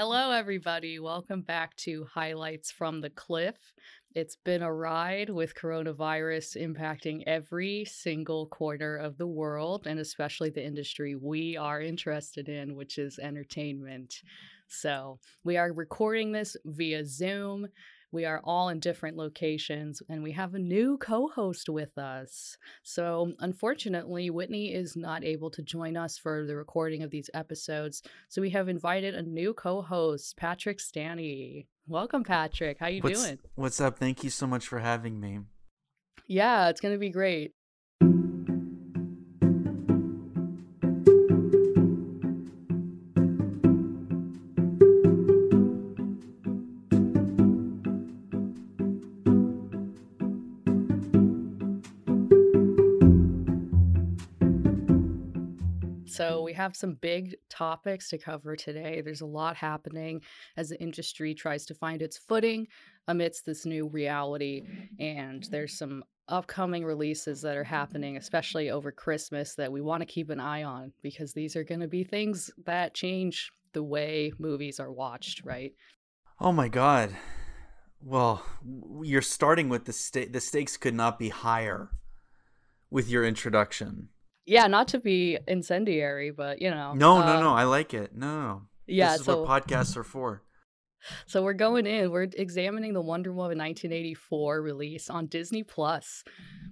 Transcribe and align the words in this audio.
Hello, 0.00 0.30
everybody. 0.30 1.00
Welcome 1.00 1.42
back 1.42 1.74
to 1.78 2.04
Highlights 2.04 2.70
from 2.70 3.00
the 3.00 3.10
Cliff. 3.10 3.56
It's 4.14 4.36
been 4.36 4.62
a 4.62 4.72
ride 4.72 5.28
with 5.28 5.56
coronavirus 5.56 6.56
impacting 6.56 7.24
every 7.26 7.84
single 7.84 8.46
corner 8.46 8.94
of 8.94 9.18
the 9.18 9.26
world 9.26 9.88
and 9.88 9.98
especially 9.98 10.50
the 10.50 10.64
industry 10.64 11.16
we 11.16 11.56
are 11.56 11.82
interested 11.82 12.48
in, 12.48 12.76
which 12.76 12.96
is 12.96 13.18
entertainment. 13.18 14.22
So, 14.68 15.18
we 15.42 15.56
are 15.56 15.72
recording 15.72 16.30
this 16.30 16.56
via 16.64 17.04
Zoom. 17.04 17.66
We 18.10 18.24
are 18.24 18.40
all 18.44 18.70
in 18.70 18.80
different 18.80 19.16
locations 19.16 20.02
and 20.08 20.22
we 20.22 20.32
have 20.32 20.54
a 20.54 20.58
new 20.58 20.96
co 20.98 21.28
host 21.28 21.68
with 21.68 21.98
us. 21.98 22.56
So, 22.82 23.32
unfortunately, 23.40 24.30
Whitney 24.30 24.72
is 24.72 24.96
not 24.96 25.24
able 25.24 25.50
to 25.50 25.62
join 25.62 25.96
us 25.96 26.16
for 26.16 26.46
the 26.46 26.56
recording 26.56 27.02
of 27.02 27.10
these 27.10 27.28
episodes. 27.34 28.02
So, 28.28 28.40
we 28.40 28.50
have 28.50 28.68
invited 28.68 29.14
a 29.14 29.22
new 29.22 29.52
co 29.52 29.82
host, 29.82 30.36
Patrick 30.36 30.80
Stanny. 30.80 31.66
Welcome, 31.86 32.24
Patrick. 32.24 32.78
How 32.78 32.88
you 32.88 33.02
what's, 33.02 33.22
doing? 33.22 33.38
What's 33.54 33.80
up? 33.80 33.98
Thank 33.98 34.24
you 34.24 34.30
so 34.30 34.46
much 34.46 34.66
for 34.66 34.78
having 34.78 35.20
me. 35.20 35.40
Yeah, 36.26 36.68
it's 36.68 36.80
going 36.80 36.94
to 36.94 36.98
be 36.98 37.10
great. 37.10 37.52
Have 56.68 56.76
some 56.76 56.94
big 57.00 57.34
topics 57.48 58.10
to 58.10 58.18
cover 58.18 58.54
today. 58.54 59.00
There's 59.00 59.22
a 59.22 59.26
lot 59.26 59.56
happening 59.56 60.20
as 60.58 60.68
the 60.68 60.78
industry 60.80 61.32
tries 61.32 61.64
to 61.66 61.74
find 61.74 62.02
its 62.02 62.18
footing 62.18 62.66
amidst 63.08 63.46
this 63.46 63.64
new 63.64 63.88
reality. 63.88 64.64
And 65.00 65.42
there's 65.50 65.78
some 65.78 66.04
upcoming 66.28 66.84
releases 66.84 67.40
that 67.40 67.56
are 67.56 67.64
happening, 67.64 68.18
especially 68.18 68.68
over 68.68 68.92
Christmas, 68.92 69.54
that 69.54 69.72
we 69.72 69.80
want 69.80 70.02
to 70.02 70.06
keep 70.06 70.28
an 70.28 70.40
eye 70.40 70.62
on 70.62 70.92
because 71.02 71.32
these 71.32 71.56
are 71.56 71.64
going 71.64 71.80
to 71.80 71.88
be 71.88 72.04
things 72.04 72.50
that 72.66 72.92
change 72.92 73.50
the 73.72 73.82
way 73.82 74.30
movies 74.38 74.78
are 74.78 74.92
watched, 74.92 75.42
right? 75.46 75.72
Oh 76.38 76.52
my 76.52 76.68
God. 76.68 77.16
Well, 78.02 78.44
you're 79.02 79.22
starting 79.22 79.70
with 79.70 79.86
the 79.86 79.94
sta- 79.94 80.30
the 80.30 80.40
stakes 80.40 80.76
could 80.76 80.94
not 80.94 81.18
be 81.18 81.30
higher 81.30 81.88
with 82.90 83.08
your 83.08 83.24
introduction 83.24 84.10
yeah, 84.48 84.66
not 84.66 84.88
to 84.88 85.00
be 85.00 85.38
incendiary, 85.46 86.30
but 86.30 86.60
you 86.60 86.70
know. 86.70 86.94
No, 86.94 87.20
no, 87.20 87.40
no. 87.40 87.50
Um, 87.50 87.56
I 87.56 87.64
like 87.64 87.92
it. 87.94 88.16
No, 88.16 88.40
no. 88.40 88.62
Yeah, 88.86 89.12
this 89.12 89.20
is 89.20 89.26
so, 89.26 89.42
what 89.42 89.66
podcasts 89.66 89.96
are 89.96 90.04
for. 90.04 90.42
So 91.26 91.44
we're 91.44 91.52
going 91.52 91.86
in. 91.86 92.10
We're 92.10 92.24
examining 92.24 92.92
the 92.92 93.00
Wonder 93.00 93.30
Woman 93.30 93.56
1984 93.56 94.60
release 94.60 95.08
on 95.08 95.26
Disney 95.26 95.62
Plus, 95.62 96.24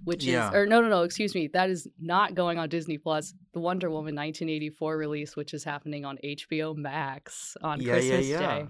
which 0.03 0.25
yeah. 0.25 0.49
is 0.49 0.53
or 0.53 0.65
no, 0.65 0.81
no, 0.81 0.89
no. 0.89 1.03
Excuse 1.03 1.33
me. 1.33 1.47
That 1.47 1.69
is 1.69 1.87
not 1.97 2.35
going 2.35 2.59
on 2.59 2.67
Disney 2.67 2.97
Plus. 2.97 3.33
The 3.53 3.61
Wonder 3.61 3.89
Woman 3.89 4.13
1984 4.15 4.97
release, 4.97 5.37
which 5.37 5.53
is 5.53 5.63
happening 5.63 6.03
on 6.03 6.19
HBO 6.21 6.75
Max 6.75 7.55
on 7.61 7.79
yeah, 7.79 7.93
Christmas 7.93 8.27
yeah, 8.27 8.39
Day. 8.39 8.67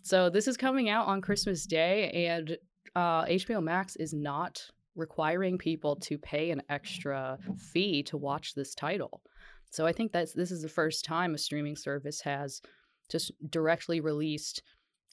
So 0.00 0.30
this 0.30 0.48
is 0.48 0.56
coming 0.56 0.88
out 0.88 1.06
on 1.06 1.20
Christmas 1.20 1.66
Day, 1.66 2.10
and 2.26 2.56
uh, 2.96 3.26
HBO 3.26 3.62
Max 3.62 3.94
is 3.96 4.14
not 4.14 4.70
requiring 4.94 5.58
people 5.58 5.96
to 5.96 6.18
pay 6.18 6.50
an 6.50 6.62
extra 6.68 7.38
fee 7.56 8.02
to 8.04 8.16
watch 8.16 8.54
this 8.54 8.74
title. 8.74 9.22
So 9.70 9.86
I 9.86 9.92
think 9.92 10.12
that's 10.12 10.32
this 10.32 10.50
is 10.50 10.62
the 10.62 10.68
first 10.68 11.04
time 11.04 11.34
a 11.34 11.38
streaming 11.38 11.76
service 11.76 12.20
has 12.22 12.60
just 13.08 13.32
directly 13.50 14.00
released 14.00 14.62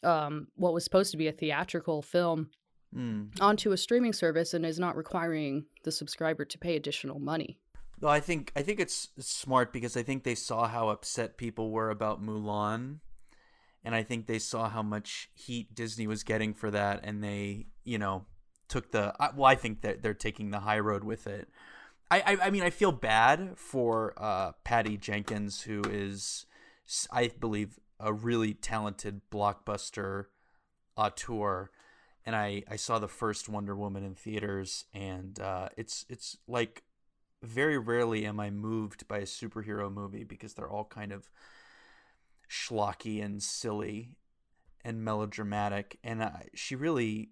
um, 0.04 0.48
what 0.56 0.74
was 0.74 0.84
supposed 0.84 1.12
to 1.12 1.18
be 1.18 1.28
a 1.28 1.32
theatrical 1.32 2.02
film 2.02 2.50
mm. 2.96 3.30
onto 3.40 3.72
a 3.72 3.78
streaming 3.78 4.14
service 4.14 4.54
and 4.54 4.66
is 4.66 4.80
not 4.80 4.96
requiring 4.96 5.66
the 5.84 5.92
subscriber 5.92 6.46
to 6.46 6.58
pay 6.58 6.76
additional 6.76 7.20
money. 7.20 7.58
Well, 8.02 8.12
I 8.12 8.22
think 8.22 8.52
I 8.56 8.62
think 8.62 8.80
it's 8.80 9.10
smart 9.20 9.74
because 9.74 9.98
I 9.98 10.04
think 10.04 10.24
they 10.24 10.36
saw 10.36 10.68
how 10.68 10.90
upset 10.90 11.38
people 11.38 11.72
were 11.72 11.90
about 11.90 12.24
Mulan, 12.24 13.00
and 13.84 13.94
I 13.94 14.04
think 14.04 14.26
they 14.26 14.40
saw 14.40 14.70
how 14.70 14.82
much 14.82 15.30
heat 15.34 15.76
Disney 15.76 16.08
was 16.08 16.24
getting 16.24 16.54
for 16.54 16.72
that, 16.72 17.02
and 17.04 17.22
they, 17.22 17.68
you 17.84 17.98
know, 17.98 18.26
took 18.70 18.92
the 18.92 19.14
well 19.36 19.46
i 19.46 19.56
think 19.56 19.82
that 19.82 20.02
they're 20.02 20.14
taking 20.14 20.52
the 20.52 20.62
high 20.62 20.80
road 20.80 21.04
with 21.04 21.28
it. 21.28 21.50
I 22.10 22.22
i, 22.22 22.38
I 22.46 22.50
mean 22.50 22.64
i 22.64 22.70
feel 22.70 22.92
bad 22.92 23.58
for 23.58 24.14
uh, 24.18 24.54
patty 24.64 24.98
jenkins 24.98 25.62
who 25.62 25.82
is 25.90 26.46
i 27.12 27.30
believe 27.40 27.80
a 28.00 28.14
really 28.14 28.54
talented 28.54 29.22
blockbuster 29.32 30.26
auteur. 30.96 31.72
And 32.26 32.36
i 32.36 32.64
i 32.70 32.76
saw 32.76 33.00
the 33.00 33.08
first 33.08 33.50
wonder 33.50 33.76
woman 33.76 34.04
in 34.04 34.16
theaters 34.16 34.86
and 34.94 35.40
uh, 35.40 35.70
it's 35.78 36.06
it's 36.10 36.38
like 36.48 36.84
very 37.42 37.78
rarely 37.78 38.26
am 38.26 38.40
i 38.40 38.50
moved 38.50 39.08
by 39.08 39.20
a 39.20 39.24
superhero 39.24 39.92
movie 39.92 40.24
because 40.24 40.54
they're 40.54 40.70
all 40.70 40.86
kind 40.86 41.12
of 41.12 41.30
schlocky 42.50 43.24
and 43.24 43.42
silly 43.42 44.18
and 44.84 45.04
melodramatic. 45.04 46.00
And 46.04 46.22
uh, 46.22 46.32
she 46.54 46.76
really 46.76 47.30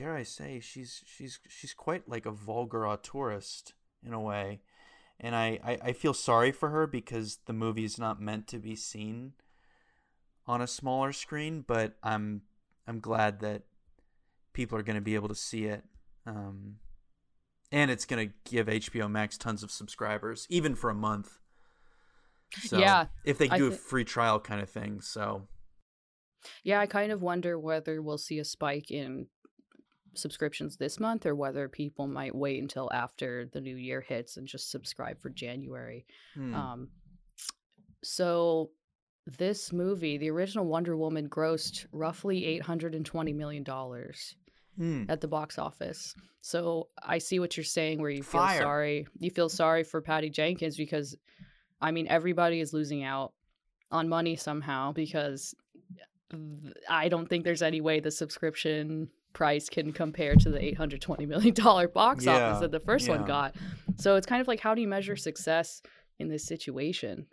dare 0.00 0.16
I 0.16 0.22
say, 0.22 0.60
she's 0.60 1.02
she's 1.04 1.40
she's 1.48 1.74
quite 1.74 2.08
like 2.08 2.24
a 2.24 2.30
vulgar 2.30 2.80
auteurist 2.80 3.72
in 4.02 4.14
a 4.14 4.20
way, 4.20 4.60
and 5.18 5.36
I, 5.36 5.58
I 5.62 5.78
I 5.82 5.92
feel 5.92 6.14
sorry 6.14 6.52
for 6.52 6.70
her 6.70 6.86
because 6.86 7.38
the 7.46 7.52
movie 7.52 7.84
is 7.84 7.98
not 7.98 8.20
meant 8.20 8.46
to 8.48 8.58
be 8.58 8.74
seen 8.76 9.34
on 10.46 10.62
a 10.62 10.66
smaller 10.66 11.12
screen, 11.12 11.64
but 11.66 11.96
I'm 12.02 12.42
I'm 12.86 13.00
glad 13.00 13.40
that 13.40 13.62
people 14.54 14.78
are 14.78 14.82
going 14.82 14.96
to 14.96 15.02
be 15.02 15.14
able 15.14 15.28
to 15.28 15.34
see 15.34 15.66
it. 15.66 15.84
Um, 16.26 16.76
and 17.70 17.90
it's 17.90 18.04
going 18.04 18.28
to 18.28 18.34
give 18.50 18.66
HBO 18.66 19.10
Max 19.10 19.36
tons 19.36 19.62
of 19.62 19.70
subscribers, 19.70 20.46
even 20.50 20.74
for 20.74 20.90
a 20.90 20.94
month. 20.94 21.38
So, 22.62 22.78
yeah, 22.78 23.06
if 23.24 23.38
they 23.38 23.48
do 23.48 23.68
th- 23.68 23.78
a 23.78 23.82
free 23.82 24.04
trial 24.04 24.40
kind 24.40 24.60
of 24.60 24.68
thing. 24.68 25.02
So, 25.02 25.46
yeah, 26.64 26.80
I 26.80 26.86
kind 26.86 27.12
of 27.12 27.22
wonder 27.22 27.58
whether 27.58 28.02
we'll 28.02 28.18
see 28.18 28.40
a 28.40 28.44
spike 28.44 28.90
in 28.90 29.28
subscriptions 30.14 30.76
this 30.76 30.98
month 30.98 31.26
or 31.26 31.34
whether 31.34 31.68
people 31.68 32.06
might 32.06 32.34
wait 32.34 32.60
until 32.60 32.90
after 32.92 33.48
the 33.52 33.60
new 33.60 33.76
year 33.76 34.00
hits 34.00 34.36
and 34.36 34.46
just 34.46 34.70
subscribe 34.70 35.20
for 35.20 35.30
January. 35.30 36.04
Hmm. 36.34 36.54
Um, 36.54 36.88
so 38.02 38.70
this 39.26 39.72
movie, 39.72 40.18
the 40.18 40.30
original 40.30 40.66
Wonder 40.66 40.96
Woman, 40.96 41.28
grossed 41.28 41.86
roughly 41.92 42.44
eight 42.44 42.62
hundred 42.62 42.94
and 42.94 43.04
twenty 43.04 43.32
million 43.32 43.62
dollars 43.62 44.34
hmm. 44.76 45.04
at 45.08 45.20
the 45.20 45.28
box 45.28 45.58
office. 45.58 46.14
So 46.40 46.88
I 47.02 47.18
see 47.18 47.38
what 47.38 47.56
you're 47.56 47.64
saying, 47.64 48.00
where 48.00 48.10
you 48.10 48.22
Fire. 48.22 48.54
feel 48.54 48.62
sorry. 48.62 49.06
You 49.18 49.30
feel 49.30 49.48
sorry 49.48 49.84
for 49.84 50.00
Patty 50.00 50.30
Jenkins 50.30 50.76
because, 50.76 51.14
I 51.80 51.90
mean, 51.90 52.06
everybody 52.08 52.60
is 52.60 52.72
losing 52.72 53.04
out 53.04 53.34
on 53.90 54.08
money 54.08 54.36
somehow 54.36 54.92
because 54.92 55.54
I 56.88 57.08
don't 57.08 57.28
think 57.28 57.44
there's 57.44 57.60
any 57.62 57.80
way 57.80 58.00
the 58.00 58.10
subscription 58.10 59.08
price 59.32 59.68
can 59.68 59.92
compare 59.92 60.34
to 60.36 60.50
the 60.50 60.62
820 60.64 61.26
million 61.26 61.54
dollar 61.54 61.88
box 61.88 62.24
yeah, 62.24 62.50
office 62.50 62.60
that 62.60 62.70
the 62.70 62.80
first 62.80 63.06
yeah. 63.06 63.16
one 63.16 63.26
got. 63.26 63.54
So 63.96 64.16
it's 64.16 64.26
kind 64.26 64.40
of 64.40 64.48
like 64.48 64.60
how 64.60 64.74
do 64.74 64.80
you 64.80 64.88
measure 64.88 65.16
success 65.16 65.82
in 66.18 66.28
this 66.28 66.44
situation? 66.44 67.26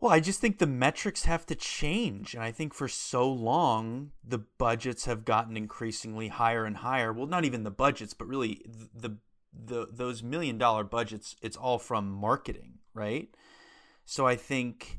Well, 0.00 0.10
I 0.10 0.18
just 0.18 0.40
think 0.40 0.58
the 0.58 0.66
metrics 0.66 1.26
have 1.26 1.46
to 1.46 1.54
change. 1.54 2.34
And 2.34 2.42
I 2.42 2.50
think 2.50 2.74
for 2.74 2.88
so 2.88 3.30
long, 3.30 4.10
the 4.24 4.40
budgets 4.58 5.04
have 5.04 5.24
gotten 5.24 5.56
increasingly 5.56 6.26
higher 6.26 6.64
and 6.64 6.78
higher. 6.78 7.12
Well, 7.12 7.28
not 7.28 7.44
even 7.44 7.62
the 7.62 7.70
budgets, 7.70 8.12
but 8.12 8.26
really 8.26 8.62
the, 8.66 9.18
the 9.52 9.86
those 9.92 10.22
million 10.22 10.58
dollar 10.58 10.82
budgets, 10.82 11.36
it's 11.40 11.56
all 11.56 11.78
from 11.78 12.10
marketing, 12.10 12.78
right? 12.94 13.28
So 14.04 14.26
I 14.26 14.34
think 14.34 14.98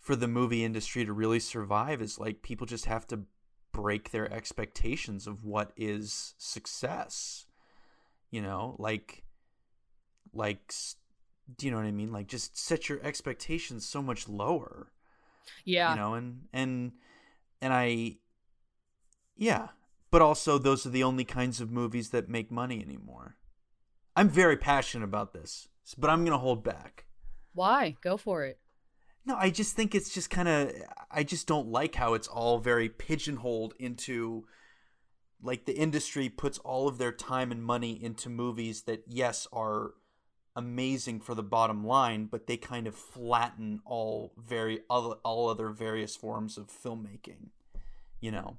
for 0.00 0.16
the 0.16 0.26
movie 0.26 0.64
industry 0.64 1.04
to 1.04 1.12
really 1.12 1.38
survive 1.38 2.02
is 2.02 2.18
like 2.18 2.42
people 2.42 2.66
just 2.66 2.86
have 2.86 3.06
to 3.08 3.20
break 3.72 4.10
their 4.10 4.32
expectations 4.32 5.26
of 5.26 5.44
what 5.44 5.72
is 5.76 6.34
success 6.38 7.46
you 8.30 8.40
know? 8.40 8.76
Like 8.78 9.24
like 10.32 10.72
do 11.56 11.66
you 11.66 11.72
know 11.72 11.78
what 11.78 11.86
i 11.86 11.90
mean? 11.90 12.12
Like 12.12 12.28
just 12.28 12.56
set 12.56 12.88
your 12.88 13.00
expectations 13.02 13.84
so 13.84 14.00
much 14.00 14.28
lower 14.28 14.92
yeah. 15.64 15.90
you 15.90 15.96
know? 15.96 16.14
And 16.14 16.42
and 16.52 16.92
and 17.60 17.72
i 17.72 18.16
yeah. 19.36 19.68
But 20.10 20.22
also 20.22 20.58
those 20.58 20.86
are 20.86 20.90
the 20.90 21.04
only 21.04 21.24
kinds 21.24 21.60
of 21.60 21.70
movies 21.70 22.10
that 22.10 22.28
make 22.28 22.50
money 22.50 22.82
anymore. 22.82 23.36
I'm 24.16 24.28
very 24.28 24.56
passionate 24.56 25.04
about 25.04 25.32
this 25.32 25.68
but 25.98 26.10
i'm 26.10 26.24
gonna 26.24 26.38
hold 26.38 26.62
back. 26.62 27.06
Why? 27.52 27.96
Go 28.00 28.16
for 28.16 28.44
it 28.44 28.58
no, 29.24 29.36
I 29.36 29.50
just 29.50 29.74
think 29.74 29.94
it's 29.94 30.12
just 30.12 30.30
kind 30.30 30.48
of 30.48 30.72
I 31.10 31.22
just 31.22 31.46
don't 31.46 31.68
like 31.68 31.94
how 31.94 32.14
it's 32.14 32.28
all 32.28 32.58
very 32.58 32.88
pigeonholed 32.88 33.74
into 33.78 34.46
like 35.42 35.66
the 35.66 35.76
industry 35.76 36.28
puts 36.28 36.58
all 36.58 36.88
of 36.88 36.98
their 36.98 37.12
time 37.12 37.50
and 37.52 37.62
money 37.62 38.02
into 38.02 38.28
movies 38.28 38.82
that 38.82 39.04
yes 39.06 39.46
are 39.52 39.92
amazing 40.56 41.20
for 41.20 41.34
the 41.34 41.42
bottom 41.42 41.86
line, 41.86 42.26
but 42.26 42.46
they 42.46 42.56
kind 42.56 42.86
of 42.86 42.94
flatten 42.94 43.80
all 43.84 44.32
very 44.36 44.80
other 44.88 45.16
all 45.24 45.48
other 45.48 45.70
various 45.70 46.16
forms 46.16 46.56
of 46.56 46.68
filmmaking. 46.68 47.50
You 48.20 48.32
know. 48.32 48.56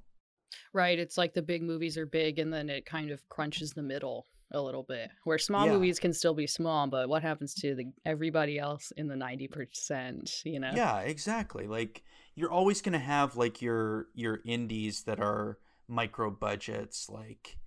Right, 0.72 0.98
it's 0.98 1.18
like 1.18 1.34
the 1.34 1.42
big 1.42 1.62
movies 1.62 1.96
are 1.96 2.06
big 2.06 2.38
and 2.38 2.52
then 2.52 2.68
it 2.68 2.86
kind 2.86 3.10
of 3.10 3.28
crunches 3.28 3.72
the 3.72 3.82
middle 3.82 4.26
a 4.52 4.60
little 4.60 4.82
bit. 4.82 5.10
Where 5.24 5.38
small 5.38 5.66
Yeah. 5.66 5.72
movies 5.72 5.98
can 5.98 6.12
still 6.12 6.34
be 6.34 6.46
small, 6.46 6.86
but 6.86 7.08
what 7.08 7.22
happens 7.22 7.54
to 7.54 7.74
the 7.74 7.92
everybody 8.04 8.58
else 8.58 8.92
in 8.96 9.08
the 9.08 9.16
90%, 9.16 10.44
you 10.44 10.60
know? 10.60 10.72
Yeah, 10.74 11.00
exactly. 11.00 11.66
Like 11.66 12.02
you're 12.34 12.50
always 12.50 12.80
going 12.80 12.92
to 12.92 12.98
have 12.98 13.36
like 13.36 13.60
your 13.60 14.08
your 14.14 14.40
indies 14.44 15.02
that 15.04 15.20
are 15.20 15.58
micro 15.88 16.30
budgets 16.30 17.10
like 17.10 17.58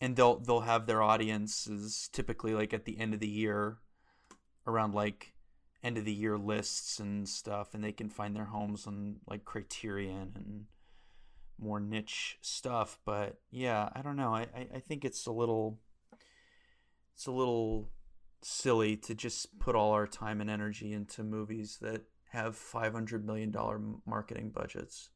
and 0.00 0.16
they'll 0.16 0.38
they'll 0.40 0.60
have 0.60 0.86
their 0.86 1.02
audiences 1.02 2.10
typically 2.12 2.52
like 2.52 2.74
at 2.74 2.84
the 2.84 2.98
end 2.98 3.14
of 3.14 3.20
the 3.20 3.28
year 3.28 3.78
around 4.66 4.92
like 4.94 5.32
end 5.82 5.96
of 5.96 6.04
the 6.04 6.12
year 6.12 6.36
lists 6.36 6.98
and 6.98 7.26
stuff 7.28 7.72
and 7.72 7.82
they 7.82 7.92
can 7.92 8.10
find 8.10 8.36
their 8.36 8.46
homes 8.46 8.86
on 8.86 9.16
like 9.26 9.44
Criterion 9.44 10.32
and 10.34 10.64
more 11.58 11.80
niche 11.80 12.36
stuff 12.42 12.98
but 13.06 13.38
yeah 13.50 13.88
I 13.94 14.02
don't 14.02 14.16
know 14.16 14.34
I, 14.34 14.42
I, 14.54 14.68
I 14.74 14.78
think 14.80 15.04
it's 15.04 15.26
a 15.26 15.32
little 15.32 15.78
it's 17.18 17.26
a 17.26 17.32
little 17.32 17.90
silly 18.42 18.96
to 18.96 19.12
just 19.12 19.58
put 19.58 19.74
all 19.74 19.90
our 19.90 20.06
time 20.06 20.40
and 20.40 20.48
energy 20.48 20.92
into 20.92 21.24
movies 21.24 21.76
that 21.80 22.02
have 22.30 22.54
500 22.54 23.26
million 23.26 23.50
dollar 23.50 23.80
marketing 24.06 24.52
budgets 24.54 25.10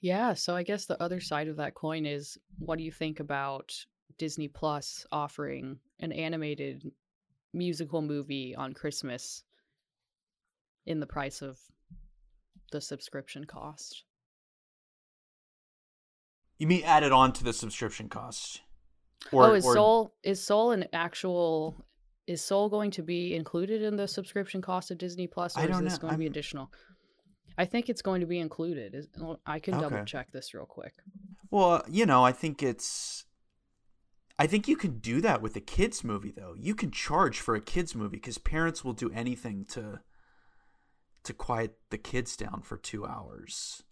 Yeah, 0.00 0.34
so 0.34 0.56
I 0.56 0.64
guess 0.64 0.86
the 0.86 1.00
other 1.00 1.20
side 1.20 1.46
of 1.46 1.58
that 1.58 1.74
coin 1.74 2.06
is 2.06 2.36
what 2.58 2.76
do 2.76 2.82
you 2.82 2.90
think 2.90 3.20
about 3.20 3.72
Disney 4.18 4.48
Plus 4.48 5.06
offering 5.12 5.78
an 6.00 6.10
animated 6.10 6.90
musical 7.54 8.02
movie 8.02 8.56
on 8.56 8.72
Christmas 8.72 9.44
in 10.86 10.98
the 10.98 11.06
price 11.06 11.40
of 11.40 11.56
the 12.72 12.80
subscription 12.80 13.44
cost? 13.44 14.02
you 16.58 16.66
mean 16.66 16.82
added 16.82 17.12
on 17.12 17.32
to 17.34 17.44
the 17.44 17.52
subscription 17.52 18.08
cost 18.08 18.62
oh, 19.32 19.54
is 19.54 19.64
Soul 19.64 20.14
is 20.22 20.42
Soul 20.42 20.72
an 20.72 20.86
actual 20.92 21.76
is 22.26 22.42
Soul 22.42 22.68
going 22.68 22.90
to 22.92 23.02
be 23.02 23.34
included 23.34 23.82
in 23.82 23.96
the 23.96 24.06
subscription 24.06 24.62
cost 24.62 24.90
of 24.90 24.98
Disney 24.98 25.26
Plus 25.26 25.56
or 25.56 25.60
I 25.60 25.64
is 25.64 25.80
this 25.80 25.94
know. 25.94 25.98
going 25.98 26.12
to 26.12 26.18
be 26.18 26.26
additional? 26.26 26.70
I 27.58 27.64
think 27.64 27.88
it's 27.88 28.02
going 28.02 28.20
to 28.20 28.26
be 28.26 28.38
included. 28.38 29.06
I 29.44 29.58
can 29.58 29.74
double 29.74 29.96
Okay. 29.96 30.04
check 30.06 30.30
this 30.32 30.54
real 30.54 30.64
quick. 30.66 30.94
Well, 31.50 31.84
you 31.88 32.06
know, 32.06 32.24
I 32.24 32.32
think 32.32 32.62
it's. 32.62 33.24
I 34.38 34.46
think 34.46 34.68
you 34.68 34.76
can 34.76 34.98
do 35.00 35.20
that 35.20 35.42
with 35.42 35.54
a 35.56 35.60
kids 35.60 36.02
movie, 36.02 36.32
though. 36.34 36.54
You 36.56 36.74
can 36.74 36.90
charge 36.90 37.40
for 37.40 37.54
a 37.54 37.60
kids 37.60 37.94
movie 37.94 38.16
because 38.16 38.38
parents 38.38 38.84
will 38.84 38.92
do 38.94 39.10
anything 39.12 39.64
to. 39.70 40.00
To 41.24 41.34
quiet 41.34 41.76
the 41.90 41.98
kids 41.98 42.34
down 42.34 42.62
for 42.62 42.78
two 42.78 43.04
hours. 43.04 43.82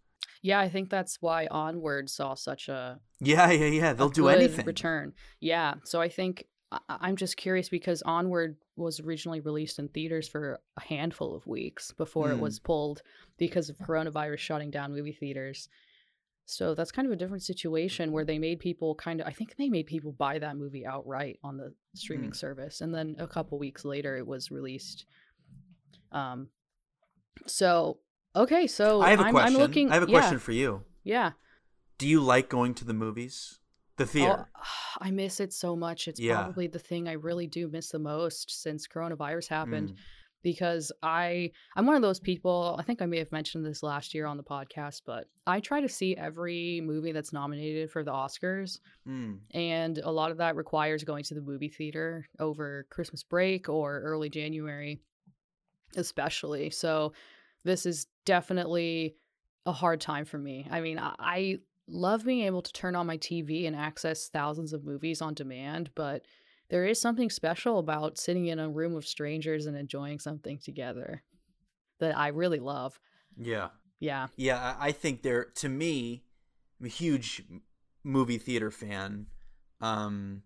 Yeah, 0.42 0.60
I 0.60 0.68
think 0.68 0.88
that's 0.90 1.20
why 1.20 1.46
Onward 1.50 2.08
saw 2.10 2.34
such 2.34 2.68
a 2.68 3.00
Yeah, 3.20 3.50
yeah, 3.50 3.66
yeah. 3.66 3.92
They'll 3.92 4.08
do 4.08 4.28
anything. 4.28 4.64
Return. 4.66 5.14
Yeah. 5.40 5.74
So 5.84 6.00
I 6.00 6.08
think 6.08 6.44
I- 6.70 6.80
I'm 6.88 7.16
just 7.16 7.36
curious 7.38 7.68
because 7.70 8.02
Onward 8.02 8.56
was 8.76 9.00
originally 9.00 9.40
released 9.40 9.78
in 9.78 9.88
theaters 9.88 10.28
for 10.28 10.60
a 10.76 10.82
handful 10.82 11.34
of 11.34 11.46
weeks 11.46 11.92
before 11.92 12.30
it 12.30 12.36
Mm. 12.36 12.40
was 12.40 12.58
pulled 12.60 13.00
because 13.38 13.70
of 13.70 13.78
coronavirus 13.78 14.38
shutting 14.38 14.70
down 14.70 14.92
movie 14.92 15.12
theaters. 15.12 15.68
So 16.44 16.74
that's 16.74 16.92
kind 16.92 17.06
of 17.06 17.12
a 17.12 17.16
different 17.16 17.42
situation 17.42 18.12
where 18.12 18.24
they 18.24 18.38
made 18.38 18.58
people 18.60 18.94
kind 18.94 19.20
of 19.20 19.26
I 19.26 19.32
think 19.32 19.56
they 19.56 19.68
made 19.70 19.86
people 19.86 20.12
buy 20.12 20.38
that 20.38 20.56
movie 20.56 20.86
outright 20.86 21.38
on 21.42 21.56
the 21.56 21.74
streaming 21.94 22.30
Mm. 22.30 22.36
service 22.36 22.80
and 22.82 22.94
then 22.94 23.16
a 23.18 23.26
couple 23.26 23.58
weeks 23.58 23.84
later 23.84 24.16
it 24.16 24.26
was 24.26 24.50
released. 24.50 25.06
Um 26.12 26.48
so 27.46 27.98
okay, 28.36 28.66
so 28.66 29.00
I 29.00 29.10
have 29.10 29.20
a 29.20 29.24
I'm, 29.24 29.32
question. 29.32 29.56
I'm 29.56 29.60
looking 29.62 29.90
I 29.90 29.94
have 29.94 30.02
a 30.08 30.10
yeah, 30.10 30.18
question 30.18 30.38
for 30.38 30.52
you. 30.52 30.82
Yeah. 31.04 31.32
Do 31.98 32.06
you 32.06 32.20
like 32.20 32.48
going 32.48 32.74
to 32.74 32.84
the 32.84 32.94
movies? 32.94 33.58
The 33.96 34.06
theater? 34.06 34.48
Oh, 34.56 34.60
I 35.00 35.10
miss 35.10 35.40
it 35.40 35.52
so 35.52 35.74
much. 35.76 36.06
It's 36.08 36.20
Yeah. 36.20 36.36
probably 36.42 36.66
the 36.68 36.78
thing 36.78 37.08
I 37.08 37.12
really 37.12 37.46
do 37.46 37.68
miss 37.68 37.90
the 37.90 37.98
most 37.98 38.62
since 38.62 38.86
coronavirus 38.86 39.48
happened 39.48 39.90
Mm. 39.90 39.96
because 40.42 40.92
I 41.02 41.50
I'm 41.74 41.86
one 41.86 41.96
of 41.96 42.02
those 42.02 42.20
people, 42.20 42.76
I 42.78 42.82
think 42.84 43.02
I 43.02 43.06
may 43.06 43.18
have 43.18 43.32
mentioned 43.32 43.66
this 43.66 43.82
last 43.82 44.14
year 44.14 44.26
on 44.26 44.36
the 44.36 44.44
podcast, 44.44 45.02
but 45.04 45.26
I 45.46 45.58
try 45.60 45.80
to 45.80 45.88
see 45.88 46.16
every 46.16 46.80
movie 46.84 47.10
that's 47.12 47.32
nominated 47.32 47.90
for 47.90 48.04
the 48.04 48.12
Oscars 48.12 48.78
Mm. 49.06 49.40
and 49.52 49.98
a 49.98 50.10
lot 50.12 50.30
of 50.30 50.36
that 50.38 50.54
requires 50.54 51.02
going 51.02 51.24
to 51.24 51.34
the 51.34 51.40
movie 51.40 51.68
theater 51.70 52.28
over 52.38 52.86
Christmas 52.90 53.24
break 53.24 53.68
or 53.68 54.00
early 54.00 54.28
January 54.30 55.00
especially. 55.96 56.70
So 56.70 57.12
this 57.64 57.86
is 57.86 58.06
definitely 58.28 59.16
a 59.64 59.72
hard 59.72 60.02
time 60.02 60.26
for 60.26 60.36
me. 60.36 60.68
I 60.70 60.82
mean, 60.82 60.98
I, 60.98 61.14
I 61.18 61.58
love 61.88 62.26
being 62.26 62.42
able 62.44 62.60
to 62.60 62.72
turn 62.74 62.94
on 62.94 63.06
my 63.06 63.16
TV 63.16 63.66
and 63.66 63.74
access 63.74 64.28
thousands 64.28 64.74
of 64.74 64.84
movies 64.84 65.22
on 65.22 65.32
demand, 65.32 65.90
but 65.94 66.26
there 66.68 66.84
is 66.84 67.00
something 67.00 67.30
special 67.30 67.78
about 67.78 68.18
sitting 68.18 68.46
in 68.46 68.58
a 68.58 68.68
room 68.68 68.94
of 68.94 69.06
strangers 69.06 69.64
and 69.64 69.74
enjoying 69.78 70.18
something 70.18 70.58
together 70.58 71.22
that 72.00 72.18
I 72.18 72.28
really 72.28 72.60
love. 72.60 73.00
Yeah. 73.38 73.68
Yeah. 73.98 74.26
Yeah, 74.36 74.76
I 74.78 74.92
think 74.92 75.22
there 75.22 75.46
to 75.56 75.68
me, 75.70 76.24
I'm 76.78 76.86
a 76.86 76.90
huge 76.90 77.44
movie 78.04 78.36
theater 78.36 78.70
fan. 78.70 79.26
Um 79.80 80.42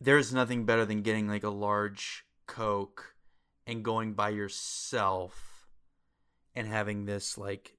there's 0.00 0.32
nothing 0.32 0.64
better 0.64 0.86
than 0.86 1.02
getting 1.02 1.28
like 1.28 1.44
a 1.44 1.50
large 1.50 2.24
coke 2.46 3.14
and 3.66 3.84
going 3.84 4.14
by 4.14 4.30
yourself 4.30 5.47
and 6.58 6.68
having 6.68 7.04
this 7.06 7.38
like 7.38 7.76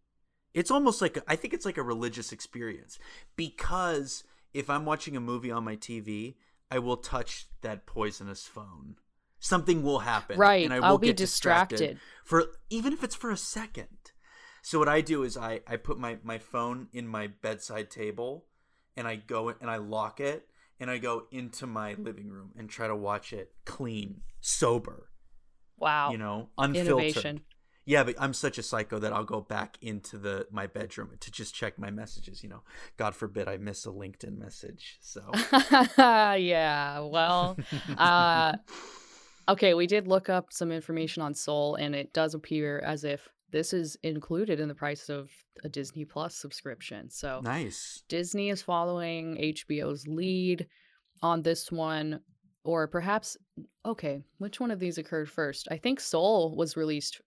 it's 0.53 0.71
almost 0.71 1.01
like 1.01 1.17
I 1.27 1.35
think 1.35 1.53
it's 1.53 1.65
like 1.65 1.77
a 1.77 1.83
religious 1.83 2.31
experience 2.31 2.97
because 3.35 4.23
if 4.53 4.69
I'm 4.69 4.85
watching 4.85 5.15
a 5.15 5.19
movie 5.21 5.51
on 5.51 5.63
my 5.63 5.75
TV, 5.75 6.35
I 6.71 6.79
will 6.79 6.97
touch 6.97 7.47
that 7.61 7.85
poisonous 7.85 8.43
phone. 8.47 8.95
Something 9.39 9.83
will 9.83 9.99
happen, 9.99 10.37
Right. 10.39 10.65
And 10.65 10.73
I 10.73 10.79
will 10.79 10.85
I'll 10.85 10.97
be 10.97 11.07
get 11.07 11.17
distracted 11.17 11.77
distracted. 11.77 11.99
for 12.23 12.45
even 12.69 12.93
if 12.93 13.03
it's 13.03 13.15
for 13.15 13.29
a 13.31 13.37
second. 13.37 13.87
So 14.63 14.79
what 14.79 14.89
I 14.89 15.01
do 15.01 15.23
is 15.23 15.37
I 15.37 15.61
I 15.67 15.75
put 15.77 15.97
my 15.99 16.17
my 16.23 16.37
phone 16.39 16.87
in 16.91 17.07
my 17.07 17.27
bedside 17.27 17.89
table, 17.91 18.45
and 18.97 19.07
I 19.07 19.15
go 19.15 19.49
and 19.49 19.69
I 19.69 19.77
lock 19.77 20.19
it, 20.19 20.47
and 20.79 20.89
I 20.91 20.97
go 20.97 21.23
into 21.31 21.65
my 21.67 21.93
living 21.93 22.29
room 22.29 22.51
and 22.57 22.69
try 22.69 22.87
to 22.87 22.95
watch 22.95 23.31
it 23.33 23.53
clean, 23.65 24.21
sober, 24.41 25.09
Wow. 25.77 26.11
you 26.11 26.17
know, 26.17 26.49
unfiltered. 26.57 26.87
Innovation. 26.87 27.41
Yeah, 27.89 28.03
but 28.03 28.13
I'm 28.19 28.35
such 28.35 28.59
a 28.59 28.63
psycho 28.63 28.99
that 28.99 29.13
I'll 29.13 29.23
go 29.23 29.41
back 29.41 29.79
into 29.81 30.19
the 30.19 30.45
my 30.51 30.67
bedroom 30.67 31.09
to 31.19 31.31
just 31.31 31.55
check 31.55 31.79
my 31.79 31.89
messages. 31.89 32.43
You 32.43 32.49
know, 32.49 32.61
God 32.97 33.15
forbid 33.15 33.47
I 33.47 33.57
miss 33.57 33.83
a 33.87 33.89
LinkedIn 33.89 34.37
message. 34.37 34.99
So 35.01 35.23
yeah. 35.97 36.99
Well, 36.99 37.57
uh, 37.97 38.57
okay, 39.49 39.73
we 39.73 39.87
did 39.87 40.07
look 40.07 40.29
up 40.29 40.53
some 40.53 40.71
information 40.71 41.23
on 41.23 41.33
Soul, 41.33 41.75
and 41.75 41.95
it 41.95 42.13
does 42.13 42.35
appear 42.35 42.77
as 42.85 43.03
if 43.03 43.27
this 43.51 43.73
is 43.73 43.97
included 44.03 44.59
in 44.59 44.67
the 44.67 44.75
price 44.75 45.09
of 45.09 45.31
a 45.63 45.69
Disney 45.69 46.05
Plus 46.05 46.35
subscription. 46.35 47.09
So 47.09 47.41
nice. 47.43 48.03
Disney 48.07 48.49
is 48.49 48.61
following 48.61 49.35
HBO's 49.37 50.07
lead 50.07 50.67
on 51.23 51.41
this 51.41 51.71
one, 51.71 52.19
or 52.63 52.87
perhaps, 52.87 53.35
okay, 53.83 54.21
which 54.37 54.59
one 54.59 54.69
of 54.69 54.79
these 54.79 54.99
occurred 54.99 55.27
first? 55.27 55.67
I 55.71 55.77
think 55.77 55.99
Soul 55.99 56.55
was 56.55 56.77
released, 56.77 57.19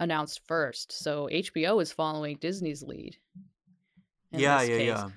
announced 0.00 0.40
first. 0.46 0.92
So 0.92 1.28
HBO 1.32 1.80
is 1.80 1.92
following 1.92 2.36
Disney's 2.40 2.82
lead. 2.82 3.16
Yeah, 4.38 4.62
yeah, 4.62 4.78
case 4.78 4.86
yeah. 4.86 5.08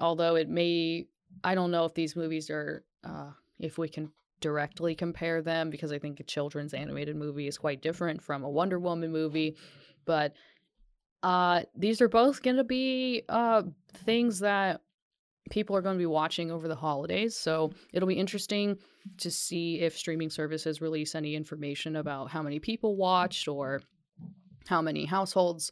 although 0.00 0.36
it 0.36 0.48
may 0.48 1.06
i 1.44 1.54
don't 1.54 1.70
know 1.70 1.84
if 1.84 1.94
these 1.94 2.16
movies 2.16 2.50
are 2.50 2.84
uh 3.04 3.30
if 3.58 3.78
we 3.78 3.88
can 3.88 4.10
directly 4.40 4.94
compare 4.94 5.42
them 5.42 5.70
because 5.70 5.92
i 5.92 5.98
think 5.98 6.20
a 6.20 6.24
children's 6.24 6.74
animated 6.74 7.16
movie 7.16 7.46
is 7.46 7.58
quite 7.58 7.82
different 7.82 8.22
from 8.22 8.42
a 8.42 8.48
wonder 8.48 8.78
woman 8.78 9.10
movie 9.12 9.56
but 10.04 10.34
uh 11.22 11.62
these 11.76 12.00
are 12.00 12.08
both 12.08 12.42
going 12.42 12.56
to 12.56 12.64
be 12.64 13.22
uh 13.28 13.62
things 14.04 14.38
that 14.38 14.80
people 15.50 15.76
are 15.76 15.82
going 15.82 15.96
to 15.96 16.02
be 16.02 16.06
watching 16.06 16.50
over 16.50 16.68
the 16.68 16.76
holidays 16.76 17.36
so 17.36 17.70
it'll 17.92 18.08
be 18.08 18.14
interesting 18.14 18.78
to 19.18 19.30
see 19.30 19.80
if 19.80 19.96
streaming 19.96 20.30
services 20.30 20.80
release 20.80 21.14
any 21.14 21.34
information 21.34 21.96
about 21.96 22.30
how 22.30 22.42
many 22.42 22.58
people 22.58 22.96
watched 22.96 23.48
or 23.48 23.82
how 24.68 24.82
many 24.82 25.04
households 25.04 25.70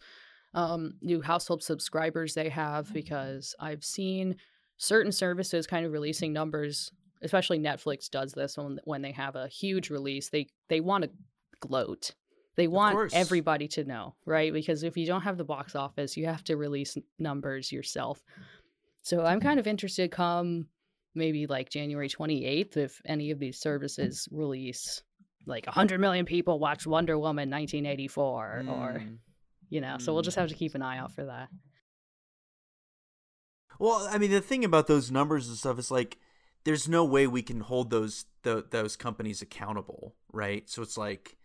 um, 0.55 0.95
new 1.01 1.21
household 1.21 1.63
subscribers 1.63 2.35
they 2.35 2.49
have 2.49 2.93
because 2.93 3.55
I've 3.61 3.85
seen 3.85 4.37
certain 4.77 5.13
services 5.13 5.67
kind 5.67 5.85
of 5.85 5.93
releasing 5.93 6.33
numbers. 6.33 6.91
Especially 7.21 7.59
Netflix 7.59 8.09
does 8.09 8.33
this 8.33 8.57
when 8.57 8.79
when 8.85 9.03
they 9.03 9.13
have 9.13 9.35
a 9.35 9.49
huge 9.49 9.91
release. 9.91 10.29
They 10.29 10.47
they 10.69 10.81
want 10.81 11.05
to 11.05 11.11
gloat. 11.61 12.15
They 12.57 12.69
want 12.69 13.15
everybody 13.15 13.69
to 13.69 13.85
know, 13.85 14.15
right? 14.25 14.53
Because 14.53 14.83
if 14.83 14.97
you 14.97 15.07
don't 15.07 15.23
have 15.23 15.37
the 15.37 15.45
box 15.45 15.77
office, 15.77 16.17
you 16.17 16.27
have 16.27 16.43
to 16.45 16.57
release 16.57 16.97
numbers 17.19 17.71
yourself. 17.71 18.23
So 19.03 19.25
I'm 19.25 19.41
kind 19.41 19.61
of 19.61 19.67
interested 19.67 20.11
come 20.11 20.67
maybe 21.15 21.47
like 21.47 21.71
January 21.71 22.09
28th 22.09 22.77
if 22.77 23.01
any 23.05 23.31
of 23.31 23.39
these 23.39 23.59
services 23.59 24.29
release 24.31 25.03
like 25.49 25.67
100 25.67 26.01
million 26.01 26.25
people 26.25 26.59
watched 26.59 26.87
Wonder 26.87 27.19
Woman 27.19 27.51
1984 27.51 28.63
mm. 28.65 28.71
or 28.71 29.03
you 29.69 29.81
know. 29.81 29.97
Mm. 29.97 30.03
So 30.03 30.13
we'll 30.13 30.23
just 30.23 30.37
have 30.37 30.49
to 30.49 30.55
keep 30.55 30.75
an 30.75 30.83
eye 30.83 30.99
out 30.99 31.13
for 31.13 31.25
that. 31.25 31.49
Well, 33.79 34.09
I 34.11 34.19
mean, 34.19 34.31
the 34.31 34.41
thing 34.41 34.65
about 34.65 34.87
those 34.87 35.11
numbers 35.11 35.49
and 35.49 35.57
stuff 35.57 35.79
is 35.79 35.91
like 35.91 36.19
there's 36.65 36.89
no 36.89 37.05
way 37.05 37.27
we 37.27 37.43
can 37.43 37.61
hold 37.61 37.91
those 37.91 38.27
the, 38.43 38.65
those 38.71 38.97
companies 38.97 39.43
accountable, 39.43 40.15
right? 40.33 40.69
So 40.69 40.83
it's 40.83 40.99
like 40.99 41.37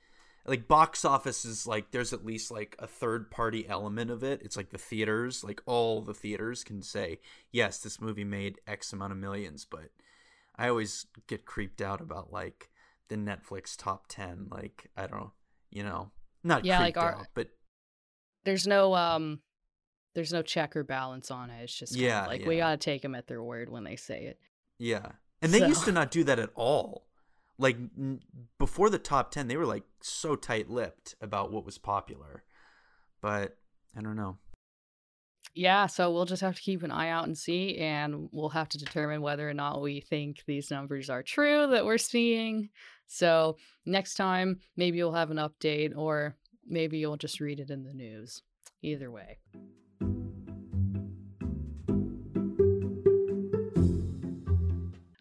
like 0.45 0.67
box 0.67 1.05
office 1.05 1.45
is 1.45 1.65
like 1.65 1.91
there's 1.91 2.11
at 2.11 2.25
least 2.25 2.51
like 2.51 2.75
a 2.79 2.87
third 2.87 3.31
party 3.31 3.67
element 3.67 4.11
of 4.11 4.23
it. 4.23 4.41
It's 4.43 4.57
like 4.57 4.71
the 4.71 4.77
theaters, 4.77 5.43
like 5.43 5.61
all 5.65 6.01
the 6.01 6.13
theaters 6.13 6.63
can 6.63 6.81
say, 6.81 7.19
"Yes, 7.51 7.79
this 7.79 8.01
movie 8.01 8.25
made 8.25 8.59
X 8.67 8.91
amount 8.91 9.13
of 9.13 9.19
millions, 9.19 9.65
but 9.69 9.89
I 10.55 10.67
always 10.69 11.05
get 11.27 11.45
creeped 11.45 11.81
out 11.81 12.01
about 12.01 12.31
like 12.31 12.69
the 13.13 13.31
Netflix 13.31 13.75
top 13.77 14.05
10, 14.09 14.47
like 14.49 14.89
I 14.97 15.07
don't 15.07 15.19
know, 15.19 15.31
you 15.69 15.83
know, 15.83 16.11
not 16.43 16.65
yeah, 16.65 16.79
like 16.79 16.97
our, 16.97 17.15
out, 17.15 17.27
but 17.35 17.49
there's 18.43 18.65
no 18.65 18.95
um 18.95 19.39
there's 20.15 20.33
no 20.33 20.41
check 20.41 20.75
or 20.75 20.83
balance 20.83 21.31
on 21.31 21.49
it. 21.49 21.63
It's 21.63 21.77
just 21.77 21.95
yeah, 21.95 22.25
like 22.25 22.41
yeah. 22.41 22.47
we 22.47 22.57
gotta 22.57 22.77
take 22.77 23.01
them 23.01 23.15
at 23.15 23.27
their 23.27 23.41
word 23.43 23.69
when 23.69 23.83
they 23.83 23.95
say 23.95 24.25
it. 24.25 24.39
Yeah, 24.79 25.11
and 25.41 25.53
they 25.53 25.59
so. 25.59 25.67
used 25.67 25.85
to 25.85 25.91
not 25.91 26.11
do 26.11 26.23
that 26.23 26.39
at 26.39 26.49
all. 26.55 27.07
Like 27.59 27.77
n- 27.97 28.21
before 28.57 28.89
the 28.89 28.99
top 28.99 29.31
ten, 29.31 29.47
they 29.47 29.57
were 29.57 29.65
like 29.65 29.83
so 30.01 30.35
tight-lipped 30.35 31.15
about 31.21 31.51
what 31.51 31.65
was 31.65 31.77
popular. 31.77 32.43
But 33.21 33.57
I 33.95 34.01
don't 34.01 34.15
know. 34.15 34.37
Yeah, 35.55 35.85
so 35.85 36.11
we'll 36.11 36.25
just 36.25 36.41
have 36.41 36.55
to 36.55 36.61
keep 36.61 36.81
an 36.81 36.89
eye 36.89 37.09
out 37.09 37.27
and 37.27 37.37
see, 37.37 37.77
and 37.77 38.27
we'll 38.31 38.49
have 38.49 38.69
to 38.69 38.79
determine 38.79 39.21
whether 39.21 39.47
or 39.47 39.53
not 39.53 39.81
we 39.81 40.01
think 40.01 40.43
these 40.47 40.71
numbers 40.71 41.11
are 41.11 41.21
true 41.21 41.67
that 41.67 41.85
we're 41.85 41.99
seeing. 41.99 42.69
So 43.05 43.57
next 43.85 44.15
time, 44.15 44.59
maybe 44.75 44.97
you'll 44.97 45.13
have 45.13 45.29
an 45.29 45.37
update, 45.37 45.95
or 45.95 46.35
maybe 46.67 46.97
you'll 46.97 47.17
just 47.17 47.39
read 47.39 47.59
it 47.59 47.69
in 47.69 47.83
the 47.83 47.93
news. 47.93 48.41
Either 48.81 49.11
way. 49.11 49.37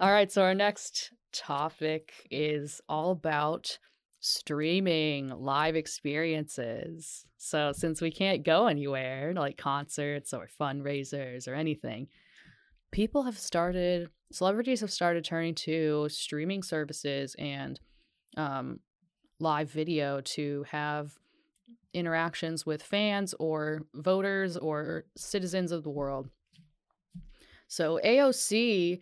All 0.01 0.11
right, 0.11 0.33
so 0.33 0.43
our 0.43 0.55
next 0.55 1.13
topic 1.33 2.13
is 2.31 2.81
all 2.89 3.11
about 3.11 3.79
streaming 4.23 5.31
live 5.31 5.75
experiences. 5.75 7.27
So, 7.39 7.73
since 7.73 8.01
we 8.01 8.11
can't 8.11 8.45
go 8.45 8.69
anywhere, 8.69 9.35
like 9.35 9.59
concerts 9.59 10.33
or 10.33 10.49
fundraisers 10.61 11.47
or 11.49 11.55
anything, 11.55 12.07
people 12.93 13.25
have 13.25 13.37
started, 13.37 14.09
celebrities 14.31 14.81
have 14.81 14.93
started 14.93 15.25
turning 15.25 15.55
to 15.57 16.07
streaming 16.09 16.63
services 16.63 17.35
and 17.39 17.79
um, 18.37 18.79
live 19.41 19.71
video 19.71 20.21
to 20.21 20.65
have 20.71 21.13
interactions 21.93 22.65
with 22.65 22.83
fans 22.83 23.35
or 23.41 23.83
voters 23.93 24.57
or 24.57 25.05
citizens 25.17 25.73
of 25.73 25.83
the 25.83 25.91
world. 25.91 26.31
So, 27.67 27.99
AOC 28.05 29.01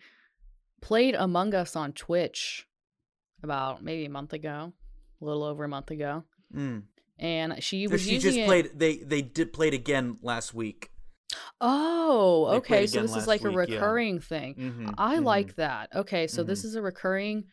played 0.81 1.13
Among 1.13 1.53
Us 1.53 1.75
on 1.75 1.93
Twitch 1.93 2.65
about 3.43 3.83
maybe 3.83 4.05
a 4.05 4.09
month 4.09 4.33
ago, 4.33 4.73
a 5.21 5.25
little 5.25 5.43
over 5.43 5.63
a 5.63 5.67
month 5.67 5.91
ago. 5.91 6.23
Mm. 6.55 6.83
And 7.19 7.63
she 7.63 7.87
was 7.87 8.01
she 8.01 8.17
just 8.17 8.37
it... 8.37 8.47
played. 8.47 8.71
They 8.73 8.97
they 8.97 9.21
did 9.21 9.53
played 9.53 9.73
again 9.73 10.17
last 10.21 10.53
week. 10.53 10.91
Oh, 11.59 12.47
okay. 12.57 12.87
So 12.87 13.01
this 13.01 13.15
is 13.15 13.27
like 13.27 13.43
week, 13.43 13.53
a 13.53 13.55
recurring 13.55 14.15
yeah. 14.15 14.21
thing. 14.21 14.55
Mm-hmm, 14.55 14.89
I 14.97 15.15
mm-hmm. 15.15 15.25
like 15.25 15.55
that. 15.55 15.89
Okay, 15.95 16.27
so 16.27 16.41
mm-hmm. 16.41 16.49
this 16.49 16.63
is 16.63 16.75
a 16.75 16.81
recurring 16.81 17.45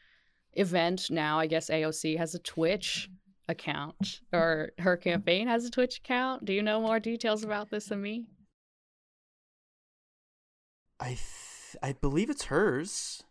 event 0.55 1.11
now. 1.11 1.39
I 1.39 1.47
guess 1.47 1.71
AOC 1.71 2.19
has 2.19 2.35
a 2.35 2.39
Twitch 2.39 3.09
account, 3.49 4.21
or 4.33 4.73
her 4.79 4.97
campaign 4.97 5.49
has 5.49 5.65
a 5.65 5.71
Twitch 5.71 5.99
account. 5.99 6.45
Do 6.45 6.53
you 6.53 6.63
know 6.63 6.81
more 6.81 6.99
details 7.01 7.45
about 7.45 7.71
this 7.71 7.87
than 7.87 8.03
me? 8.03 8.27
I 11.01 11.09
th- 11.09 11.77
I 11.83 11.93
believe 11.93 12.31
it's 12.31 12.45
hers. 12.47 13.23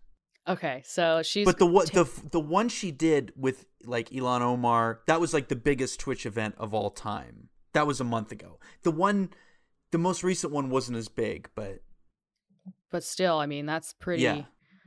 Okay, 0.47 0.81
so 0.85 1.21
she's 1.23 1.45
But 1.45 1.59
the 1.59 1.65
what 1.65 1.91
the 1.91 2.09
the 2.31 2.39
one 2.39 2.69
she 2.69 2.91
did 2.91 3.33
with 3.35 3.65
like 3.83 4.09
Ilhan 4.09 4.41
Omar, 4.41 5.01
that 5.07 5.19
was 5.19 5.33
like 5.33 5.49
the 5.49 5.55
biggest 5.55 5.99
Twitch 5.99 6.25
event 6.25 6.55
of 6.57 6.73
all 6.73 6.89
time. 6.89 7.49
That 7.73 7.85
was 7.85 7.99
a 7.99 8.05
month 8.05 8.31
ago. 8.31 8.59
The 8.83 8.91
one 8.91 9.29
the 9.91 9.97
most 9.97 10.23
recent 10.23 10.53
one 10.53 10.69
wasn't 10.69 10.97
as 10.97 11.09
big, 11.09 11.49
but 11.55 11.81
but 12.91 13.03
still, 13.03 13.39
I 13.39 13.45
mean, 13.45 13.65
that's 13.65 13.93
pretty 13.93 14.23
yeah. 14.23 14.43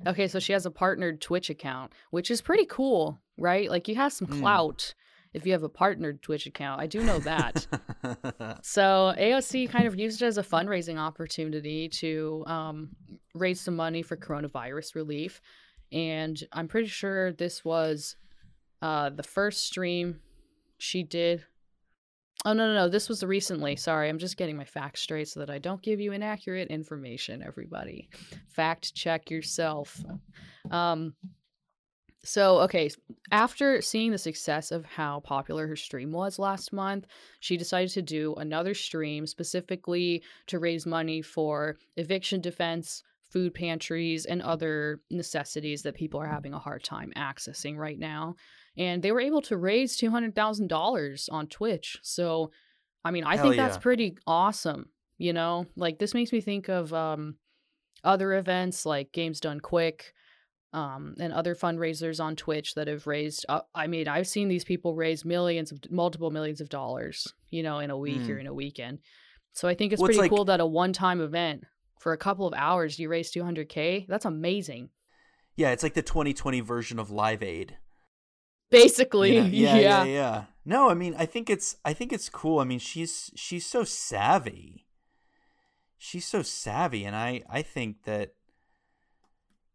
Okay, 0.07 0.29
so 0.29 0.39
she 0.39 0.55
has 0.55 0.65
a 0.65 0.71
partnered 0.71 1.21
Twitch 1.21 1.51
account, 1.51 1.93
which 2.11 2.31
is 2.31 2.41
pretty 2.41 2.65
cool, 2.65 3.21
right? 3.37 3.69
Like 3.69 3.87
you 3.87 3.97
have 3.97 4.15
some 4.15 4.29
mm. 4.29 4.41
clout 4.41 4.95
if 5.33 5.47
you 5.47 5.53
have 5.53 5.63
a 5.63 5.69
partnered 5.69 6.23
Twitch 6.23 6.47
account. 6.47 6.81
I 6.81 6.87
do 6.87 7.03
know 7.03 7.19
that. 7.21 7.67
so 8.63 9.15
AOC 9.19 9.71
kind 9.71 9.87
of 9.87 9.99
used 9.99 10.23
it 10.23 10.27
as 10.27 10.39
a 10.39 10.43
fundraising 10.43 10.99
opportunity 10.99 11.89
to 11.89 12.45
um, 12.47 12.91
raise 13.35 13.61
some 13.61 13.77
money 13.77 14.03
for 14.03 14.17
coronavirus 14.17 14.95
relief. 14.95 15.41
And 15.93 16.41
I'm 16.53 16.69
pretty 16.69 16.89
sure 16.89 17.33
this 17.33 17.65
was 17.65 18.17
uh, 18.83 19.11
the 19.11 19.23
first 19.23 19.67
stream 19.67 20.21
she 20.79 21.03
did. 21.03 21.45
Oh, 22.45 22.55
no, 22.55 22.67
no, 22.69 22.75
no. 22.75 22.89
This 22.89 23.09
was 23.09 23.23
recently. 23.23 23.77
Sorry. 23.77 24.09
I'm 24.09 24.19
just 24.19 24.39
getting 24.39 24.57
my 24.57 24.65
facts 24.65 25.03
straight 25.03 25.29
so 25.29 25.41
that 25.41 25.51
I 25.51 25.59
don't 25.59 25.83
give 25.83 26.01
you 26.01 26.13
inaccurate 26.13 26.69
information, 26.69 27.43
everybody. 27.47 28.09
Fact 28.49 28.95
check 28.95 29.31
yourself. 29.31 30.03
Um, 30.71 31.15
so, 32.23 32.59
okay, 32.61 32.91
after 33.31 33.81
seeing 33.81 34.11
the 34.11 34.19
success 34.19 34.73
of 34.73 34.85
how 34.85 35.21
popular 35.21 35.67
her 35.67 35.77
stream 35.77 36.13
was 36.13 36.39
last 36.39 36.73
month, 36.73 37.07
she 37.41 37.57
decided 37.57 37.91
to 37.91 38.03
do 38.03 38.35
another 38.35 38.75
stream 38.75 39.27
specifically 39.27 40.23
to 40.47 40.59
raise 40.59 40.85
money 40.85 41.23
for 41.23 41.79
eviction 41.97 42.43
defense, 42.43 43.03
food 43.31 43.55
pantries, 43.55 44.27
and 44.27 44.43
other 44.43 45.01
necessities 45.11 45.83
that 45.83 45.95
people 45.95 46.21
are 46.21 46.27
having 46.27 46.53
a 46.53 46.59
hard 46.59 46.85
time 46.85 47.11
accessing 47.17 47.77
right 47.77 47.99
now. 47.99 48.35
And 48.77 49.03
they 49.03 49.13
were 49.13 49.21
able 49.21 49.43
to 49.43 49.57
raise 49.57 49.97
$200,000 49.97 51.29
on 51.33 51.47
Twitch. 51.47 51.99
So, 52.03 52.51
I 53.03 53.13
mean, 53.13 53.25
I 53.25 53.37
Hell 53.37 53.45
think 53.45 53.57
yeah. 53.57 53.67
that's 53.67 53.79
pretty 53.79 54.19
awesome. 54.27 54.91
You 55.17 55.33
know, 55.33 55.67
like 55.75 55.99
this 55.99 56.15
makes 56.15 56.33
me 56.33 56.43
think 56.43 56.69
of 56.69 56.93
um, 56.93 57.37
other 58.05 58.35
events 58.35 58.85
like 58.85 59.13
Games 59.13 59.41
Done 59.41 59.61
Quick 59.61 60.13
um, 60.73 61.15
and 61.19 61.33
other 61.33 61.55
fundraisers 61.55 62.23
on 62.23 62.37
Twitch 62.37 62.75
that 62.75 62.89
have 62.89 63.07
raised. 63.07 63.45
Uh, 63.49 63.61
I 63.75 63.87
mean, 63.87 64.09
I've 64.09 64.29
seen 64.29 64.49
these 64.49 64.65
people 64.65 64.95
raise 64.95 65.25
millions 65.25 65.73
of 65.73 65.81
multiple 65.91 66.31
millions 66.31 66.61
of 66.61 66.69
dollars, 66.69 67.33
you 67.51 67.63
know, 67.63 67.79
in 67.79 67.91
a 67.91 67.99
week 67.99 68.23
mm. 68.23 68.31
or 68.31 68.39
in 68.39 68.47
a 68.47 68.55
weekend. 68.55 69.01
So 69.53 69.69
I 69.69 69.75
think 69.75 69.93
it's 69.93 70.01
well, 70.01 70.07
pretty 70.07 70.19
it's 70.19 70.23
like, 70.23 70.31
cool 70.31 70.45
that 70.47 70.61
a 70.61 70.67
one-time 70.67 71.21
event 71.21 71.65
for 71.99 72.13
a 72.13 72.17
couple 72.17 72.47
of 72.47 72.55
hours 72.55 72.99
you 72.99 73.09
raise 73.09 73.33
200k. 73.33 74.07
That's 74.07 74.25
amazing. 74.25 74.91
Yeah, 75.57 75.71
it's 75.71 75.83
like 75.83 75.95
the 75.95 76.03
2020 76.03 76.61
version 76.61 76.99
of 76.99 77.11
Live 77.11 77.43
Aid. 77.43 77.77
Basically, 78.71 79.37
yeah, 79.39 79.45
yeah, 79.45 79.77
yeah, 79.77 80.05
yeah. 80.05 80.45
No, 80.65 80.89
I 80.89 80.95
mean, 80.95 81.15
I 81.19 81.27
think 81.27 81.51
it's 81.51 81.77
I 81.85 81.93
think 81.93 82.13
it's 82.13 82.29
cool. 82.29 82.61
I 82.61 82.65
mean, 82.65 82.79
she's 82.79 83.31
she's 83.35 83.67
so 83.67 83.83
savvy. 83.83 84.87
She's 85.99 86.25
so 86.25 86.43
savvy, 86.43 87.05
and 87.05 87.17
I 87.17 87.43
I 87.51 87.63
think 87.63 88.05
that 88.05 88.35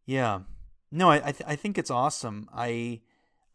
yeah, 0.05 0.39
no, 0.91 1.09
I 1.09 1.15
I, 1.15 1.31
th- 1.31 1.43
I 1.47 1.55
think 1.55 1.77
it's 1.77 1.91
awesome. 1.91 2.49
I 2.53 3.01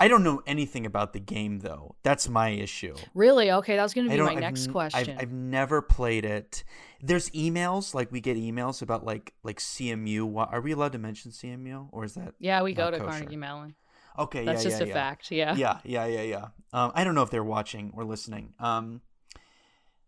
I 0.01 0.09
don't 0.09 0.25
know 0.25 0.43
anything 0.47 0.87
about 0.87 1.13
the 1.13 1.21
game 1.21 1.59
though. 1.59 1.95
That's 2.03 2.27
my 2.27 2.49
issue. 2.49 2.97
Really? 3.15 3.51
Okay, 3.51 3.77
that 3.77 3.83
was 3.83 3.93
going 3.93 4.09
to 4.09 4.17
be 4.17 4.23
my 4.23 4.33
I've, 4.33 4.41
next 4.41 4.69
question. 4.69 5.11
I've, 5.11 5.25
I've 5.25 5.33
never 5.33 5.83
played 5.83 6.25
it. 6.25 6.65
There's 7.03 7.29
emails 7.31 7.93
like 7.93 8.11
we 8.11 8.23
get 8.23 8.39
emails 8.39 8.81
about 8.81 9.05
like 9.05 9.35
like 9.43 9.59
CMU. 9.59 10.49
Are 10.51 10.61
we 10.63 10.73
allowed 10.73 10.93
to 10.93 10.99
mention 10.99 11.33
CMU 11.33 11.89
or 11.93 12.05
is 12.05 12.15
that? 12.15 12.35
Yeah, 12.39 12.63
we 12.63 12.73
go 12.73 12.91
to 12.91 12.99
kosher? 12.99 13.11
Carnegie 13.11 13.37
Mellon. 13.37 13.75
Okay, 14.19 14.45
that's 14.47 14.65
yeah, 14.65 14.71
just 14.71 14.81
yeah, 14.81 14.87
a 14.87 14.89
yeah. 14.89 14.95
fact. 14.95 15.31
Yeah. 15.31 15.55
Yeah, 15.55 15.79
yeah, 15.85 16.07
yeah, 16.07 16.23
yeah. 16.23 16.47
Um, 16.73 16.93
I 16.95 17.05
don't 17.05 17.15
know 17.15 17.23
if 17.23 17.31
they're 17.31 17.45
watching 17.45 17.93
or 17.95 18.05
listening. 18.05 18.55
Um, 18.59 19.03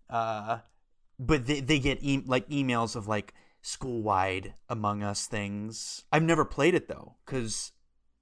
uh, 0.09 0.59
but 1.19 1.47
they 1.47 1.61
they 1.61 1.79
get 1.79 1.99
e- 2.01 2.25
like 2.25 2.49
emails 2.49 2.97
of 2.97 3.09
like 3.09 3.35
school 3.63 4.03
wide 4.03 4.55
Among 4.69 5.03
Us 5.03 5.27
things. 5.27 6.05
I've 6.13 6.23
never 6.23 6.45
played 6.45 6.75
it 6.75 6.89
though, 6.89 7.17
because 7.25 7.73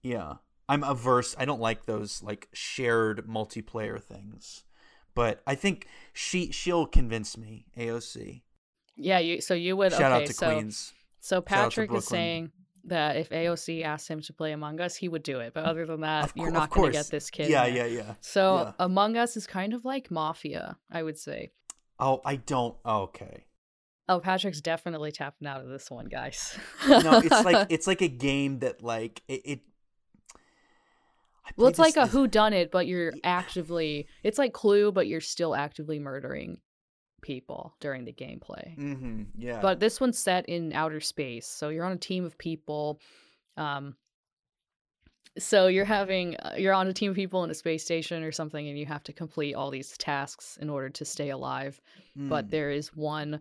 yeah, 0.02 0.34
I'm 0.68 0.84
averse. 0.84 1.34
I 1.38 1.44
don't 1.44 1.60
like 1.60 1.86
those 1.86 2.22
like 2.22 2.48
shared 2.52 3.26
multiplayer 3.26 4.00
things. 4.00 4.64
But 5.14 5.42
I 5.46 5.56
think 5.56 5.88
she 6.12 6.52
she'll 6.52 6.86
convince 6.86 7.36
me. 7.36 7.66
AOC. 7.76 8.42
Yeah, 8.96 9.18
you. 9.18 9.40
So 9.40 9.54
you 9.54 9.76
would. 9.76 9.92
Shout 9.92 10.12
okay, 10.12 10.22
out 10.22 10.26
to 10.26 10.32
so, 10.32 10.52
Queens. 10.52 10.92
So 11.20 11.40
Patrick 11.40 11.92
is 11.92 12.06
saying 12.06 12.52
that 12.84 13.16
if 13.16 13.30
AOC 13.30 13.82
asked 13.82 14.08
him 14.08 14.20
to 14.22 14.32
play 14.32 14.52
Among 14.52 14.80
Us, 14.80 14.94
he 14.96 15.08
would 15.08 15.22
do 15.22 15.40
it. 15.40 15.52
But 15.54 15.64
other 15.64 15.84
than 15.86 16.02
that, 16.02 16.32
you're 16.34 16.50
not 16.50 16.70
going 16.70 16.92
to 16.92 16.98
get 16.98 17.08
this 17.08 17.30
kid. 17.30 17.48
Yeah, 17.48 17.66
yeah, 17.66 17.86
yeah. 17.86 18.14
So 18.20 18.56
yeah. 18.56 18.72
Among 18.78 19.16
Us 19.16 19.36
is 19.36 19.46
kind 19.46 19.74
of 19.74 19.84
like 19.84 20.10
Mafia, 20.10 20.76
I 20.90 21.02
would 21.02 21.18
say. 21.18 21.50
Oh, 21.98 22.20
I 22.24 22.36
don't. 22.36 22.76
Oh, 22.84 23.02
okay. 23.02 23.44
Oh, 24.10 24.18
Patrick's 24.18 24.60
definitely 24.60 25.12
tapping 25.12 25.46
out 25.46 25.60
of 25.60 25.68
this 25.68 25.88
one, 25.90 26.06
guys. 26.06 26.58
no, 26.88 27.18
it's 27.24 27.44
like 27.44 27.66
it's 27.70 27.86
like 27.86 28.02
a 28.02 28.08
game 28.08 28.58
that 28.58 28.82
like 28.82 29.22
it. 29.28 29.40
it 29.44 29.60
well, 31.56 31.68
it's 31.68 31.78
like 31.78 31.96
a 31.96 32.00
this- 32.00 32.10
who 32.12 32.26
done 32.26 32.52
it, 32.52 32.70
but 32.72 32.86
you're 32.86 33.12
actively. 33.24 34.08
It's 34.24 34.36
like 34.38 34.52
Clue, 34.52 34.90
but 34.92 35.06
you're 35.06 35.20
still 35.20 35.54
actively 35.54 35.98
murdering 36.00 36.58
people 37.22 37.74
during 37.80 38.04
the 38.04 38.12
gameplay. 38.12 38.76
Mhm, 38.76 39.26
yeah. 39.38 39.60
But 39.60 39.78
this 39.78 40.00
one's 40.00 40.18
set 40.18 40.48
in 40.48 40.72
outer 40.72 41.00
space, 41.00 41.46
so 41.46 41.68
you're 41.68 41.84
on 41.84 41.92
a 41.92 41.96
team 41.98 42.24
of 42.24 42.36
people. 42.36 43.00
Um, 43.56 43.94
so 45.38 45.68
you're 45.68 45.84
having 45.84 46.36
uh, 46.38 46.54
you're 46.58 46.74
on 46.74 46.88
a 46.88 46.92
team 46.92 47.10
of 47.10 47.16
people 47.16 47.44
in 47.44 47.50
a 47.50 47.54
space 47.54 47.84
station 47.84 48.24
or 48.24 48.32
something, 48.32 48.66
and 48.68 48.76
you 48.76 48.86
have 48.86 49.04
to 49.04 49.12
complete 49.12 49.54
all 49.54 49.70
these 49.70 49.96
tasks 49.98 50.58
in 50.60 50.68
order 50.68 50.88
to 50.90 51.04
stay 51.04 51.30
alive. 51.30 51.80
But 52.16 52.46
Mm. 52.48 52.50
there 52.50 52.70
is 52.70 52.88
one 52.96 53.40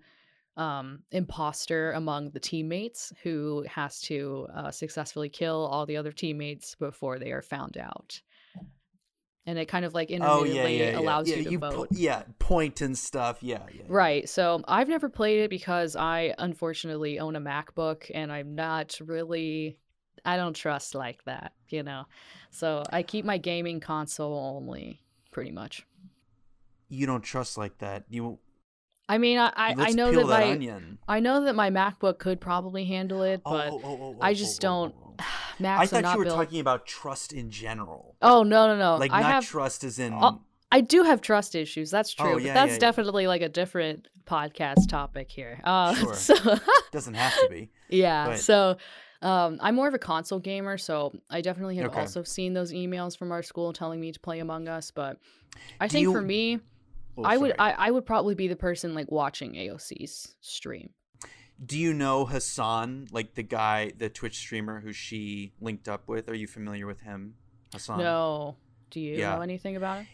um, 0.59 0.99
imposter 1.11 1.93
among 1.93 2.31
the 2.31 2.39
teammates 2.39 3.13
who 3.23 3.65
has 3.67 4.01
to 4.01 4.45
uh, 4.53 4.69
successfully 4.71 5.29
kill 5.29 5.65
all 5.71 5.85
the 5.85 5.95
other 5.95 6.11
teammates 6.11 6.75
before 6.75 7.17
they 7.17 7.31
are 7.31 7.41
found 7.41 7.77
out. 7.77 8.21
And 9.45 9.57
it 9.57 9.67
kind 9.67 9.85
of 9.85 9.93
like 9.93 10.09
oh 10.09 10.13
yeah, 10.13 10.17
intermittently 10.17 10.79
yeah, 10.79 10.91
yeah. 10.91 10.99
allows 10.99 11.29
you 11.29 11.43
to 11.43 11.59
po- 11.59 11.71
vote. 11.71 11.87
yeah, 11.91 12.23
point 12.37 12.81
and 12.81 12.95
stuff. 12.95 13.37
Yeah. 13.41 13.61
Right. 13.87 14.27
So 14.27 14.61
I've 14.67 14.89
never 14.89 15.09
played 15.09 15.39
it 15.39 15.49
because 15.49 15.95
I 15.95 16.35
unfortunately 16.37 17.19
own 17.19 17.35
a 17.35 17.41
MacBook 17.41 18.11
and 18.13 18.31
I'm 18.31 18.53
not 18.53 18.99
really 19.03 19.77
I 20.25 20.35
don't 20.35 20.53
trust 20.53 20.93
like 20.93 21.23
that, 21.23 21.53
you 21.69 21.83
know. 21.83 22.03
So 22.51 22.83
I 22.91 23.01
keep 23.01 23.23
my 23.23 23.37
gaming 23.37 23.79
console 23.79 24.37
only 24.57 25.01
pretty 25.31 25.51
much. 25.51 25.85
You 26.89 27.07
don't 27.07 27.21
trust 27.21 27.57
like 27.57 27.77
that. 27.77 28.03
You. 28.09 28.39
I 29.09 29.17
mean, 29.17 29.37
I 29.39 29.47
I, 29.55 29.75
I 29.77 29.89
know 29.91 30.11
peel 30.11 30.27
that 30.27 30.39
my 30.39 30.51
onion. 30.51 30.99
I 31.07 31.19
know 31.19 31.43
that 31.45 31.55
my 31.55 31.69
MacBook 31.71 32.19
could 32.19 32.39
probably 32.39 32.85
handle 32.85 33.23
it, 33.23 33.41
Oh, 33.45 33.51
but 33.51 33.69
oh, 33.71 33.81
oh, 33.83 33.97
oh, 34.01 34.17
I 34.21 34.31
oh, 34.31 34.33
just 34.33 34.63
oh, 34.63 34.67
don't. 34.67 34.95
Macs 35.59 35.81
I 35.81 35.85
thought 35.87 36.03
not 36.03 36.13
you 36.13 36.19
were 36.19 36.25
built. 36.25 36.37
talking 36.37 36.59
about 36.61 36.85
trust 36.85 37.33
in 37.33 37.49
general. 37.49 38.15
Oh 38.21 38.43
no 38.43 38.67
no 38.67 38.77
no! 38.77 38.95
like 38.97 39.11
I 39.11 39.21
not 39.21 39.31
have 39.31 39.45
trust 39.45 39.83
as 39.83 39.99
in. 39.99 40.17
I 40.71 40.81
do 40.81 41.01
have 41.03 41.19
trust 41.21 41.55
issues. 41.55 41.89
That's 41.89 42.13
true. 42.13 42.29
Oh, 42.29 42.33
but 42.35 42.43
that's 42.43 42.67
yeah, 42.69 42.73
yeah. 42.73 42.79
definitely 42.79 43.25
like 43.25 43.41
a 43.41 43.49
different 43.49 44.07
podcast 44.25 44.87
topic 44.87 45.31
here. 45.31 45.59
Uh, 45.63 45.95
Sure. 45.95 46.13
So 46.29 46.35
doesn't 46.91 47.15
have 47.15 47.33
to 47.41 47.47
be. 47.49 47.71
yeah. 47.89 48.27
But- 48.27 48.39
So 48.39 48.77
um, 49.23 49.57
I'm 49.61 49.73
more 49.73 49.87
of 49.87 49.95
a 49.95 49.99
console 49.99 50.37
gamer, 50.37 50.77
so 50.77 51.11
I 51.29 51.41
definitely 51.41 51.77
have 51.77 51.87
Okay. 51.87 52.01
also 52.01 52.21
seen 52.21 52.53
those 52.53 52.71
emails 52.71 53.17
from 53.17 53.31
our 53.31 53.41
school 53.41 53.73
telling 53.73 53.99
me 53.99 54.11
to 54.11 54.19
play 54.19 54.37
Among 54.39 54.67
Us. 54.67 54.91
But 54.91 55.17
I 55.81 55.87
Do 55.87 55.93
think 55.93 56.03
you- 56.03 56.11
for 56.13 56.21
me, 56.21 56.59
Oh, 57.17 57.23
I 57.23 57.37
would. 57.37 57.55
I, 57.59 57.71
I 57.71 57.91
would 57.91 58.05
probably 58.05 58.35
be 58.35 58.47
the 58.47 58.55
person 58.55 58.93
like 58.93 59.11
watching 59.11 59.53
AOC's 59.53 60.35
stream. 60.41 60.91
Do 61.63 61.77
you 61.77 61.93
know 61.93 62.25
Hasan, 62.25 63.07
like 63.11 63.35
the 63.35 63.43
guy, 63.43 63.91
the 63.97 64.09
Twitch 64.09 64.37
streamer 64.37 64.79
who 64.79 64.93
she 64.93 65.53
linked 65.59 65.89
up 65.89 66.07
with? 66.07 66.29
Are 66.29 66.33
you 66.35 66.47
familiar 66.47 66.87
with 66.87 67.01
him, 67.01 67.35
Hasan? 67.73 67.97
No. 67.99 68.55
Do 68.91 68.99
you 69.01 69.17
Yeah. 69.17 69.35
know 69.35 69.41
anything 69.41 69.75
about 69.75 69.99
it? 70.01 70.07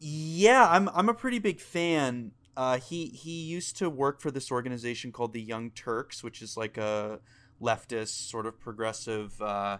Yeah, 0.00 0.66
I'm. 0.68 0.88
I'm 0.88 1.08
a 1.08 1.14
pretty 1.14 1.38
big 1.38 1.60
fan. 1.60 2.32
Uh, 2.56 2.78
he 2.78 3.06
he 3.06 3.42
used 3.44 3.76
to 3.78 3.88
work 3.88 4.20
for 4.20 4.30
this 4.32 4.50
organization 4.50 5.12
called 5.12 5.32
the 5.32 5.40
Young 5.40 5.70
Turks, 5.70 6.22
which 6.24 6.42
is 6.42 6.56
like 6.56 6.76
a 6.76 7.20
leftist 7.60 8.28
sort 8.28 8.44
of 8.46 8.58
progressive. 8.58 9.40
Uh, 9.40 9.78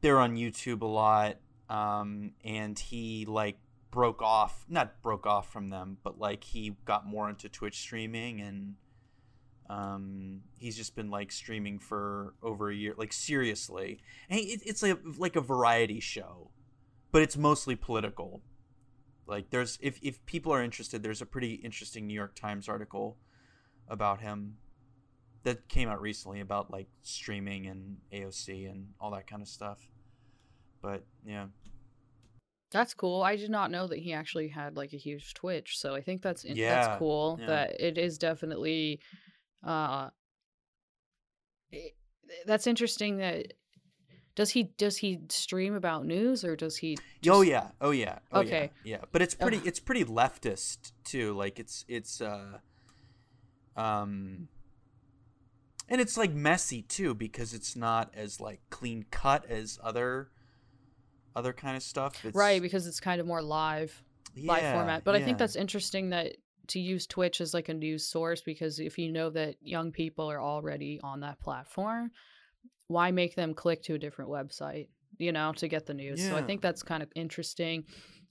they're 0.00 0.18
on 0.18 0.36
YouTube 0.36 0.82
a 0.82 0.86
lot, 0.86 1.36
um, 1.68 2.32
and 2.44 2.78
he 2.78 3.24
like 3.26 3.58
broke 3.90 4.22
off, 4.22 4.64
not 4.68 5.02
broke 5.02 5.26
off 5.26 5.52
from 5.52 5.70
them, 5.70 5.98
but 6.02 6.18
like 6.18 6.44
he 6.44 6.76
got 6.84 7.06
more 7.06 7.28
into 7.28 7.48
Twitch 7.48 7.78
streaming 7.78 8.40
and. 8.40 8.74
Um, 9.70 10.40
he's 10.56 10.78
just 10.78 10.96
been 10.96 11.10
like 11.10 11.30
streaming 11.30 11.78
for 11.78 12.32
over 12.42 12.70
a 12.70 12.74
year, 12.74 12.94
like 12.96 13.12
seriously, 13.12 14.00
and 14.30 14.40
it, 14.40 14.62
it's 14.64 14.82
like 14.82 14.98
like 15.18 15.36
a 15.36 15.42
variety 15.42 16.00
show, 16.00 16.50
but 17.12 17.20
it's 17.20 17.36
mostly 17.36 17.76
political. 17.76 18.40
Like 19.26 19.50
there's 19.50 19.78
if 19.82 19.98
if 20.00 20.24
people 20.24 20.54
are 20.54 20.62
interested, 20.62 21.02
there's 21.02 21.20
a 21.20 21.26
pretty 21.26 21.52
interesting 21.56 22.06
New 22.06 22.14
York 22.14 22.34
Times 22.34 22.66
article 22.66 23.18
about 23.88 24.22
him 24.22 24.56
that 25.42 25.68
came 25.68 25.88
out 25.88 26.00
recently 26.00 26.40
about 26.40 26.70
like 26.70 26.88
streaming 27.02 27.66
and 27.66 27.98
AOC 28.12 28.70
and 28.70 28.88
all 29.00 29.10
that 29.10 29.26
kind 29.26 29.42
of 29.42 29.48
stuff. 29.48 29.78
But 30.82 31.04
yeah. 31.26 31.46
That's 32.70 32.92
cool. 32.94 33.22
I 33.22 33.36
did 33.36 33.50
not 33.50 33.70
know 33.70 33.86
that 33.86 33.98
he 33.98 34.12
actually 34.12 34.48
had 34.48 34.76
like 34.76 34.92
a 34.92 34.96
huge 34.98 35.32
Twitch, 35.34 35.78
so 35.78 35.94
I 35.94 36.00
think 36.02 36.20
that's 36.22 36.44
in- 36.44 36.56
Yeah, 36.56 36.74
that's 36.86 36.98
cool. 36.98 37.38
yeah. 37.40 37.46
That 37.46 37.80
it 37.80 37.96
is 37.98 38.18
definitely, 38.18 39.00
uh, 39.64 40.10
it- 41.72 41.96
that's 42.46 42.66
interesting. 42.66 43.16
That 43.18 43.54
does 44.34 44.50
he 44.50 44.64
does 44.64 44.98
he 44.98 45.20
stream 45.30 45.74
about 45.74 46.04
news 46.04 46.44
or 46.44 46.56
does 46.56 46.76
he? 46.76 46.98
oh 47.28 47.40
yeah. 47.42 47.68
Oh 47.80 47.90
yeah. 47.90 48.18
Oh 48.32 48.40
Okay. 48.40 48.70
yeah. 48.84 48.96
Yeah. 48.98 49.04
But 49.12 49.22
it's 49.22 49.34
pretty 49.34 49.60
it's 49.64 49.80
pretty 49.80 50.04
leftist 50.04 50.92
too. 51.04 51.32
Like 51.32 51.58
it's 51.58 51.84
it's 51.88 52.20
uh 52.20 52.58
um 53.76 54.48
and 55.88 56.00
it's 56.00 56.16
like 56.18 56.32
messy 56.32 56.82
too 56.82 57.14
because 57.14 57.54
it's 57.54 57.74
not 57.74 58.12
as 58.14 58.40
like 58.40 58.60
clean 58.70 59.06
cut 59.10 59.46
as 59.50 59.78
other 59.82 60.28
other 61.36 61.52
kind 61.52 61.76
of 61.76 61.82
stuff. 61.82 62.24
It's, 62.24 62.36
right 62.36 62.60
because 62.60 62.86
it's 62.86 63.00
kind 63.00 63.20
of 63.20 63.26
more 63.26 63.42
live 63.42 64.02
live 64.36 64.72
format. 64.72 65.04
But 65.04 65.14
I 65.14 65.20
think 65.20 65.38
that's 65.38 65.56
interesting 65.56 66.10
that 66.10 66.36
to 66.68 66.80
use 66.80 67.06
Twitch 67.06 67.40
as 67.40 67.54
like 67.54 67.68
a 67.68 67.74
news 67.74 68.06
source 68.06 68.42
because 68.42 68.78
if 68.78 68.98
you 68.98 69.10
know 69.10 69.30
that 69.30 69.56
young 69.60 69.90
people 69.90 70.30
are 70.30 70.40
already 70.40 71.00
on 71.02 71.20
that 71.20 71.40
platform, 71.40 72.10
why 72.88 73.10
make 73.10 73.34
them 73.34 73.54
click 73.54 73.82
to 73.84 73.94
a 73.94 73.98
different 73.98 74.30
website, 74.30 74.88
you 75.16 75.32
know, 75.32 75.52
to 75.54 75.68
get 75.68 75.86
the 75.86 75.94
news? 75.94 76.26
So 76.26 76.36
I 76.36 76.42
think 76.42 76.60
that's 76.60 76.82
kind 76.82 77.02
of 77.02 77.10
interesting. 77.14 77.84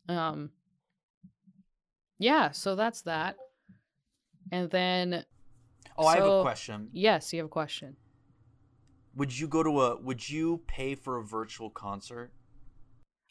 Um 0.08 0.52
Yeah, 2.20 2.52
so 2.52 2.76
that's 2.76 3.02
that. 3.04 3.38
And 4.52 4.70
then 4.70 5.26
Oh, 5.98 6.06
I 6.06 6.18
have 6.18 6.26
a 6.26 6.42
question. 6.44 6.90
yes, 6.94 7.34
you 7.34 7.40
have 7.40 7.48
a 7.48 7.50
question. 7.50 7.98
Would 9.16 9.38
you 9.38 9.48
go 9.48 9.64
to 9.64 9.82
a 9.82 10.02
would 10.02 10.30
you 10.30 10.62
pay 10.68 10.94
for 10.94 11.18
a 11.18 11.24
virtual 11.24 11.72
concert? 11.72 12.32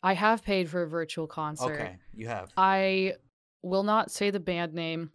I 0.06 0.14
have 0.14 0.44
paid 0.44 0.70
for 0.70 0.82
a 0.84 0.88
virtual 0.88 1.26
concert. 1.26 1.72
Okay, 1.72 1.96
you 2.14 2.28
have. 2.28 2.52
I 2.56 3.14
will 3.62 3.82
not 3.82 4.12
say 4.12 4.30
the 4.30 4.38
band 4.38 4.72
name 4.72 5.10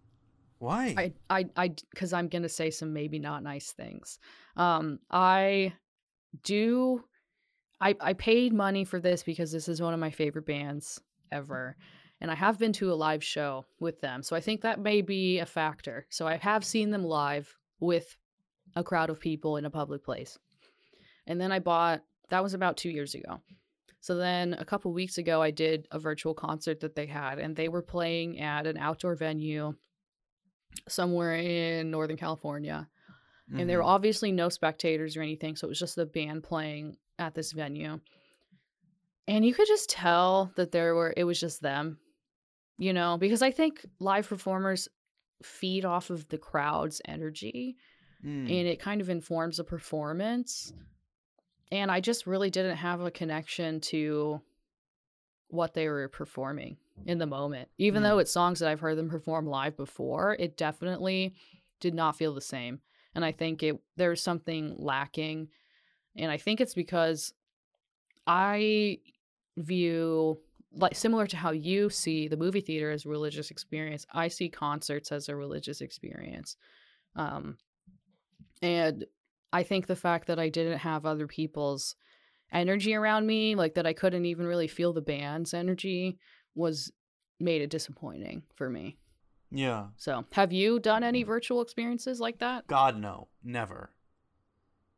Why? 0.60 0.93
I 0.97 1.13
I 1.30 1.45
I 1.56 1.75
because 1.91 2.12
I'm 2.12 2.27
gonna 2.27 2.49
say 2.49 2.71
some 2.71 2.91
maybe 2.91 3.17
not 3.17 3.41
nice 3.41 3.71
things. 3.71 4.19
Um, 4.58 4.99
I 5.10 5.71
do. 6.43 7.06
I 7.80 7.95
I 8.01 8.12
paid 8.12 8.51
money 8.51 8.84
for 8.84 8.99
this 8.99 9.23
because 9.23 9.49
this 9.49 9.69
is 9.69 9.82
one 9.82 9.93
of 9.93 9.99
my 10.01 10.12
favorite 10.12 10.45
bands 10.45 10.99
ever, 11.32 11.77
and 12.19 12.30
I 12.30 12.36
have 12.36 12.60
been 12.60 12.73
to 12.73 12.91
a 12.91 12.93
live 12.93 13.23
show 13.23 13.65
with 13.80 14.01
them, 14.01 14.21
so 14.21 14.36
I 14.36 14.41
think 14.41 14.60
that 14.60 14.82
may 14.82 15.01
be 15.01 15.39
a 15.39 15.45
factor. 15.45 16.06
So 16.10 16.27
I 16.27 16.36
have 16.36 16.65
seen 16.65 16.89
them 16.89 17.06
live 17.06 17.56
with 17.80 18.17
a 18.75 18.84
crowd 18.84 19.10
of 19.10 19.21
people 19.21 19.56
in 19.56 19.63
a 19.63 19.69
public 19.69 20.04
place, 20.04 20.38
and 21.27 21.39
then 21.39 21.54
I 21.54 21.60
bought. 21.60 22.04
That 22.27 22.43
was 22.43 22.54
about 22.54 22.75
two 22.75 22.89
years 22.89 23.15
ago. 23.15 23.39
So 24.01 24.15
then 24.15 24.53
a 24.55 24.65
couple 24.65 24.91
weeks 24.91 25.17
ago, 25.19 25.41
I 25.41 25.51
did 25.51 25.87
a 25.91 25.99
virtual 25.99 26.33
concert 26.33 26.79
that 26.81 26.95
they 26.95 27.05
had, 27.05 27.37
and 27.39 27.55
they 27.55 27.69
were 27.69 27.83
playing 27.83 28.39
at 28.39 28.65
an 28.67 28.75
outdoor 28.77 29.15
venue 29.15 29.73
somewhere 30.87 31.35
in 31.35 31.91
Northern 31.91 32.17
California. 32.17 32.89
And 33.53 33.69
there 33.69 33.77
were 33.79 33.83
Mhm. 33.83 33.87
obviously 33.95 34.31
no 34.31 34.47
spectators 34.49 35.17
or 35.17 35.21
anything. 35.21 35.55
So 35.57 35.67
it 35.67 35.69
was 35.69 35.79
just 35.79 35.97
the 35.97 36.05
band 36.05 36.43
playing 36.43 36.97
at 37.19 37.35
this 37.35 37.51
venue. 37.51 37.99
And 39.27 39.45
you 39.45 39.53
could 39.53 39.67
just 39.67 39.89
tell 39.89 40.51
that 40.55 40.71
there 40.71 40.95
were, 40.95 41.13
it 41.17 41.25
was 41.25 41.39
just 41.39 41.61
them, 41.61 41.99
you 42.77 42.93
know, 42.93 43.17
because 43.17 43.41
I 43.41 43.51
think 43.51 43.85
live 43.99 44.27
performers 44.27 44.87
feed 45.43 45.83
off 45.85 46.09
of 46.09 46.27
the 46.29 46.37
crowd's 46.37 47.01
energy 47.05 47.75
Mm. 48.23 48.43
and 48.49 48.67
it 48.67 48.79
kind 48.79 49.01
of 49.01 49.09
informs 49.09 49.57
the 49.57 49.63
performance. 49.63 50.71
And 51.71 51.89
I 51.89 51.99
just 52.01 52.27
really 52.27 52.49
didn't 52.49 52.77
have 52.77 53.01
a 53.01 53.12
connection 53.12 53.79
to 53.81 54.41
what 55.47 55.73
they 55.73 55.88
were 55.88 56.07
performing 56.07 56.77
in 57.05 57.17
the 57.17 57.25
moment. 57.25 57.69
Even 57.77 58.01
Mm. 58.01 58.05
though 58.05 58.17
it's 58.19 58.31
songs 58.31 58.60
that 58.60 58.69
I've 58.69 58.79
heard 58.79 58.97
them 58.97 59.10
perform 59.10 59.45
live 59.45 59.75
before, 59.75 60.36
it 60.39 60.57
definitely 60.57 61.36
did 61.79 61.93
not 61.93 62.15
feel 62.15 62.34
the 62.34 62.41
same. 62.41 62.81
And 63.15 63.25
I 63.25 63.31
think 63.31 63.63
it 63.63 63.81
there's 63.97 64.21
something 64.21 64.75
lacking. 64.77 65.49
And 66.15 66.31
I 66.31 66.38
think 66.38 66.62
it's 66.62 66.73
because 66.73 67.34
I 68.27 68.99
view 69.57 70.39
like 70.73 70.95
similar 70.95 71.27
to 71.27 71.36
how 71.36 71.51
you 71.51 71.89
see 71.89 72.29
the 72.29 72.38
movie 72.38 72.62
theater 72.62 72.91
as 72.91 73.05
a 73.05 73.10
religious 73.10 73.51
experience, 73.51 74.05
I 74.13 74.29
see 74.29 74.47
concerts 74.47 75.12
as 75.12 75.27
a 75.27 75.36
religious 75.36 75.81
experience. 75.81 76.55
Um 77.15 77.57
and 78.62 79.05
I 79.53 79.63
think 79.63 79.87
the 79.87 79.95
fact 79.95 80.27
that 80.27 80.39
I 80.39 80.49
didn't 80.49 80.79
have 80.79 81.05
other 81.05 81.27
people's 81.27 81.95
energy 82.51 82.93
around 82.95 83.27
me, 83.27 83.55
like 83.55 83.75
that 83.75 83.85
I 83.85 83.93
couldn't 83.93 84.25
even 84.25 84.45
really 84.45 84.67
feel 84.67 84.93
the 84.93 85.01
band's 85.01 85.53
energy, 85.53 86.17
was 86.55 86.91
made 87.39 87.61
it 87.61 87.69
disappointing 87.69 88.43
for 88.55 88.69
me. 88.69 88.97
Yeah. 89.51 89.87
So, 89.97 90.25
have 90.31 90.53
you 90.53 90.79
done 90.79 91.03
any 91.03 91.23
virtual 91.23 91.61
experiences 91.61 92.19
like 92.19 92.39
that? 92.39 92.67
God 92.67 92.97
no, 92.97 93.27
never. 93.43 93.91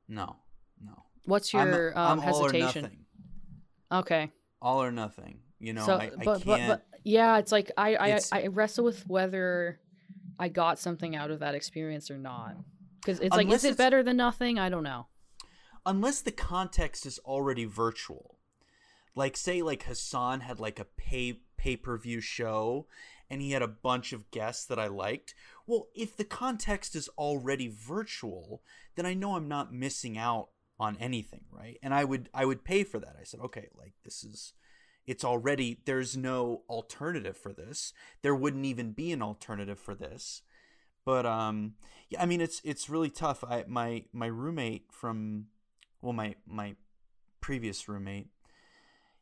No, 0.07 0.35
no. 0.83 1.03
What's 1.25 1.53
I'm- 1.55 1.67
your 1.67 1.97
um, 1.97 2.19
I'm, 2.19 2.27
all 2.27 2.45
or 2.45 2.51
hesitation? 2.51 2.81
nothing. 2.83 3.05
Okay. 3.91 4.31
all 4.61 4.81
or 4.83 4.91
nothing. 4.91 5.39
You 5.59 5.73
know, 5.73 5.85
so, 5.85 5.95
I, 5.95 6.11
I 6.19 6.23
but, 6.23 6.45
but 6.45 6.57
can't. 6.57 6.67
but 6.67 6.85
yeah, 7.03 7.37
it's 7.37 7.51
like 7.51 7.71
I 7.77 7.95
I, 7.95 8.07
It's- 8.07 8.29
I 8.31 8.47
wrestle 8.47 8.83
with 8.85 9.07
whether 9.07 9.79
I 10.37 10.49
got 10.49 10.77
something 10.79 11.15
out 11.15 11.31
of 11.31 11.39
that 11.39 11.55
experience 11.55 12.11
or 12.11 12.17
not. 12.17 12.55
Because 13.03 13.19
it's 13.19 13.35
like, 13.35 13.45
Unless 13.45 13.63
is 13.65 13.71
it 13.71 13.77
better 13.77 14.01
than 14.03 14.17
nothing? 14.17 14.57
I 14.59 14.69
don't 14.69 14.83
know. 14.83 15.07
unless 15.85 16.21
the 16.21 16.31
context 16.31 17.05
is 17.05 17.19
already 17.19 17.65
virtual. 17.65 18.37
Like 19.15 19.35
say 19.37 19.61
like 19.61 19.83
hasan 19.83 20.39
had 20.41 20.59
like 20.59 20.79
a 20.79 20.85
pay 20.85 21.41
pay-per-view 21.57 22.21
show 22.21 22.87
and 23.29 23.41
he 23.41 23.51
had 23.51 23.61
a 23.61 23.67
bunch 23.67 24.13
of 24.13 24.29
guests 24.31 24.65
that 24.65 24.79
i 24.79 24.87
liked. 24.87 25.35
Well 25.67 25.87
if 25.95 26.15
the 26.17 26.23
context 26.25 26.95
is 26.95 27.09
already 27.17 27.67
virtual 27.67 28.61
then 28.95 29.05
i 29.05 29.13
know 29.13 29.35
i'm 29.35 29.47
not 29.47 29.73
missing 29.73 30.17
out 30.17 30.49
on 30.79 30.97
anything 30.99 31.45
right? 31.51 31.77
And 31.83 31.93
i 31.93 32.03
would 32.05 32.29
i 32.33 32.45
would 32.45 32.63
pay 32.63 32.83
for 32.83 32.99
that. 32.99 33.15
I 33.19 33.23
said 33.23 33.41
okay 33.41 33.67
like 33.77 33.93
this 34.03 34.23
is 34.23 34.53
it's 35.05 35.23
already 35.25 35.81
there's 35.85 36.15
no 36.15 36.61
alternative 36.69 37.35
for 37.37 37.51
this. 37.53 37.91
There 38.21 38.35
wouldn't 38.35 38.65
even 38.65 38.91
be 38.93 39.11
an 39.11 39.21
alternative 39.21 39.79
for 39.79 39.95
this 39.95 40.41
but 41.05 41.25
um 41.25 41.73
yeah 42.09 42.21
i 42.21 42.25
mean 42.25 42.41
it's 42.41 42.61
it's 42.63 42.89
really 42.89 43.09
tough. 43.09 43.43
I 43.43 43.65
my 43.67 44.05
my 44.13 44.27
roommate 44.27 44.85
from 44.91 45.47
well 46.01 46.13
my 46.13 46.35
my 46.47 46.75
previous 47.41 47.87
roommate 47.89 48.27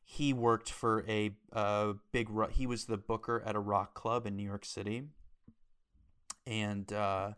he 0.04 0.34
worked 0.34 0.70
for 0.70 1.06
a 1.08 1.32
uh, 1.54 1.94
big 2.12 2.30
he 2.52 2.68
was 2.68 2.86
the 2.86 2.98
booker 2.98 3.42
at 3.46 3.56
a 3.56 3.60
rock 3.60 3.94
club 3.94 4.28
in 4.28 4.36
new 4.36 4.44
york 4.44 4.66
city. 4.66 5.04
And 6.46 6.92
uh 6.92 7.32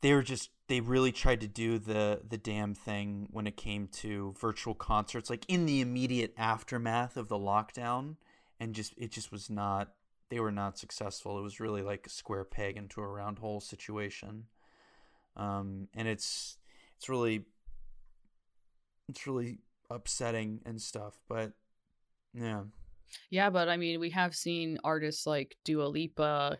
they 0.00 0.14
were 0.14 0.22
just 0.22 0.50
they 0.68 0.80
really 0.80 1.12
tried 1.12 1.40
to 1.42 1.48
do 1.48 1.78
the 1.78 2.22
the 2.26 2.38
damn 2.38 2.74
thing 2.74 3.28
when 3.30 3.46
it 3.46 3.56
came 3.56 3.88
to 3.88 4.34
virtual 4.40 4.74
concerts 4.74 5.28
like 5.28 5.44
in 5.48 5.66
the 5.66 5.80
immediate 5.80 6.32
aftermath 6.38 7.16
of 7.16 7.28
the 7.28 7.38
lockdown. 7.38 8.16
And 8.58 8.74
just 8.74 8.94
it 8.96 9.10
just 9.10 9.30
was 9.30 9.50
not 9.50 9.92
they 10.30 10.40
were 10.40 10.52
not 10.52 10.78
successful 10.78 11.38
it 11.38 11.42
was 11.42 11.60
really 11.60 11.82
like 11.82 12.06
a 12.06 12.10
square 12.10 12.44
peg 12.44 12.76
into 12.76 13.00
a 13.00 13.06
round 13.06 13.38
hole 13.38 13.60
situation 13.60 14.44
um 15.36 15.88
and 15.94 16.08
it's 16.08 16.56
it's 16.96 17.08
really 17.08 17.44
it's 19.08 19.26
really 19.26 19.58
upsetting 19.90 20.60
and 20.64 20.80
stuff 20.80 21.18
but 21.28 21.52
yeah 22.32 22.62
Yeah, 23.28 23.50
but 23.50 23.68
I 23.68 23.76
mean, 23.76 23.98
we 23.98 24.10
have 24.10 24.36
seen 24.36 24.78
artists 24.84 25.26
like 25.26 25.56
Dua 25.64 25.86
Lipa 25.86 26.58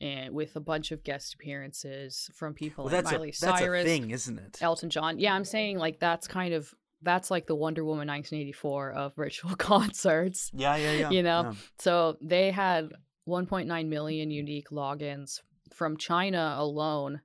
and 0.00 0.32
with 0.32 0.54
a 0.54 0.60
bunch 0.60 0.92
of 0.92 1.02
guest 1.02 1.34
appearances 1.34 2.30
from 2.34 2.54
people 2.54 2.84
well 2.84 2.94
like 2.94 3.04
Miley 3.04 3.30
a 3.30 3.40
that's 3.40 3.58
Cyrus, 3.60 3.82
a 3.84 3.84
thing 3.84 4.10
isn't 4.12 4.38
it 4.38 4.58
Elton 4.62 4.90
John. 4.90 5.18
Yeah, 5.18 5.34
I'm 5.34 5.44
saying 5.44 5.78
like 5.78 5.98
that's 5.98 6.28
kind 6.28 6.54
of 6.54 6.72
that's 7.02 7.32
like 7.32 7.46
the 7.48 7.56
Wonder 7.56 7.84
Woman 7.84 8.06
1984 8.06 8.92
of 8.92 9.14
virtual 9.16 9.56
concerts. 9.72 10.52
yeah 10.54 10.76
yeah 10.76 10.92
yeah 10.92 11.10
you 11.10 11.24
know, 11.24 11.42
yeah. 11.42 11.52
So 11.80 12.16
they 12.22 12.52
had 12.52 12.92
1.9 13.28 13.86
million 13.88 14.30
unique 14.30 14.70
logins 14.70 15.40
from 15.72 15.96
China 15.96 16.54
alone, 16.58 17.20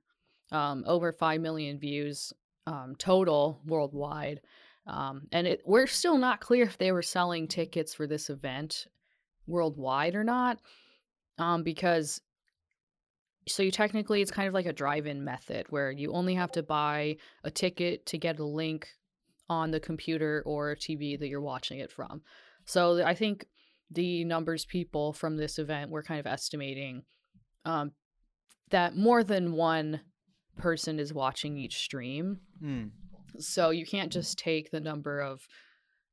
um, 0.52 0.84
over 0.86 1.12
5 1.12 1.40
million 1.40 1.78
views 1.78 2.32
um, 2.66 2.94
total 2.98 3.60
worldwide. 3.66 4.40
Um, 4.86 5.22
and 5.32 5.46
it, 5.46 5.62
we're 5.64 5.86
still 5.86 6.18
not 6.18 6.40
clear 6.40 6.64
if 6.64 6.78
they 6.78 6.92
were 6.92 7.02
selling 7.02 7.48
tickets 7.48 7.94
for 7.94 8.06
this 8.06 8.28
event 8.28 8.86
worldwide 9.46 10.14
or 10.14 10.24
not, 10.24 10.58
um, 11.38 11.62
because 11.62 12.20
so 13.46 13.62
you 13.62 13.70
technically 13.70 14.22
it's 14.22 14.30
kind 14.30 14.48
of 14.48 14.54
like 14.54 14.66
a 14.66 14.72
drive-in 14.72 15.22
method 15.22 15.66
where 15.68 15.90
you 15.90 16.12
only 16.12 16.34
have 16.34 16.52
to 16.52 16.62
buy 16.62 17.16
a 17.44 17.50
ticket 17.50 18.06
to 18.06 18.18
get 18.18 18.38
a 18.38 18.44
link 18.44 18.88
on 19.50 19.70
the 19.70 19.80
computer 19.80 20.42
or 20.46 20.74
TV 20.74 21.18
that 21.18 21.28
you're 21.28 21.42
watching 21.42 21.78
it 21.78 21.92
from. 21.92 22.22
So 22.64 23.04
I 23.04 23.14
think 23.14 23.46
the 23.94 24.24
numbers 24.24 24.64
people 24.64 25.12
from 25.12 25.36
this 25.36 25.58
event 25.58 25.90
were 25.90 26.02
kind 26.02 26.20
of 26.20 26.26
estimating 26.26 27.02
um, 27.64 27.92
that 28.70 28.96
more 28.96 29.24
than 29.24 29.52
one 29.52 30.00
person 30.56 30.98
is 30.98 31.12
watching 31.12 31.56
each 31.56 31.78
stream. 31.78 32.40
Hmm. 32.60 32.84
So 33.38 33.70
you 33.70 33.84
can't 33.84 34.12
just 34.12 34.38
take 34.38 34.70
the 34.70 34.80
number 34.80 35.20
of 35.20 35.46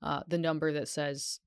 uh, 0.02 0.22
the 0.28 0.38
number 0.38 0.74
that 0.74 0.88
says 0.88 1.40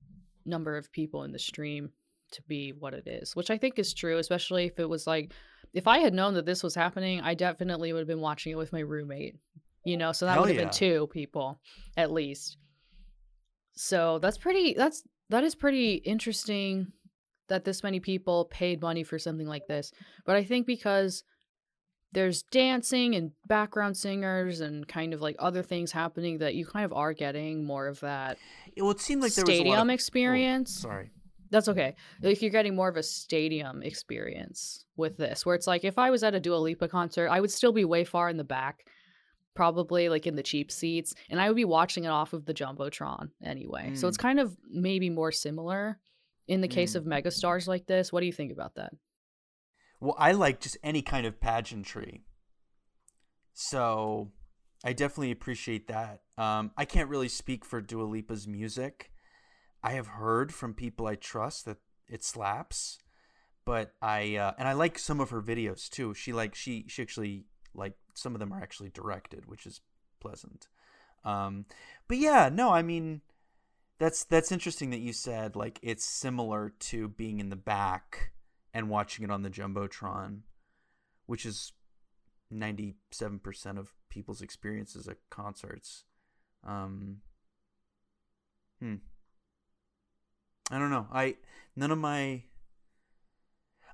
number 0.46 0.76
of 0.76 0.92
people 0.92 1.24
in 1.24 1.32
the 1.32 1.38
stream 1.38 1.90
to 2.32 2.42
be 2.42 2.72
what 2.72 2.94
it 2.94 3.06
is, 3.06 3.34
which 3.34 3.50
I 3.50 3.58
think 3.58 3.78
is 3.78 3.94
true, 3.94 4.18
especially 4.18 4.66
if 4.66 4.78
it 4.78 4.88
was 4.88 5.06
like 5.06 5.32
if 5.72 5.88
I 5.88 5.98
had 5.98 6.14
known 6.14 6.34
that 6.34 6.46
this 6.46 6.62
was 6.62 6.74
happening, 6.74 7.20
I 7.20 7.34
definitely 7.34 7.92
would 7.92 8.00
have 8.00 8.08
been 8.08 8.20
watching 8.20 8.52
it 8.52 8.58
with 8.58 8.72
my 8.72 8.80
roommate. 8.80 9.36
You 9.84 9.96
know, 9.96 10.12
so 10.12 10.24
that 10.26 10.34
Hell 10.34 10.42
would 10.42 10.50
have 10.50 10.56
yeah. 10.56 10.64
been 10.64 10.72
two 10.72 11.08
people 11.12 11.60
at 11.96 12.10
least. 12.10 12.56
So 13.76 14.18
that's 14.20 14.38
pretty 14.38 14.74
that's 14.74 15.02
that 15.34 15.44
is 15.44 15.54
pretty 15.54 15.94
interesting 15.94 16.92
that 17.48 17.64
this 17.64 17.82
many 17.82 18.00
people 18.00 18.46
paid 18.46 18.80
money 18.80 19.02
for 19.02 19.18
something 19.18 19.46
like 19.46 19.66
this. 19.66 19.92
But 20.24 20.36
I 20.36 20.44
think 20.44 20.66
because 20.66 21.24
there's 22.12 22.42
dancing 22.44 23.14
and 23.14 23.32
background 23.48 23.96
singers 23.96 24.60
and 24.60 24.86
kind 24.86 25.12
of 25.12 25.20
like 25.20 25.36
other 25.38 25.62
things 25.62 25.90
happening 25.92 26.38
that 26.38 26.54
you 26.54 26.64
kind 26.64 26.84
of 26.84 26.92
are 26.92 27.12
getting 27.12 27.64
more 27.64 27.88
of 27.88 28.00
that 28.00 28.38
It, 28.76 28.82
would 28.82 29.00
seem 29.00 29.20
like 29.20 29.34
there 29.34 29.42
was 29.42 29.50
a 29.50 29.56
stadium 29.56 29.76
lot 29.76 29.82
of, 29.82 29.90
oh, 29.90 29.92
experience. 29.92 30.80
sorry. 30.80 31.10
That's 31.50 31.68
okay. 31.68 31.96
Like 32.22 32.40
you're 32.40 32.50
getting 32.50 32.74
more 32.74 32.88
of 32.88 32.96
a 32.96 33.02
stadium 33.02 33.82
experience 33.82 34.84
with 34.96 35.16
this, 35.16 35.44
where 35.44 35.54
it's 35.54 35.66
like 35.66 35.84
if 35.84 35.98
I 35.98 36.10
was 36.10 36.22
at 36.22 36.34
a 36.34 36.40
Dua 36.40 36.56
Lipa 36.56 36.88
concert, 36.88 37.28
I 37.28 37.40
would 37.40 37.50
still 37.50 37.72
be 37.72 37.84
way 37.84 38.04
far 38.04 38.28
in 38.28 38.36
the 38.36 38.44
back, 38.44 38.86
probably 39.54 40.08
like 40.08 40.26
in 40.26 40.36
the 40.36 40.42
cheap 40.42 40.70
seats, 40.70 41.14
and 41.30 41.40
I 41.40 41.48
would 41.48 41.56
be 41.56 41.64
watching 41.64 42.04
it 42.04 42.08
off 42.08 42.32
of 42.32 42.44
the 42.44 42.54
jumbotron 42.54 43.30
anyway. 43.42 43.92
So 43.94 44.08
it's 44.08 44.16
kind 44.16 44.40
of 44.40 44.56
maybe 44.68 45.10
more 45.10 45.32
similar 45.32 45.98
in 46.48 46.60
the 46.60 46.68
case 46.68 46.92
Mm. 46.92 46.96
of 46.96 47.04
megastars 47.04 47.66
like 47.66 47.86
this. 47.86 48.12
What 48.12 48.20
do 48.20 48.26
you 48.26 48.32
think 48.32 48.52
about 48.52 48.74
that? 48.74 48.92
Well, 50.00 50.16
I 50.18 50.32
like 50.32 50.60
just 50.60 50.76
any 50.82 51.00
kind 51.02 51.24
of 51.26 51.40
pageantry. 51.40 52.24
So 53.52 54.32
I 54.84 54.92
definitely 54.92 55.30
appreciate 55.30 55.88
that. 55.88 56.22
Um, 56.36 56.72
I 56.76 56.84
can't 56.84 57.08
really 57.08 57.28
speak 57.28 57.64
for 57.64 57.80
Dua 57.80 58.02
Lipa's 58.04 58.46
music. 58.46 59.10
I 59.82 59.92
have 59.92 60.08
heard 60.08 60.52
from 60.52 60.74
people 60.74 61.06
I 61.06 61.14
trust 61.14 61.64
that 61.66 61.78
it 62.08 62.24
slaps, 62.24 62.98
but 63.64 63.94
I 64.02 64.36
uh, 64.36 64.52
and 64.58 64.66
I 64.66 64.72
like 64.72 64.98
some 64.98 65.20
of 65.20 65.30
her 65.30 65.40
videos 65.40 65.88
too. 65.88 66.14
She 66.14 66.32
like 66.32 66.54
she 66.54 66.84
she 66.88 67.02
actually 67.02 67.46
like 67.74 67.94
some 68.14 68.34
of 68.34 68.40
them 68.40 68.52
are 68.52 68.62
actually 68.62 68.90
directed, 68.90 69.46
which 69.46 69.66
is 69.66 69.80
pleasant. 70.20 70.68
Um, 71.24 71.66
but 72.08 72.18
yeah, 72.18 72.50
no, 72.52 72.70
I 72.70 72.82
mean 72.82 73.22
that's 73.98 74.24
that's 74.24 74.52
interesting 74.52 74.90
that 74.90 75.00
you 75.00 75.12
said 75.12 75.56
like 75.56 75.78
it's 75.82 76.04
similar 76.04 76.72
to 76.78 77.08
being 77.08 77.40
in 77.40 77.48
the 77.48 77.56
back 77.56 78.32
and 78.72 78.88
watching 78.88 79.24
it 79.24 79.30
on 79.30 79.42
the 79.42 79.50
jumbotron, 79.50 80.40
which 81.26 81.46
is 81.46 81.72
ninety 82.50 82.96
seven 83.10 83.38
percent 83.38 83.78
of 83.78 83.94
people's 84.08 84.42
experiences 84.42 85.08
at 85.08 85.18
concerts. 85.30 86.04
Um, 86.64 87.18
hmm. 88.80 88.96
I 90.70 90.78
don't 90.78 90.90
know. 90.90 91.06
I 91.12 91.36
none 91.76 91.90
of 91.90 91.98
my. 91.98 92.44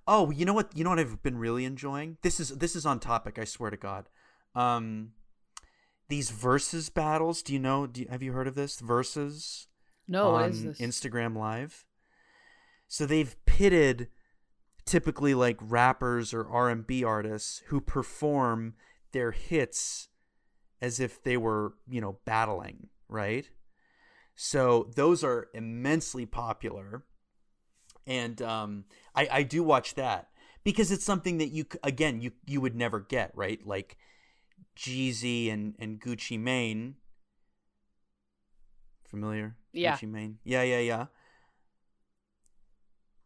Oh, 0.06 0.30
you 0.30 0.44
know 0.44 0.54
what? 0.54 0.76
You 0.76 0.84
know 0.84 0.90
what 0.90 0.98
I've 0.98 1.22
been 1.22 1.38
really 1.38 1.64
enjoying. 1.64 2.18
This 2.22 2.40
is 2.40 2.50
this 2.50 2.74
is 2.74 2.86
on 2.86 3.00
topic. 3.00 3.38
I 3.38 3.44
swear 3.44 3.70
to 3.70 3.76
God. 3.76 4.08
Um, 4.54 5.12
these 6.08 6.30
Verzuz 6.30 6.92
battles. 6.92 7.42
Do 7.42 7.52
you 7.52 7.58
know? 7.58 7.86
Do 7.86 8.02
you, 8.02 8.08
have 8.10 8.22
you 8.22 8.32
heard 8.32 8.48
of 8.48 8.54
this 8.54 8.80
Verzuz? 8.80 9.66
No, 10.08 10.34
on 10.34 10.50
is 10.50 10.64
this? 10.64 10.80
Instagram 10.80 11.36
Live. 11.36 11.84
So 12.88 13.06
they've 13.06 13.36
pitted 13.46 14.08
typically 14.84 15.34
like 15.34 15.56
rappers 15.60 16.34
or 16.34 16.48
R&B 16.48 17.04
artists 17.04 17.62
who 17.68 17.80
perform 17.80 18.74
their 19.12 19.30
hits 19.30 20.08
as 20.82 20.98
if 20.98 21.22
they 21.22 21.36
were, 21.36 21.74
you 21.88 22.00
know, 22.00 22.18
battling, 22.24 22.88
right? 23.08 23.48
So 24.34 24.90
those 24.96 25.22
are 25.22 25.48
immensely 25.54 26.26
popular. 26.26 27.04
And 28.06 28.40
um, 28.42 28.84
I, 29.14 29.28
I 29.30 29.42
do 29.42 29.62
watch 29.62 29.94
that 29.94 30.28
because 30.64 30.90
it's 30.90 31.04
something 31.04 31.38
that 31.38 31.48
you, 31.48 31.66
again, 31.82 32.20
you, 32.20 32.32
you 32.46 32.60
would 32.60 32.74
never 32.74 33.00
get, 33.00 33.30
right? 33.34 33.64
Like 33.64 33.96
Jeezy 34.76 35.52
and, 35.52 35.74
and 35.78 36.00
Gucci 36.00 36.38
Mane. 36.38 36.96
Familiar? 39.08 39.56
Yeah. 39.72 39.96
Gucci 39.96 40.08
Mane. 40.08 40.38
Yeah, 40.44 40.62
yeah, 40.62 40.80
yeah. 40.80 41.06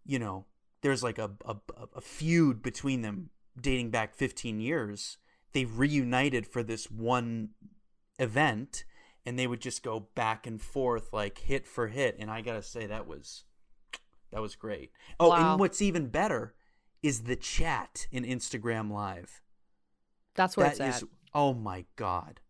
You 0.04 0.18
know, 0.18 0.46
there's 0.82 1.02
like 1.02 1.18
a, 1.18 1.30
a, 1.46 1.56
a 1.96 2.00
feud 2.00 2.62
between 2.62 3.02
them 3.02 3.30
dating 3.58 3.90
back 3.90 4.14
15 4.14 4.60
years. 4.60 5.18
They 5.52 5.64
reunited 5.64 6.46
for 6.46 6.62
this 6.62 6.90
one 6.90 7.50
event 8.18 8.84
and 9.26 9.38
they 9.38 9.46
would 9.46 9.60
just 9.60 9.82
go 9.82 10.08
back 10.14 10.46
and 10.46 10.60
forth 10.60 11.12
like 11.12 11.38
hit 11.38 11.66
for 11.66 11.88
hit 11.88 12.16
and 12.18 12.30
I 12.30 12.40
got 12.40 12.54
to 12.54 12.62
say 12.62 12.86
that 12.86 13.06
was 13.06 13.44
that 14.34 14.42
was 14.42 14.56
great. 14.56 14.90
Oh, 15.20 15.28
Wow. 15.30 15.52
and 15.52 15.60
what's 15.60 15.80
even 15.80 16.08
better 16.08 16.54
is 17.02 17.22
the 17.22 17.36
chat 17.36 18.06
in 18.10 18.24
Instagram 18.24 18.90
Live. 18.90 19.40
That's 20.34 20.56
where 20.56 20.68
That 20.68 20.88
it's 20.88 21.02
at. 21.02 21.08
oh 21.32 21.54
my 21.54 21.84
god. 21.96 22.40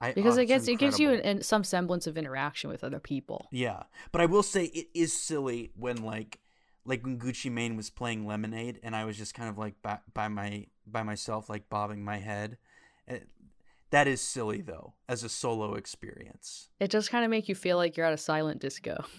I, 0.00 0.12
because 0.12 0.36
oh, 0.36 0.40
it 0.40 0.42
it's 0.44 0.48
gets 0.48 0.68
it 0.68 0.78
gives 0.78 1.00
you 1.00 1.10
an, 1.10 1.20
an, 1.20 1.42
some 1.42 1.64
semblance 1.64 2.06
of 2.06 2.16
interaction 2.16 2.70
with 2.70 2.84
other 2.84 3.00
people. 3.00 3.48
Yeah, 3.50 3.82
but 4.12 4.20
I 4.20 4.26
will 4.26 4.44
say 4.44 4.66
it 4.66 4.86
is 4.94 5.12
silly 5.12 5.72
when 5.74 5.96
like 6.04 6.38
like 6.84 7.02
when 7.04 7.18
Gucci 7.18 7.50
Mane 7.50 7.76
was 7.76 7.90
playing 7.90 8.24
Lemonade 8.24 8.78
and 8.84 8.94
I 8.94 9.04
was 9.04 9.16
just 9.18 9.34
kind 9.34 9.48
of 9.50 9.58
like 9.58 9.74
by, 9.82 9.98
by 10.14 10.28
my 10.28 10.66
by 10.86 11.02
myself 11.02 11.50
like 11.50 11.68
bobbing 11.68 12.04
my 12.04 12.18
head. 12.18 12.58
And 13.08 13.26
that 13.90 14.06
is 14.06 14.20
silly 14.20 14.60
though 14.60 14.94
as 15.08 15.24
a 15.24 15.28
solo 15.28 15.74
experience. 15.74 16.68
It 16.78 16.92
just 16.92 17.10
kind 17.10 17.24
of 17.24 17.30
make 17.32 17.48
you 17.48 17.56
feel 17.56 17.76
like 17.76 17.96
you're 17.96 18.06
at 18.06 18.12
a 18.12 18.18
silent 18.18 18.60
disco. 18.60 19.04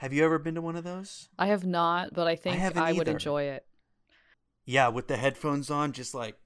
Have 0.00 0.14
you 0.14 0.24
ever 0.24 0.38
been 0.38 0.54
to 0.54 0.62
one 0.62 0.76
of 0.76 0.84
those? 0.84 1.28
I 1.38 1.48
have 1.48 1.66
not, 1.66 2.14
but 2.14 2.26
I 2.26 2.34
think 2.34 2.56
I, 2.56 2.60
haven't 2.60 2.96
would 2.96 3.06
enjoy 3.06 3.42
it. 3.42 3.66
Yeah, 4.64 4.88
with 4.88 5.08
the 5.08 5.18
headphones 5.18 5.70
on 5.70 5.92
just 5.92 6.14
like 6.14 6.36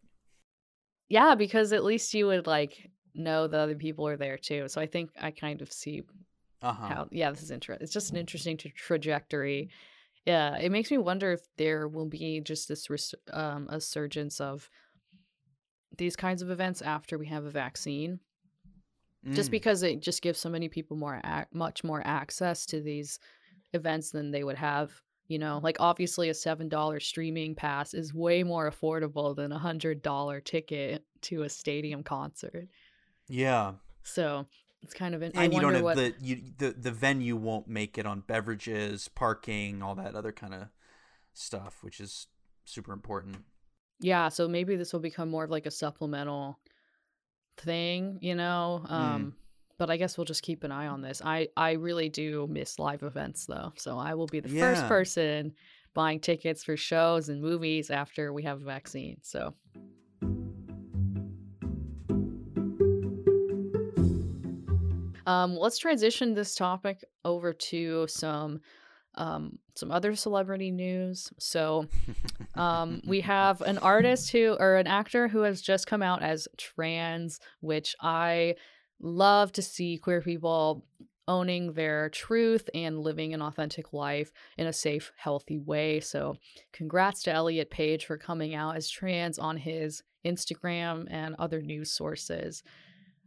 Yeah, 1.08 1.36
because 1.36 1.72
at 1.72 1.84
least 1.84 2.12
you 2.14 2.26
would 2.26 2.48
like 2.48 2.90
know 3.14 3.46
that 3.46 3.60
other 3.60 3.76
people 3.76 4.08
are 4.08 4.16
there 4.16 4.38
too. 4.38 4.66
So 4.66 4.80
I 4.80 4.86
think 4.86 5.10
I 5.20 5.30
kind 5.30 5.62
of 5.62 5.72
see 5.72 6.02
uh-huh. 6.62 6.88
how 6.88 7.08
yeah, 7.12 7.30
this 7.30 7.42
is 7.42 7.52
interesting. 7.52 7.84
It's 7.84 7.92
just 7.92 8.10
an 8.10 8.16
interesting 8.16 8.56
tra- 8.56 8.72
trajectory. 8.72 9.70
Yeah, 10.26 10.56
it 10.56 10.72
makes 10.72 10.90
me 10.90 10.98
wonder 10.98 11.30
if 11.30 11.42
there 11.56 11.86
will 11.86 12.06
be 12.06 12.40
just 12.40 12.66
this 12.66 12.90
res- 12.90 13.14
um, 13.32 13.68
a 13.70 13.80
surgence 13.80 14.40
of 14.40 14.68
these 15.96 16.16
kinds 16.16 16.42
of 16.42 16.50
events 16.50 16.82
after 16.82 17.18
we 17.18 17.26
have 17.26 17.44
a 17.44 17.50
vaccine. 17.50 18.18
just 19.32 19.48
Mm. 19.48 19.52
because 19.52 19.82
it 19.82 20.00
just 20.00 20.22
gives 20.22 20.38
so 20.38 20.50
many 20.50 20.68
people 20.68 20.96
more 20.96 21.20
ac- 21.24 21.46
much 21.52 21.82
more 21.82 22.02
access 22.06 22.66
to 22.66 22.80
these 22.80 23.18
events 23.74 24.10
than 24.10 24.30
they 24.30 24.44
would 24.44 24.56
have 24.56 24.92
you 25.28 25.38
know? 25.38 25.60
Like 25.62 25.76
obviously 25.80 26.28
a 26.28 26.34
seven 26.34 26.68
dollar 26.68 27.00
streaming 27.00 27.54
pass 27.54 27.94
is 27.94 28.12
way 28.12 28.42
more 28.42 28.70
affordable 28.70 29.34
than 29.34 29.52
a 29.52 29.58
hundred 29.58 30.02
dollar 30.02 30.40
ticket 30.40 31.04
to 31.22 31.42
a 31.42 31.48
stadium 31.48 32.02
concert. 32.02 32.68
Yeah. 33.26 33.72
so 34.02 34.46
it's 34.82 34.92
kind 34.92 35.14
of 35.14 35.22
an 35.22 35.32
and 35.34 35.40
i 35.40 35.44
you 35.44 35.62
don't 35.62 35.72
have 35.72 35.82
what 35.82 35.96
the 35.96 36.14
you 36.20 36.42
the 36.58 36.72
the 36.72 36.90
venue 36.90 37.36
won't 37.36 37.66
make 37.66 37.96
it 37.96 38.04
on 38.04 38.20
beverages, 38.20 39.08
parking, 39.08 39.82
all 39.82 39.94
that 39.94 40.14
other 40.14 40.32
kind 40.32 40.52
of 40.52 40.68
stuff, 41.32 41.78
which 41.82 42.00
is 42.00 42.26
super 42.64 42.92
important. 42.92 43.36
yeah 44.00 44.28
so 44.28 44.46
maybe 44.46 44.76
this 44.76 44.92
will 44.92 45.00
become 45.00 45.30
more 45.30 45.44
of 45.44 45.50
like 45.50 45.66
a 45.66 45.70
supplemental 45.70 46.58
thing 47.56 48.18
you 48.20 48.34
know? 48.34 48.84
Um 48.88 49.34
but 49.78 49.90
i 49.90 49.96
guess 49.96 50.16
we'll 50.16 50.24
just 50.24 50.42
keep 50.42 50.64
an 50.64 50.72
eye 50.72 50.86
on 50.86 51.02
this. 51.02 51.20
I 51.24 51.48
i 51.56 51.72
really 51.72 52.08
do 52.08 52.46
miss 52.50 52.78
live 52.78 53.02
events 53.02 53.46
though 53.46 53.72
so 53.76 53.98
i 53.98 54.14
will 54.14 54.26
be 54.26 54.40
the 54.40 54.48
first 54.48 54.86
person 54.86 55.52
buying 55.94 56.20
tickets 56.20 56.64
for 56.64 56.76
shows 56.76 57.28
and 57.28 57.40
movies 57.40 57.90
after 57.90 58.32
we 58.32 58.42
have 58.42 58.60
a 58.60 58.64
vaccine 58.64 59.18
so. 59.22 59.54
Um 65.26 65.56
let's 65.56 65.78
transition 65.78 66.34
this 66.34 66.54
topic 66.54 67.02
over 67.24 67.52
to 67.54 68.06
some 68.08 68.60
um 69.14 69.58
some 69.76 69.90
other 69.90 70.14
celebrity 70.14 70.70
news. 70.70 71.32
So 71.38 71.86
um, 72.54 73.00
we 73.06 73.20
have 73.22 73.60
an 73.62 73.78
artist 73.82 74.30
who, 74.30 74.56
or 74.58 74.76
an 74.76 74.86
actor 74.86 75.28
who 75.28 75.40
has 75.40 75.60
just 75.60 75.86
come 75.86 76.02
out 76.02 76.22
as 76.22 76.48
trans, 76.56 77.40
which 77.60 77.96
I 78.00 78.54
love 79.04 79.52
to 79.52 79.62
see 79.62 79.98
queer 79.98 80.20
people 80.20 80.84
owning 81.26 81.72
their 81.72 82.10
truth 82.10 82.68
and 82.74 83.00
living 83.00 83.32
an 83.32 83.42
authentic 83.42 83.92
life 83.92 84.32
in 84.58 84.66
a 84.66 84.72
safe, 84.72 85.12
healthy 85.16 85.58
way. 85.58 86.00
So, 86.00 86.36
congrats 86.72 87.22
to 87.24 87.32
Elliot 87.32 87.70
Page 87.70 88.04
for 88.06 88.18
coming 88.18 88.54
out 88.54 88.76
as 88.76 88.90
trans 88.90 89.38
on 89.38 89.56
his 89.56 90.02
Instagram 90.24 91.06
and 91.10 91.34
other 91.38 91.62
news 91.62 91.92
sources. 91.92 92.62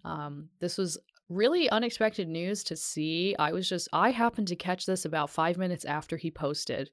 Um, 0.03 0.49
this 0.59 0.77
was 0.77 0.97
really 1.29 1.69
unexpected 1.69 2.27
news 2.27 2.63
to 2.65 2.75
see. 2.75 3.35
I 3.37 3.51
was 3.51 3.67
just, 3.67 3.87
I 3.93 4.11
happened 4.11 4.47
to 4.49 4.55
catch 4.55 4.85
this 4.85 5.05
about 5.05 5.29
five 5.29 5.57
minutes 5.57 5.85
after 5.85 6.17
he 6.17 6.31
posted. 6.31 6.89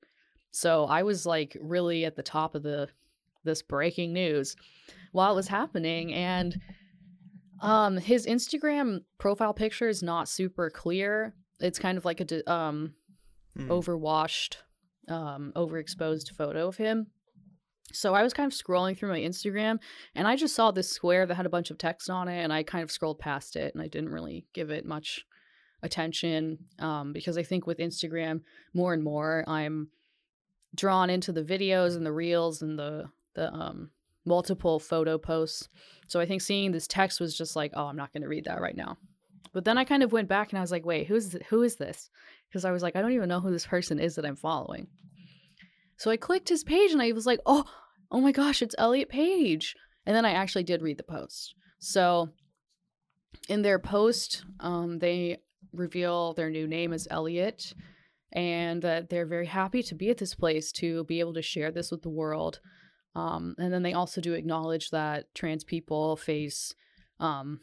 So 0.50 0.84
I 0.84 1.02
was 1.02 1.26
like 1.26 1.56
really 1.60 2.04
at 2.04 2.16
the 2.16 2.22
top 2.22 2.54
of 2.54 2.62
the 2.62 2.88
this 3.44 3.60
breaking 3.60 4.12
news 4.14 4.56
while 5.12 5.32
it 5.32 5.36
was 5.36 5.48
happening 5.48 6.14
and 6.14 6.58
um 7.64 7.96
his 7.96 8.26
Instagram 8.26 9.00
profile 9.18 9.54
picture 9.54 9.88
is 9.88 10.02
not 10.02 10.28
super 10.28 10.70
clear. 10.70 11.34
It's 11.60 11.78
kind 11.78 11.96
of 11.98 12.04
like 12.04 12.20
a 12.20 12.24
di- 12.24 12.44
um 12.46 12.94
Hmm. 13.56 13.70
overwashed 13.70 14.56
um 15.08 15.52
overexposed 15.54 16.30
photo 16.32 16.66
of 16.68 16.76
him. 16.76 17.06
So 17.92 18.14
I 18.14 18.22
was 18.24 18.34
kind 18.34 18.50
of 18.52 18.58
scrolling 18.58 18.96
through 18.98 19.10
my 19.10 19.20
Instagram 19.20 19.78
and 20.16 20.26
I 20.26 20.34
just 20.34 20.54
saw 20.56 20.72
this 20.72 20.90
square 20.90 21.24
that 21.26 21.34
had 21.36 21.46
a 21.46 21.50
bunch 21.50 21.70
of 21.70 21.78
text 21.78 22.10
on 22.10 22.26
it 22.28 22.42
and 22.42 22.52
I 22.52 22.64
kind 22.64 22.82
of 22.82 22.90
scrolled 22.90 23.20
past 23.20 23.54
it 23.54 23.72
and 23.74 23.80
I 23.82 23.86
didn't 23.86 24.08
really 24.10 24.44
give 24.54 24.70
it 24.70 24.84
much 24.84 25.24
attention 25.82 26.58
um 26.80 27.12
because 27.12 27.38
I 27.38 27.42
think 27.44 27.66
with 27.66 27.78
Instagram 27.78 28.40
more 28.72 28.92
and 28.92 29.04
more 29.04 29.44
I'm 29.46 29.88
drawn 30.74 31.10
into 31.10 31.30
the 31.30 31.44
videos 31.44 31.94
and 31.96 32.04
the 32.04 32.12
reels 32.12 32.62
and 32.62 32.76
the 32.78 33.10
the 33.34 33.52
um 33.52 33.90
multiple 34.24 34.78
photo 34.78 35.18
posts. 35.18 35.68
So 36.08 36.20
I 36.20 36.26
think 36.26 36.42
seeing 36.42 36.72
this 36.72 36.86
text 36.86 37.20
was 37.20 37.36
just 37.36 37.56
like, 37.56 37.72
oh, 37.74 37.86
I'm 37.86 37.96
not 37.96 38.12
going 38.12 38.22
to 38.22 38.28
read 38.28 38.44
that 38.44 38.60
right 38.60 38.76
now. 38.76 38.96
But 39.52 39.64
then 39.64 39.78
I 39.78 39.84
kind 39.84 40.02
of 40.02 40.12
went 40.12 40.28
back 40.28 40.50
and 40.50 40.58
I 40.58 40.62
was 40.62 40.72
like, 40.72 40.84
wait, 40.84 41.06
who's 41.06 41.36
who 41.48 41.62
is 41.62 41.76
this? 41.76 42.10
Because 42.48 42.64
I 42.64 42.72
was 42.72 42.82
like, 42.82 42.96
I 42.96 43.02
don't 43.02 43.12
even 43.12 43.28
know 43.28 43.40
who 43.40 43.52
this 43.52 43.66
person 43.66 43.98
is 43.98 44.16
that 44.16 44.26
I'm 44.26 44.36
following. 44.36 44.88
So 45.96 46.10
I 46.10 46.16
clicked 46.16 46.48
his 46.48 46.64
page 46.64 46.92
and 46.92 47.00
I 47.00 47.12
was 47.12 47.26
like, 47.26 47.40
oh, 47.46 47.64
oh 48.10 48.20
my 48.20 48.32
gosh, 48.32 48.62
it's 48.62 48.74
Elliot 48.78 49.08
Page. 49.08 49.76
And 50.06 50.14
then 50.14 50.24
I 50.24 50.32
actually 50.32 50.64
did 50.64 50.82
read 50.82 50.98
the 50.98 51.04
post. 51.04 51.54
So 51.78 52.30
in 53.48 53.62
their 53.62 53.78
post, 53.78 54.44
um, 54.60 54.98
they 54.98 55.38
reveal 55.72 56.34
their 56.34 56.50
new 56.50 56.66
name 56.66 56.92
as 56.92 57.08
Elliot 57.10 57.74
and 58.32 58.82
that 58.82 59.08
they're 59.08 59.26
very 59.26 59.46
happy 59.46 59.82
to 59.84 59.94
be 59.94 60.10
at 60.10 60.18
this 60.18 60.34
place 60.34 60.72
to 60.72 61.04
be 61.04 61.20
able 61.20 61.34
to 61.34 61.42
share 61.42 61.70
this 61.70 61.90
with 61.90 62.02
the 62.02 62.10
world. 62.10 62.60
Um, 63.14 63.54
and 63.58 63.72
then 63.72 63.82
they 63.82 63.92
also 63.92 64.20
do 64.20 64.34
acknowledge 64.34 64.90
that 64.90 65.32
trans 65.34 65.62
people 65.64 66.16
face 66.16 66.74
um, 67.20 67.60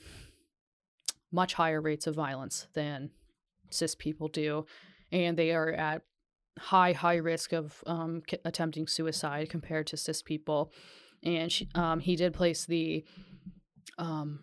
much 1.31 1.53
higher 1.55 1.81
rates 1.81 2.07
of 2.07 2.15
violence 2.15 2.67
than 2.73 3.11
cis 3.69 3.95
people 3.95 4.27
do, 4.27 4.65
and 5.11 5.37
they 5.37 5.51
are 5.51 5.71
at 5.71 6.03
high 6.57 6.93
high 6.93 7.15
risk 7.15 7.53
of 7.53 7.83
um, 7.85 8.21
c- 8.29 8.37
attempting 8.45 8.87
suicide 8.87 9.49
compared 9.49 9.87
to 9.87 9.97
cis 9.97 10.21
people. 10.21 10.71
And 11.23 11.51
she, 11.51 11.69
um, 11.75 11.99
he 11.99 12.15
did 12.15 12.33
place 12.33 12.65
the 12.65 13.05
um, 13.97 14.39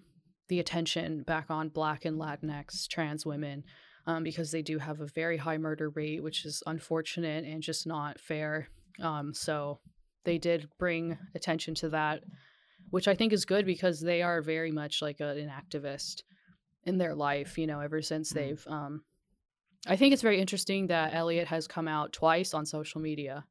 the 0.49 0.61
attention 0.61 1.23
back 1.23 1.51
on 1.51 1.69
Black 1.69 2.05
and 2.05 2.19
Latinx 2.19 2.87
trans 2.89 3.25
women 3.27 3.65
um, 4.07 4.23
because 4.23 4.51
they 4.51 4.63
do 4.63 4.79
have 4.79 5.01
a 5.01 5.07
very 5.07 5.37
high 5.39 5.59
murder 5.59 5.91
rate, 5.91 6.23
which 6.23 6.45
is 6.45 6.63
unfortunate 6.67 7.45
and 7.45 7.63
just 7.63 7.87
not 7.87 8.21
fair. 8.21 8.69
So 9.33 9.81
they 10.29 10.37
did 10.39 10.69
bring 10.79 11.17
attention 11.35 11.75
to 11.75 11.89
that, 11.89 12.23
which 12.91 13.09
I 13.09 13.15
think 13.15 13.33
is 13.33 13.47
good 13.47 13.65
because 13.65 13.99
they 13.99 14.21
are 14.21 14.43
very 14.43 14.71
much 14.71 15.01
like 15.01 15.21
a, 15.21 15.31
an 15.31 15.49
activist 15.49 16.23
in 16.85 16.99
their 16.99 17.15
life, 17.15 17.57
you 17.57 17.67
know, 17.67 17.81
ever 17.81 18.03
since 18.03 18.31
Mhm. 18.31 18.35
they've. 18.35 18.67
Um, 18.67 19.05
I 19.87 19.97
think 19.97 20.13
it's 20.13 20.21
very 20.21 20.39
interesting 20.39 20.89
that 20.89 21.15
Elliot 21.15 21.49
has 21.49 21.67
come 21.67 21.89
out 21.89 22.13
twice 22.13 22.53
on 22.53 22.67
social 22.67 23.01
media, 23.01 23.47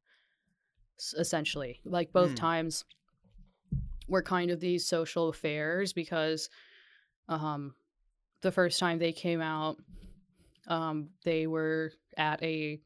essentially. 1.16 1.80
Like 1.84 2.12
both 2.12 2.32
Mm. 2.34 2.36
times 2.36 2.84
were 4.06 4.22
kind 4.22 4.50
of 4.52 4.60
these 4.60 4.86
social 4.86 5.28
affairs 5.28 5.92
because 5.92 6.48
um, 7.28 7.74
the 8.42 8.52
first 8.52 8.78
time 8.78 8.98
they 9.00 9.12
came 9.12 9.40
out, 9.40 9.78
um, 10.68 11.10
they 11.24 11.48
were 11.48 11.92
at 12.16 12.40
a 12.42 12.80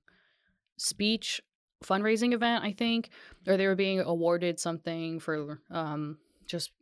speech 0.79 1.43
fundraising 1.83 2.33
event, 2.33 2.65
I 2.65 2.73
think, 2.73 3.11
or 3.47 3.57
they 3.57 3.67
were 3.67 3.75
being 3.75 4.01
awarded 4.01 4.59
something 4.59 5.21
for 5.21 5.61
um, 5.71 6.19
just 6.47 6.73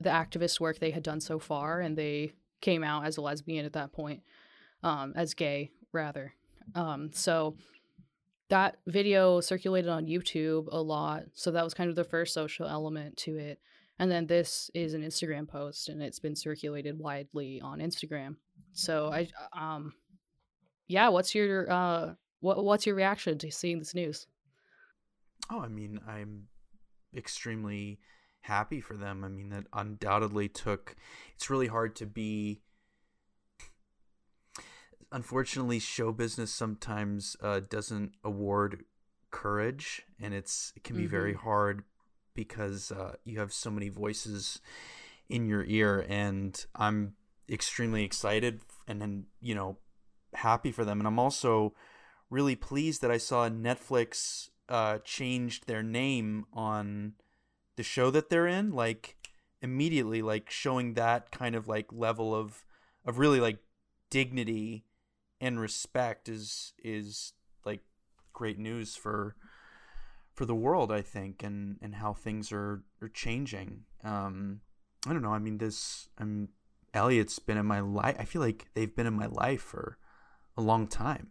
the 0.00 0.10
activist 0.10 0.60
work 0.60 0.78
they 0.78 0.90
had 0.90 1.02
done 1.02 1.20
so 1.20 1.38
far, 1.38 1.80
and 1.80 1.96
they 1.96 2.32
came 2.60 2.84
out 2.84 3.04
as 3.04 3.16
a 3.16 3.20
lesbian 3.20 3.66
at 3.66 3.72
that 3.72 3.92
point, 3.92 4.22
um, 4.82 5.12
as 5.16 5.34
gay 5.34 5.70
rather. 5.92 6.34
Um, 6.74 7.10
so 7.12 7.56
that 8.48 8.78
video 8.86 9.40
circulated 9.40 9.90
on 9.90 10.06
YouTube 10.06 10.68
a 10.70 10.80
lot, 10.80 11.24
so 11.34 11.50
that 11.50 11.64
was 11.64 11.74
kind 11.74 11.90
of 11.90 11.96
the 11.96 12.04
first 12.04 12.34
social 12.34 12.66
element 12.66 13.16
to 13.18 13.36
it. 13.36 13.58
And 13.98 14.10
then 14.10 14.26
this 14.26 14.70
is 14.74 14.94
an 14.94 15.02
Instagram 15.02 15.48
post, 15.48 15.88
and 15.88 16.00
it's 16.00 16.20
been 16.20 16.36
circulated 16.36 16.98
widely 16.98 17.60
on 17.60 17.80
Instagram. 17.80 18.36
So 18.72 19.10
I, 19.12 19.28
um, 19.58 19.94
yeah, 20.86 21.08
what's 21.08 21.34
your 21.34 21.70
uh, 21.70 22.14
what 22.40 22.62
what's 22.64 22.86
your 22.86 22.94
reaction 22.96 23.38
to 23.38 23.50
seeing 23.50 23.78
this 23.78 23.94
news? 23.94 24.26
Oh, 25.50 25.60
I 25.60 25.68
mean, 25.68 26.00
I'm 26.06 26.48
extremely 27.16 28.00
happy 28.42 28.80
for 28.80 28.96
them. 28.96 29.24
I 29.24 29.28
mean, 29.28 29.48
that 29.50 29.66
undoubtedly 29.72 30.48
took. 30.48 30.94
It's 31.34 31.50
really 31.50 31.68
hard 31.68 31.96
to 31.96 32.06
be. 32.06 32.60
Unfortunately, 35.10 35.78
show 35.78 36.12
business 36.12 36.52
sometimes 36.52 37.34
uh, 37.40 37.60
doesn't 37.60 38.12
award 38.22 38.84
courage, 39.30 40.02
and 40.20 40.34
it's 40.34 40.72
it 40.76 40.84
can 40.84 40.96
be 40.96 41.06
very 41.06 41.32
Mm-hmm. 41.32 41.34
hard 41.34 41.82
because 42.34 42.92
uh, 42.92 43.16
you 43.24 43.38
have 43.38 43.52
so 43.52 43.70
many 43.70 43.88
voices 43.88 44.60
in 45.28 45.48
your 45.48 45.64
ear, 45.64 46.04
and 46.08 46.66
I'm 46.74 47.14
extremely 47.50 48.04
excited 48.04 48.60
and 48.86 49.00
then 49.00 49.26
you 49.40 49.54
know 49.54 49.78
happy 50.34 50.72
for 50.72 50.84
them, 50.84 51.00
and 51.00 51.06
I'm 51.06 51.18
also 51.18 51.74
really 52.30 52.56
pleased 52.56 53.02
that 53.02 53.10
I 53.10 53.18
saw 53.18 53.48
Netflix 53.48 54.50
uh, 54.68 54.98
changed 55.04 55.66
their 55.66 55.82
name 55.82 56.46
on 56.52 57.14
the 57.76 57.82
show 57.82 58.10
that 58.10 58.28
they're 58.28 58.46
in, 58.46 58.72
like 58.72 59.16
immediately, 59.62 60.22
like 60.22 60.50
showing 60.50 60.94
that 60.94 61.30
kind 61.30 61.54
of 61.54 61.68
like 61.68 61.92
level 61.92 62.34
of 62.34 62.64
of 63.04 63.18
really 63.18 63.40
like 63.40 63.58
dignity 64.10 64.84
and 65.40 65.60
respect 65.60 66.28
is 66.28 66.72
is 66.82 67.32
like 67.64 67.80
great 68.32 68.58
news 68.58 68.96
for 68.96 69.36
for 70.34 70.44
the 70.44 70.54
world 70.54 70.92
i 70.92 71.02
think 71.02 71.42
and 71.42 71.76
and 71.82 71.96
how 71.96 72.12
things 72.12 72.52
are 72.52 72.82
are 73.02 73.08
changing. 73.08 73.84
Um 74.04 74.60
i 75.06 75.12
don't 75.12 75.22
know 75.22 75.32
i 75.32 75.38
mean 75.38 75.58
this 75.58 76.08
i'm 76.18 76.48
elliot's 76.92 77.38
been 77.38 77.56
in 77.56 77.66
my 77.66 77.80
life 77.80 78.16
i 78.18 78.24
feel 78.24 78.42
like 78.42 78.66
they've 78.74 78.94
been 78.94 79.06
in 79.06 79.14
my 79.14 79.26
life 79.26 79.60
for 79.60 79.98
a 80.56 80.62
long 80.62 80.88
time 80.88 81.28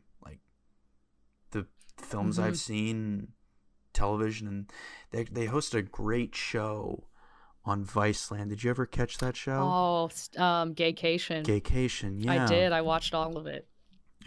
films 1.98 2.38
Mhm. 2.38 2.44
i've 2.44 2.58
seen 2.58 3.28
television 3.94 4.48
and 4.48 4.72
they 5.12 5.24
they 5.26 5.46
host 5.46 5.74
a 5.74 5.82
great 5.82 6.36
show 6.36 7.08
on 7.66 7.84
viceland 7.84 8.50
did 8.50 8.64
you 8.64 8.70
ever 8.70 8.86
catch 8.86 9.18
that 9.18 9.36
show 9.36 9.60
Oh, 9.62 10.04
um, 10.42 10.74
Gaycation. 10.76 11.44
Gaycation, 11.44 12.24
yeah. 12.24 12.44
I 12.44 12.48
did. 12.48 12.72
I 12.72 12.82
watched 12.82 13.14
all 13.14 13.38
of 13.38 13.46
it. 13.48 13.68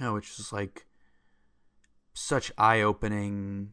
Yeah, 0.01 0.11
which 0.11 0.39
is 0.39 0.53
like 0.53 0.87
such 2.13 2.53
eye 2.59 2.81
opening 2.83 3.73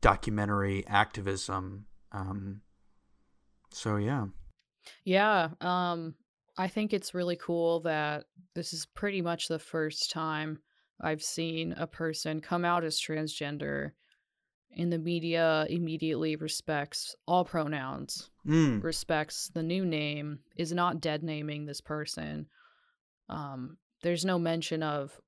documentary 0.00 0.86
activism. 0.86 1.86
Um, 2.12 2.62
so 3.72 3.96
yeah. 3.96 4.26
Yeah. 5.04 5.48
Um, 5.60 6.14
I 6.58 6.68
think 6.68 6.92
it's 6.92 7.14
really 7.14 7.36
cool 7.36 7.80
that 7.80 8.24
this 8.54 8.72
is 8.72 8.86
pretty 8.86 9.22
much 9.22 9.48
the 9.48 9.58
first 9.58 10.10
time 10.10 10.58
I've 11.00 11.22
seen 11.22 11.72
a 11.72 11.86
person 11.86 12.40
come 12.40 12.64
out 12.64 12.84
as 12.84 13.00
transgender 13.00 13.92
and 14.76 14.92
the 14.92 14.98
media 14.98 15.66
immediately 15.68 16.36
respects 16.36 17.16
all 17.26 17.44
pronouns, 17.44 18.30
Mm, 18.46 18.82
respects 18.82 19.48
the 19.52 19.62
new 19.62 19.84
name, 19.84 20.40
is 20.56 20.72
not 20.72 21.00
dead 21.00 21.22
naming 21.22 21.66
this 21.66 21.80
person. 21.80 22.46
Um, 23.28 23.78
there's 24.02 24.24
no 24.24 24.38
mention 24.38 24.82
of 24.82 25.20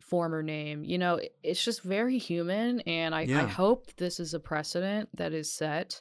former 0.00 0.42
name. 0.42 0.84
You 0.84 0.98
know, 0.98 1.20
it's 1.42 1.62
just 1.62 1.82
very 1.82 2.18
human. 2.18 2.80
And 2.80 3.14
I, 3.14 3.20
I 3.22 3.46
hope 3.46 3.94
this 3.96 4.18
is 4.18 4.34
a 4.34 4.40
precedent 4.40 5.08
that 5.14 5.32
is 5.32 5.52
set 5.52 6.00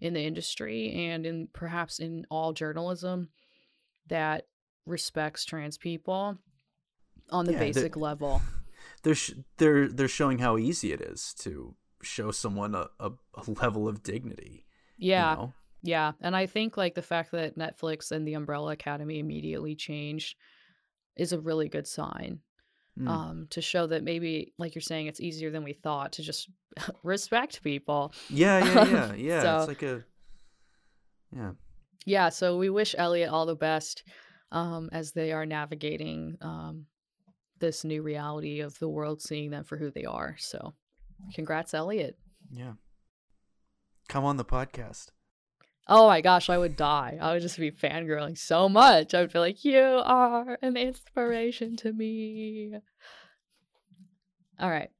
in 0.00 0.14
the 0.14 0.22
industry 0.22 0.92
and 0.92 1.26
in 1.26 1.48
perhaps 1.52 1.98
in 1.98 2.24
all 2.30 2.52
journalism 2.52 3.28
that 4.06 4.46
respects 4.86 5.44
trans 5.44 5.76
people 5.76 6.38
on 7.30 7.44
the 7.44 7.52
Yeah, 7.52 7.58
basic 7.58 7.96
level. 7.96 8.40
they're 9.02 9.14
sh- 9.14 9.32
they're 9.58 9.88
they're 9.88 10.08
showing 10.08 10.38
how 10.38 10.56
easy 10.58 10.92
it 10.92 11.00
is 11.00 11.34
to 11.40 11.74
show 12.02 12.30
someone 12.30 12.74
a, 12.74 12.86
a, 13.00 13.10
a 13.34 13.50
level 13.62 13.88
of 13.88 14.02
dignity. 14.02 14.64
you 14.96 15.10
Yeah. 15.10 15.34
know? 15.34 15.52
Yeah, 15.82 16.12
and 16.20 16.34
I 16.34 16.46
think 16.46 16.76
like 16.76 16.94
the 16.96 17.02
fact 17.02 17.30
that 17.32 17.56
Netflix 17.56 18.10
and 18.10 18.26
the 18.26 18.34
Umbrella 18.34 18.72
Academy 18.72 19.20
immediately 19.20 19.76
changed 19.76 20.36
is 21.16 21.32
a 21.32 21.38
really 21.40 21.68
good 21.68 21.86
sign. 21.86 22.40
Mm. 22.98 23.08
Um, 23.08 23.46
to 23.50 23.60
show 23.60 23.86
that 23.86 24.02
maybe, 24.02 24.54
like 24.58 24.74
you're 24.74 24.82
saying, 24.82 25.06
it's 25.06 25.20
easier 25.20 25.52
than 25.52 25.62
we 25.62 25.72
thought 25.72 26.12
to 26.14 26.22
just 26.22 26.50
respect 27.04 27.62
people. 27.62 28.12
yeah, 28.28 28.58
yeah, 28.64 28.84
yeah, 28.90 29.12
yeah. 29.14 29.42
so- 29.42 29.58
it's 29.58 29.68
like 29.68 29.82
a 29.84 30.04
yeah. 31.36 31.52
Yeah, 32.06 32.28
so 32.30 32.56
we 32.56 32.70
wish 32.70 32.94
Elliot 32.98 33.28
all 33.30 33.46
the 33.46 33.54
best 33.54 34.02
um, 34.50 34.88
as 34.92 35.12
they 35.12 35.30
are 35.32 35.44
navigating 35.46 36.38
um, 36.40 36.86
this 37.58 37.84
new 37.84 38.02
reality 38.02 38.60
of 38.60 38.78
the 38.78 38.88
world 38.88 39.22
seeing 39.22 39.50
them 39.50 39.64
for 39.64 39.76
who 39.76 39.90
they 39.90 40.04
are. 40.04 40.36
So, 40.38 40.74
congrats, 41.34 41.74
Elliot. 41.74 42.16
Yeah. 42.50 42.72
Come 44.08 44.24
on 44.24 44.36
the 44.36 44.44
podcast. 44.44 45.08
Oh 45.86 46.06
my 46.06 46.20
gosh, 46.20 46.50
I 46.50 46.58
would 46.58 46.76
die. 46.76 47.18
I 47.20 47.32
would 47.32 47.42
just 47.42 47.58
be 47.58 47.70
fangirling 47.70 48.36
so 48.36 48.68
much. 48.68 49.14
I 49.14 49.20
would 49.22 49.32
be 49.32 49.38
like, 49.38 49.64
You 49.64 50.02
are 50.04 50.58
an 50.60 50.76
inspiration 50.76 51.76
to 51.76 51.92
me. 51.92 52.74
All 54.60 54.68
right. 54.68 54.90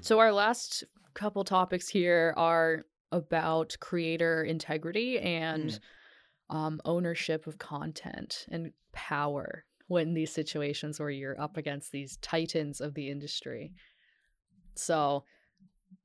So, 0.00 0.18
our 0.18 0.32
last 0.32 0.84
couple 1.14 1.44
topics 1.44 1.88
here 1.88 2.34
are 2.36 2.84
about 3.12 3.76
creator 3.80 4.42
integrity 4.42 5.18
and 5.20 5.70
mm. 5.70 5.80
Um, 6.54 6.80
ownership 6.84 7.48
of 7.48 7.58
content 7.58 8.46
and 8.48 8.72
power 8.92 9.64
when 9.88 10.14
these 10.14 10.32
situations 10.32 11.00
where 11.00 11.10
you're 11.10 11.38
up 11.40 11.56
against 11.56 11.90
these 11.90 12.16
titans 12.18 12.80
of 12.80 12.94
the 12.94 13.10
industry. 13.10 13.72
So 14.76 15.24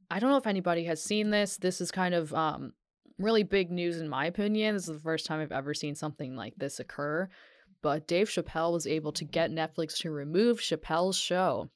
I 0.09 0.19
don't 0.19 0.31
know 0.31 0.38
if 0.38 0.47
anybody 0.47 0.85
has 0.85 1.03
seen 1.03 1.29
this. 1.29 1.57
This 1.57 1.79
is 1.79 1.91
kind 1.91 2.15
of 2.15 2.33
um, 2.33 2.73
really 3.19 3.43
big 3.43 3.69
news 3.69 4.01
in 4.01 4.09
my 4.09 4.25
opinion. 4.25 4.73
This 4.73 4.89
is 4.89 4.95
the 4.95 5.03
first 5.03 5.27
time 5.27 5.39
I've 5.39 5.51
ever 5.51 5.75
seen 5.75 5.93
something 5.93 6.35
like 6.35 6.55
this 6.57 6.79
occur. 6.79 7.29
But 7.83 8.07
Dave 8.07 8.27
Chappelle 8.27 8.73
was 8.73 8.88
able 8.88 9.12
to 9.13 9.25
get 9.25 9.51
Netflix 9.51 9.99
to 9.99 10.09
remove 10.09 10.59
Chappelle's 10.59 11.15
show 11.15 11.69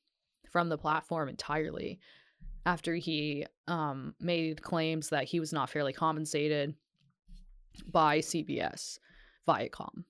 from 0.51 0.69
the 0.69 0.79
platform 0.79 1.29
entirely 1.29 1.99
after 2.65 2.95
he 2.95 3.45
um, 3.67 4.15
made 4.19 4.63
claims 4.63 5.09
that 5.09 5.25
he 5.25 5.39
was 5.39 5.53
not 5.53 5.69
fairly 5.69 5.93
compensated 5.93 6.73
by 7.91 8.19
CBS 8.19 8.99
Viacom. 9.47 10.03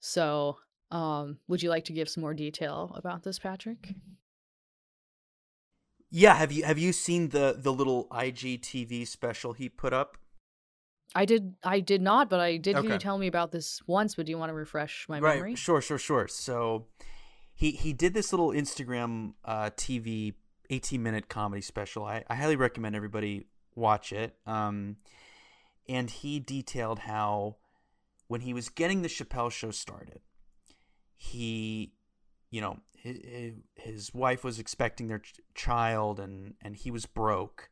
So, 0.00 0.58
um, 0.90 1.38
would 1.48 1.62
you 1.62 1.70
like 1.70 1.84
to 1.86 1.92
give 1.92 2.08
some 2.08 2.22
more 2.22 2.34
detail 2.34 2.92
about 2.94 3.22
this, 3.22 3.38
Patrick? 3.38 3.94
Yeah, 6.10 6.34
have 6.34 6.52
you 6.52 6.64
have 6.64 6.78
you 6.78 6.92
seen 6.92 7.30
the 7.30 7.56
the 7.58 7.72
little 7.72 8.06
IGTV 8.10 9.06
special 9.06 9.54
he 9.54 9.68
put 9.68 9.92
up? 9.92 10.18
I 11.14 11.24
did. 11.24 11.54
I 11.64 11.80
did 11.80 12.02
not, 12.02 12.28
but 12.28 12.40
I 12.40 12.56
did. 12.56 12.76
hear 12.78 12.92
You 12.92 12.98
tell 12.98 13.18
me 13.18 13.26
about 13.26 13.52
this 13.52 13.80
once, 13.86 14.14
but 14.14 14.26
do 14.26 14.30
you 14.32 14.38
want 14.38 14.50
to 14.50 14.54
refresh 14.54 15.06
my 15.08 15.20
memory? 15.20 15.50
Right, 15.50 15.58
sure, 15.58 15.80
sure, 15.80 15.98
sure. 15.98 16.28
So 16.28 16.86
he 17.54 17.70
he 17.72 17.92
did 17.92 18.14
this 18.14 18.32
little 18.32 18.50
Instagram 18.50 19.34
uh, 19.44 19.70
TV 19.76 20.34
18 20.70 21.02
minute 21.02 21.28
comedy 21.28 21.62
special. 21.62 22.04
I, 22.04 22.24
I 22.28 22.34
highly 22.34 22.56
recommend 22.56 22.96
everybody 22.96 23.46
watch 23.74 24.12
it. 24.12 24.34
Um, 24.46 24.96
and 25.88 26.10
he 26.10 26.40
detailed 26.40 27.00
how 27.00 27.56
when 28.28 28.42
he 28.42 28.54
was 28.54 28.68
getting 28.68 29.02
the 29.02 29.08
Chappelle 29.08 29.50
show 29.50 29.70
started, 29.70 30.20
he, 31.16 31.92
you 32.50 32.60
know, 32.60 32.78
his, 32.94 34.14
wife 34.14 34.44
was 34.44 34.58
expecting 34.58 35.08
their 35.08 35.18
ch- 35.18 35.40
child, 35.54 36.20
and 36.20 36.54
and 36.62 36.76
he 36.76 36.90
was 36.90 37.04
broke, 37.04 37.68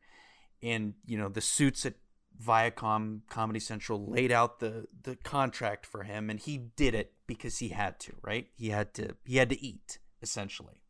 and 0.61 0.93
you 1.05 1.17
know 1.17 1.29
the 1.29 1.41
suits 1.41 1.85
at 1.85 1.95
Viacom 2.39 3.21
Comedy 3.29 3.59
Central 3.59 4.05
laid 4.05 4.31
out 4.31 4.59
the 4.59 4.87
the 5.03 5.15
contract 5.15 5.85
for 5.85 6.03
him 6.03 6.29
and 6.29 6.39
he 6.39 6.57
did 6.57 6.95
it 6.95 7.13
because 7.27 7.59
he 7.59 7.69
had 7.69 7.99
to, 7.99 8.13
right? 8.21 8.47
He 8.55 8.69
had 8.69 8.93
to 8.95 9.15
he 9.25 9.37
had 9.37 9.49
to 9.49 9.63
eat 9.63 9.99
essentially. 10.21 10.81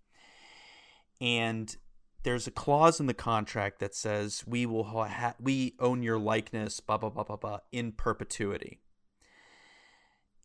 And 1.20 1.76
there's 2.24 2.48
a 2.48 2.52
clause 2.52 3.00
in 3.00 3.08
the 3.08 3.14
contract 3.14 3.80
that 3.80 3.96
says 3.96 4.44
we 4.46 4.66
will 4.66 4.84
ha- 4.84 5.36
we 5.40 5.76
own 5.80 6.04
your 6.04 6.20
likeness 6.20 6.80
blah 6.80 6.98
blah 6.98 7.10
blah 7.10 7.24
blah 7.24 7.36
blah 7.36 7.60
in 7.72 7.92
perpetuity. 7.92 8.80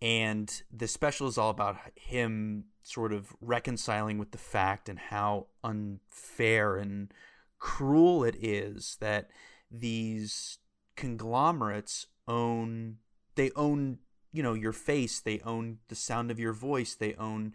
And 0.03 0.62
the 0.71 0.89
special 0.89 1.27
is 1.27 1.39
all 1.39 1.51
about 1.51 1.79
him 1.95 2.67
sort 2.83 3.12
of 3.12 3.35
reconciling 3.41 4.19
with 4.19 4.31
the 4.31 4.39
fact 4.39 4.89
and 4.89 4.99
how 4.99 5.47
unfair 5.65 6.77
and 6.77 7.12
cruel 7.59 8.23
it 8.23 8.37
is 8.41 8.97
that 9.01 9.31
these 9.70 10.59
conglomerates 10.95 12.07
own 12.29 12.97
they 13.35 13.51
own 13.57 13.99
you 14.33 14.43
know 14.43 14.55
your 14.55 14.72
face 14.72 15.20
they 15.20 15.41
own 15.41 15.79
the 15.89 15.95
sound 15.95 16.31
of 16.31 16.39
your 16.39 16.53
voice 16.53 16.95
they 16.95 17.14
own 17.14 17.53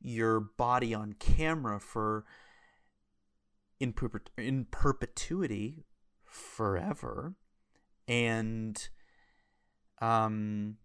your 0.00 0.40
body 0.40 0.92
on 0.92 1.12
camera 1.14 1.80
for 1.80 2.24
in, 3.80 3.92
perpet- 3.92 4.30
in 4.36 4.66
perpetuity 4.70 5.84
forever 6.24 7.34
and 8.08 8.88
um 10.00 10.76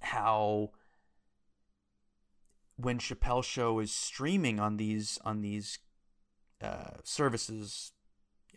how 0.00 0.70
when 2.76 2.98
Chappelle 2.98 3.44
show 3.44 3.78
is 3.78 3.94
streaming 3.94 4.58
on 4.58 4.76
these 4.76 5.18
on 5.24 5.42
these 5.42 5.78
uh, 6.62 6.98
services 7.04 7.92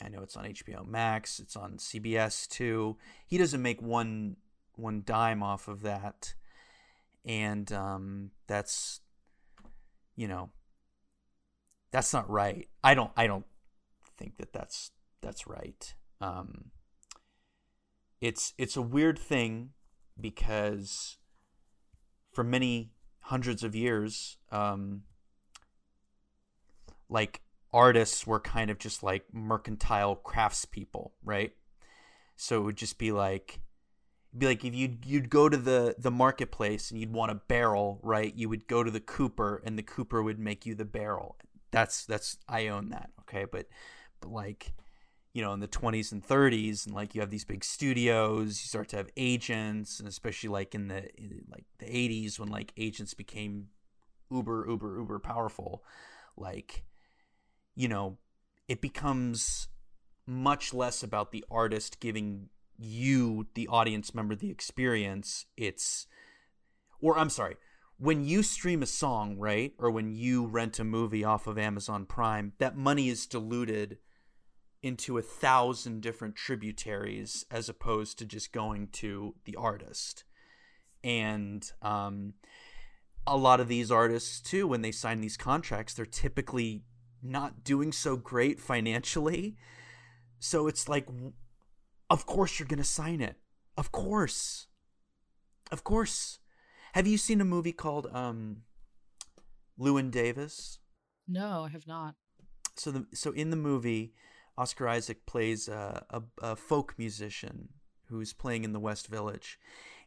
I 0.01 0.09
know 0.09 0.21
it's 0.21 0.37
on 0.37 0.45
HBO 0.45 0.87
Max, 0.87 1.39
it's 1.39 1.55
on 1.55 1.77
CBS 1.77 2.47
too. 2.47 2.97
He 3.25 3.37
doesn't 3.37 3.61
make 3.61 3.81
one 3.81 4.37
one 4.75 5.01
dime 5.05 5.41
off 5.41 5.67
of 5.67 5.81
that. 5.81 6.35
and 7.25 7.71
um, 7.71 8.31
that's 8.47 9.01
you 10.15 10.27
know 10.27 10.49
that's 11.91 12.13
not 12.13 12.29
right. 12.29 12.67
I 12.83 12.93
don't 12.93 13.11
I 13.15 13.27
don't 13.27 13.45
think 14.17 14.37
that 14.37 14.53
that's 14.53 14.91
that's 15.21 15.47
right. 15.47 15.93
Um, 16.21 16.71
it's 18.21 18.53
it's 18.57 18.75
a 18.75 18.81
weird 18.81 19.19
thing 19.19 19.69
because 20.19 21.17
for 22.33 22.43
many 22.43 22.91
hundreds 23.21 23.63
of 23.63 23.75
years, 23.75 24.37
um, 24.51 25.03
like 27.09 27.41
artists 27.73 28.25
were 28.25 28.39
kind 28.39 28.69
of 28.69 28.79
just 28.79 29.03
like 29.03 29.25
mercantile 29.33 30.15
craftspeople, 30.15 31.11
right? 31.23 31.53
So 32.35 32.61
it 32.61 32.63
would 32.63 32.77
just 32.77 32.97
be 32.97 33.11
like 33.11 33.59
be 34.37 34.45
like 34.45 34.63
if 34.63 34.75
you'd 34.75 35.05
you'd 35.05 35.29
go 35.29 35.49
to 35.49 35.57
the 35.57 35.95
the 35.97 36.11
marketplace 36.11 36.91
and 36.91 36.99
you'd 36.99 37.13
want 37.13 37.31
a 37.31 37.35
barrel, 37.35 37.99
right? 38.03 38.33
You 38.35 38.49
would 38.49 38.67
go 38.67 38.83
to 38.83 38.91
the 38.91 38.99
cooper 38.99 39.61
and 39.65 39.77
the 39.77 39.83
cooper 39.83 40.21
would 40.21 40.39
make 40.39 40.65
you 40.65 40.75
the 40.75 40.85
barrel. 40.85 41.37
That's 41.77 42.05
that's 42.05 42.37
I 42.49 42.69
own 42.69 42.89
that, 42.89 43.11
okay? 43.21 43.45
But 43.45 43.67
but 44.19 44.31
like 44.31 44.73
you 45.33 45.43
know 45.43 45.53
in 45.53 45.59
the 45.59 45.67
20s 45.67 46.11
and 46.11 46.25
30s 46.25 46.87
and 46.87 46.95
like 46.95 47.13
you 47.13 47.21
have 47.21 47.29
these 47.29 47.45
big 47.45 47.63
studios 47.63 48.59
you 48.63 48.67
start 48.67 48.87
to 48.89 48.95
have 48.95 49.07
agents 49.15 49.99
and 49.99 50.07
especially 50.07 50.49
like 50.49 50.73
in 50.73 50.87
the 50.87 51.07
in 51.15 51.43
like 51.51 51.65
the 51.77 51.85
80s 51.85 52.39
when 52.39 52.49
like 52.49 52.73
agents 52.77 53.13
became 53.13 53.67
uber 54.31 54.65
uber 54.67 54.97
uber 54.97 55.19
powerful 55.19 55.83
like 56.35 56.83
you 57.75 57.87
know 57.87 58.17
it 58.67 58.81
becomes 58.81 59.67
much 60.25 60.73
less 60.73 61.03
about 61.03 61.31
the 61.31 61.45
artist 61.51 61.99
giving 61.99 62.49
you 62.79 63.45
the 63.53 63.67
audience 63.67 64.15
member 64.15 64.33
the 64.33 64.49
experience 64.49 65.45
it's 65.55 66.07
or 66.99 67.15
i'm 67.19 67.29
sorry 67.29 67.57
when 67.97 68.23
you 68.23 68.43
stream 68.43 68.83
a 68.83 68.87
song 68.87 69.37
right 69.37 69.73
or 69.79 69.89
when 69.89 70.11
you 70.11 70.45
rent 70.45 70.79
a 70.79 70.83
movie 70.83 71.23
off 71.23 71.47
of 71.47 71.57
amazon 71.57 72.05
prime 72.05 72.53
that 72.59 72.77
money 72.77 73.09
is 73.09 73.25
diluted 73.25 73.97
into 74.81 75.17
a 75.17 75.21
thousand 75.21 76.01
different 76.01 76.35
tributaries 76.35 77.45
as 77.49 77.69
opposed 77.69 78.19
to 78.19 78.25
just 78.25 78.51
going 78.51 78.87
to 78.87 79.35
the 79.45 79.55
artist. 79.55 80.23
And 81.03 81.69
um, 81.81 82.33
a 83.25 83.37
lot 83.37 83.59
of 83.59 83.67
these 83.67 83.91
artists, 83.91 84.39
too, 84.39 84.67
when 84.67 84.81
they 84.81 84.91
sign 84.91 85.21
these 85.21 85.37
contracts, 85.37 85.93
they're 85.93 86.05
typically 86.05 86.83
not 87.23 87.63
doing 87.63 87.91
so 87.91 88.15
great 88.15 88.59
financially. 88.59 89.57
So 90.39 90.67
it's 90.67 90.87
like, 90.87 91.07
of 92.09 92.25
course 92.25 92.59
you're 92.59 92.67
going 92.67 92.77
to 92.77 92.83
sign 92.83 93.21
it. 93.21 93.35
Of 93.77 93.91
course. 93.91 94.67
Of 95.71 95.83
course. 95.83 96.39
Have 96.97 97.05
you 97.05 97.19
seen 97.19 97.41
a 97.41 97.45
movie 97.45 97.73
called 97.73 98.07
um, 98.11 98.63
Llewyn 99.79 100.09
Davis? 100.09 100.79
No, 101.27 101.65
I 101.65 101.69
have 101.69 101.85
not. 101.85 102.15
So 102.75 102.89
the 102.89 103.05
so 103.13 103.29
in 103.33 103.51
the 103.51 103.55
movie, 103.55 104.15
Oscar 104.57 104.87
Isaac 104.87 105.27
plays 105.27 105.67
a, 105.67 106.03
a, 106.09 106.23
a, 106.41 106.55
folk 106.55 106.95
musician 106.97 107.69
who's 108.07 108.33
playing 108.33 108.63
in 108.63 108.73
the 108.73 108.79
West 108.79 109.09
Village, 109.09 109.59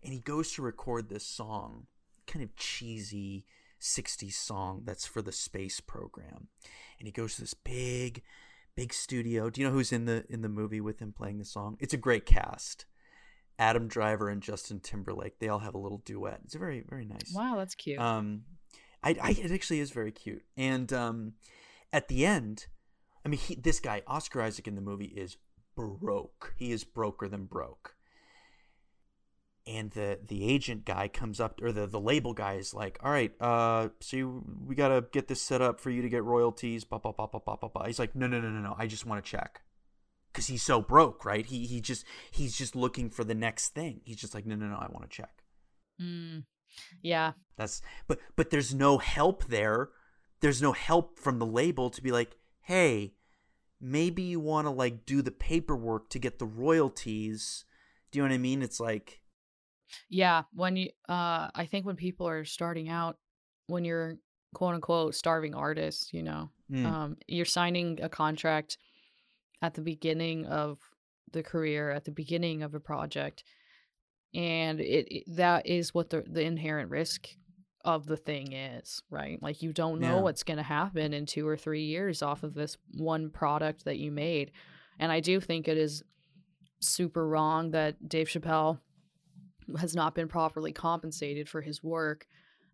and 0.02 0.12
he 0.12 0.18
goes 0.18 0.50
to 0.54 0.62
record 0.62 1.08
this 1.08 1.24
song, 1.24 1.86
kind 2.26 2.42
of 2.42 2.56
cheesy 2.56 3.44
60s 3.80 4.32
song 4.32 4.82
that's 4.84 5.06
for 5.06 5.22
the 5.22 5.30
space 5.30 5.78
program. 5.78 6.48
And 6.98 7.06
he 7.06 7.12
goes 7.12 7.36
to 7.36 7.42
this 7.42 7.54
big, 7.54 8.24
big 8.74 8.92
studio. 8.92 9.48
Do 9.48 9.60
you 9.60 9.68
know 9.68 9.72
who's 9.72 9.92
in 9.92 10.06
the 10.06 10.24
in 10.28 10.42
the 10.42 10.48
movie 10.48 10.80
with 10.80 10.98
him 10.98 11.12
playing 11.12 11.38
the 11.38 11.44
song? 11.44 11.76
It's 11.78 11.94
a 11.94 11.96
great 11.96 12.26
cast. 12.26 12.86
Adam 13.60 13.86
Driver 13.86 14.28
and 14.28 14.42
Justin 14.42 14.80
Timberlake. 14.80 15.38
They 15.38 15.48
all 15.48 15.60
have 15.60 15.74
a 15.74 15.78
little 15.78 16.02
duet. 16.04 16.40
It's 16.44 16.54
very 16.54 16.82
very 16.88 17.04
nice. 17.04 17.32
Wow, 17.32 17.54
that's 17.56 17.76
cute. 17.76 18.00
Um, 18.00 18.42
I, 19.04 19.16
I 19.22 19.30
it 19.30 19.52
actually 19.52 19.78
is 19.78 19.92
very 19.92 20.10
cute. 20.10 20.42
And 20.56 20.92
um, 20.92 21.34
at 21.92 22.08
the 22.08 22.26
end 22.26 22.66
I 23.24 23.28
mean, 23.28 23.38
he, 23.38 23.54
this 23.54 23.80
guy, 23.80 24.02
Oscar 24.06 24.42
Isaac 24.42 24.66
in 24.66 24.74
the 24.74 24.80
movie, 24.80 25.06
is 25.06 25.36
broke. 25.76 26.54
He 26.56 26.72
is 26.72 26.84
broker 26.84 27.28
than 27.28 27.44
broke. 27.44 27.96
And 29.66 29.90
the 29.90 30.18
the 30.26 30.44
agent 30.44 30.84
guy 30.84 31.06
comes 31.06 31.38
up, 31.38 31.60
or 31.62 31.70
the, 31.70 31.86
the 31.86 32.00
label 32.00 32.32
guy 32.32 32.54
is 32.54 32.72
like, 32.72 32.98
"All 33.02 33.12
right, 33.12 33.32
uh, 33.40 33.90
so 34.00 34.16
you, 34.16 34.44
we 34.66 34.74
gotta 34.74 35.04
get 35.12 35.28
this 35.28 35.42
set 35.42 35.60
up 35.60 35.80
for 35.80 35.90
you 35.90 36.02
to 36.02 36.08
get 36.08 36.24
royalties." 36.24 36.84
Blah, 36.84 36.98
blah, 36.98 37.12
blah, 37.12 37.26
blah, 37.26 37.40
blah, 37.40 37.56
blah, 37.56 37.68
blah. 37.68 37.86
He's 37.86 37.98
like, 37.98 38.16
"No, 38.16 38.26
no, 38.26 38.40
no, 38.40 38.48
no, 38.48 38.60
no. 38.60 38.74
I 38.78 38.86
just 38.86 39.04
want 39.04 39.22
to 39.22 39.30
check." 39.30 39.60
Because 40.32 40.46
he's 40.46 40.62
so 40.62 40.80
broke, 40.80 41.24
right? 41.24 41.44
He 41.44 41.66
he 41.66 41.80
just 41.80 42.04
he's 42.30 42.56
just 42.56 42.76
looking 42.76 43.10
for 43.10 43.24
the 43.24 43.34
next 43.34 43.70
thing. 43.70 44.00
He's 44.04 44.16
just 44.16 44.34
like, 44.34 44.46
"No, 44.46 44.54
no, 44.54 44.66
no. 44.66 44.76
I 44.76 44.88
want 44.90 45.02
to 45.02 45.16
check." 45.16 45.42
Mm, 46.00 46.44
yeah. 47.02 47.32
That's 47.56 47.82
but 48.06 48.18
but 48.36 48.50
there's 48.50 48.74
no 48.74 48.98
help 48.98 49.46
there. 49.46 49.90
There's 50.40 50.62
no 50.62 50.72
help 50.72 51.18
from 51.18 51.38
the 51.38 51.46
label 51.46 51.90
to 51.90 52.02
be 52.02 52.12
like, 52.12 52.36
hey, 52.62 53.14
maybe 53.80 54.22
you 54.22 54.40
want 54.40 54.66
to 54.66 54.70
like 54.70 55.04
do 55.06 55.22
the 55.22 55.30
paperwork 55.30 56.08
to 56.10 56.18
get 56.18 56.38
the 56.38 56.46
royalties. 56.46 57.64
Do 58.10 58.18
you 58.18 58.22
know 58.22 58.30
what 58.30 58.34
I 58.34 58.38
mean? 58.38 58.62
It's 58.62 58.80
like 58.80 59.20
Yeah, 60.08 60.42
when 60.54 60.76
you 60.76 60.90
uh 61.08 61.48
I 61.54 61.66
think 61.70 61.86
when 61.86 61.96
people 61.96 62.28
are 62.28 62.44
starting 62.44 62.88
out 62.88 63.16
when 63.66 63.84
you're 63.84 64.16
quote 64.54 64.74
unquote 64.74 65.14
starving 65.14 65.54
artist, 65.54 66.12
you 66.12 66.22
know, 66.22 66.50
mm. 66.70 66.86
um 66.86 67.16
you're 67.26 67.44
signing 67.44 67.98
a 68.02 68.08
contract 68.08 68.78
at 69.62 69.74
the 69.74 69.82
beginning 69.82 70.46
of 70.46 70.78
the 71.32 71.42
career, 71.42 71.90
at 71.90 72.04
the 72.04 72.10
beginning 72.10 72.62
of 72.62 72.74
a 72.74 72.80
project. 72.80 73.44
And 74.34 74.80
it, 74.80 75.08
it 75.10 75.24
that 75.36 75.66
is 75.66 75.92
what 75.92 76.10
the 76.10 76.22
the 76.26 76.42
inherent 76.42 76.90
risk 76.90 77.28
of 77.84 78.06
the 78.06 78.16
thing 78.16 78.52
is, 78.52 79.02
right? 79.10 79.42
Like 79.42 79.62
you 79.62 79.72
don't 79.72 80.00
know 80.00 80.16
yeah. 80.16 80.20
what's 80.20 80.42
going 80.42 80.58
to 80.58 80.62
happen 80.62 81.14
in 81.14 81.24
2 81.24 81.48
or 81.48 81.56
3 81.56 81.82
years 81.82 82.22
off 82.22 82.42
of 82.42 82.52
this 82.52 82.76
one 82.92 83.30
product 83.30 83.86
that 83.86 83.98
you 83.98 84.10
made. 84.10 84.52
And 84.98 85.10
I 85.10 85.20
do 85.20 85.40
think 85.40 85.66
it 85.66 85.78
is 85.78 86.02
super 86.80 87.26
wrong 87.26 87.70
that 87.70 88.06
Dave 88.06 88.28
Chappelle 88.28 88.78
has 89.78 89.94
not 89.94 90.14
been 90.14 90.28
properly 90.28 90.72
compensated 90.72 91.48
for 91.48 91.62
his 91.62 91.82
work. 91.82 92.26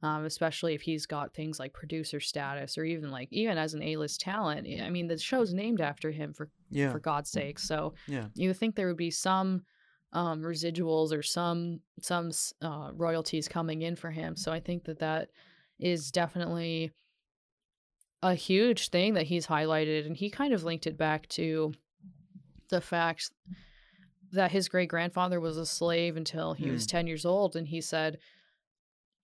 Um, 0.02 0.26
especially 0.26 0.74
if 0.74 0.82
he's 0.82 1.06
got 1.06 1.32
things 1.32 1.58
like 1.58 1.72
producer 1.72 2.20
status 2.20 2.76
or 2.76 2.84
even 2.84 3.10
like 3.10 3.28
even 3.30 3.56
as 3.56 3.72
an 3.72 3.82
A-list 3.82 4.20
talent. 4.20 4.66
I 4.82 4.90
mean, 4.90 5.08
the 5.08 5.18
show's 5.18 5.54
named 5.54 5.80
after 5.80 6.10
him 6.10 6.34
for 6.34 6.50
yeah. 6.70 6.92
for 6.92 6.98
God's 6.98 7.30
sake. 7.30 7.58
So 7.58 7.94
yeah. 8.06 8.26
you 8.34 8.50
would 8.50 8.58
think 8.58 8.76
there 8.76 8.88
would 8.88 8.98
be 8.98 9.10
some 9.10 9.62
um, 10.12 10.42
residuals 10.42 11.16
or 11.16 11.22
some 11.22 11.80
some 12.00 12.30
uh, 12.60 12.90
royalties 12.94 13.48
coming 13.48 13.82
in 13.82 13.96
for 13.96 14.10
him. 14.10 14.36
So 14.36 14.52
I 14.52 14.60
think 14.60 14.84
that 14.84 14.98
that 14.98 15.30
is 15.78 16.10
definitely 16.10 16.92
a 18.22 18.34
huge 18.34 18.90
thing 18.90 19.14
that 19.14 19.24
he's 19.24 19.46
highlighted, 19.46 20.06
and 20.06 20.16
he 20.16 20.30
kind 20.30 20.52
of 20.52 20.64
linked 20.64 20.86
it 20.86 20.98
back 20.98 21.26
to 21.28 21.72
the 22.68 22.80
fact 22.80 23.30
that 24.32 24.50
his 24.50 24.68
great 24.68 24.88
grandfather 24.88 25.40
was 25.40 25.56
a 25.56 25.66
slave 25.66 26.16
until 26.16 26.52
he 26.52 26.70
was 26.70 26.84
hmm. 26.84 26.90
10 26.90 27.06
years 27.06 27.24
old 27.24 27.54
and 27.54 27.68
he 27.68 27.80
said 27.80 28.18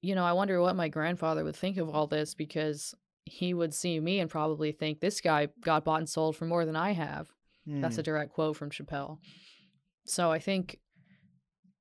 you 0.02 0.14
know 0.14 0.24
i 0.24 0.32
wonder 0.32 0.60
what 0.60 0.76
my 0.76 0.88
grandfather 0.88 1.42
would 1.44 1.56
think 1.56 1.78
of 1.78 1.88
all 1.88 2.06
this 2.06 2.34
because 2.34 2.94
he 3.24 3.54
would 3.54 3.72
see 3.72 3.98
me 3.98 4.20
and 4.20 4.28
probably 4.28 4.72
think 4.72 5.00
this 5.00 5.20
guy 5.20 5.48
got 5.62 5.84
bought 5.84 6.00
and 6.00 6.08
sold 6.08 6.36
for 6.36 6.44
more 6.44 6.66
than 6.66 6.76
i 6.76 6.92
have 6.92 7.28
that's 7.66 7.96
a 7.96 8.00
hmm. 8.00 8.06
direct 8.06 8.32
quote 8.32 8.56
from 8.56 8.70
chappelle 8.70 9.18
so 10.04 10.30
I 10.30 10.38
think 10.38 10.78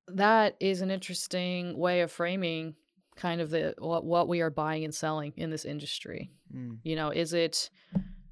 that 0.07 0.55
is 0.59 0.82
an 0.82 0.91
interesting 0.91 1.78
way 1.78 2.01
of 2.01 2.11
framing 2.11 2.76
kind 3.15 3.41
of 3.41 3.49
the 3.49 3.74
what, 3.78 4.05
what 4.05 4.28
we 4.28 4.41
are 4.41 4.49
buying 4.49 4.84
and 4.84 4.93
selling 4.93 5.34
in 5.38 5.49
this 5.49 5.65
industry. 5.65 6.32
Mm. 6.55 6.80
You 6.84 6.95
know, 6.95 7.09
is 7.09 7.34
it 7.34 7.69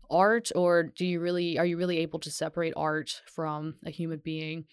art 0.09 0.51
or 0.55 0.83
do 0.83 1.05
you 1.05 1.19
really 1.19 1.57
are 1.57 1.65
you 1.65 1.77
really 1.77 1.99
able 1.99 2.19
to 2.19 2.31
separate 2.31 2.73
art 2.75 3.21
from 3.27 3.75
a 3.85 3.89
human 3.89 4.19
being? 4.23 4.65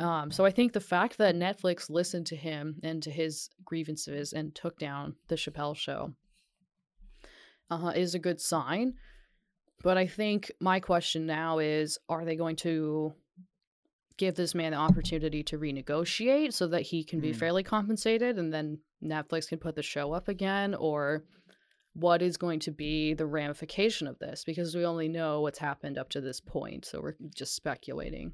Um, 0.00 0.30
so 0.30 0.46
I 0.46 0.50
think 0.50 0.72
the 0.72 0.80
fact 0.80 1.18
that 1.18 1.34
Netflix 1.34 1.90
listened 1.90 2.26
to 2.28 2.36
him 2.36 2.76
and 2.82 3.02
to 3.02 3.10
his 3.10 3.50
grievances 3.66 4.32
and 4.32 4.54
took 4.54 4.78
down 4.78 5.14
the 5.28 5.34
Chappelle 5.34 5.76
show 5.76 6.14
uh, 7.70 7.92
is 7.94 8.14
a 8.14 8.18
good 8.18 8.40
sign. 8.40 8.94
But 9.82 9.98
I 9.98 10.06
think 10.06 10.50
my 10.58 10.80
question 10.80 11.26
now 11.26 11.58
is 11.58 11.98
are 12.08 12.24
they 12.24 12.34
going 12.34 12.56
to 12.56 13.12
give 14.16 14.36
this 14.36 14.54
man 14.54 14.72
the 14.72 14.78
opportunity 14.78 15.42
to 15.42 15.58
renegotiate 15.58 16.54
so 16.54 16.66
that 16.68 16.82
he 16.82 17.04
can 17.04 17.20
be 17.20 17.32
mm. 17.32 17.36
fairly 17.36 17.62
compensated 17.62 18.38
and 18.38 18.52
then 18.52 18.78
Netflix 19.02 19.48
can 19.48 19.58
put 19.58 19.74
the 19.74 19.82
show 19.82 20.12
up 20.12 20.28
again 20.28 20.74
or 20.74 21.24
what 21.94 22.22
is 22.22 22.36
going 22.36 22.60
to 22.60 22.70
be 22.70 23.14
the 23.14 23.24
ramification 23.24 24.06
of 24.06 24.18
this 24.18 24.44
because 24.44 24.74
we 24.74 24.84
only 24.84 25.08
know 25.08 25.40
what's 25.40 25.58
happened 25.58 25.96
up 25.96 26.10
to 26.10 26.20
this 26.20 26.38
point 26.38 26.84
so 26.84 27.00
we're 27.00 27.16
just 27.34 27.54
speculating 27.54 28.30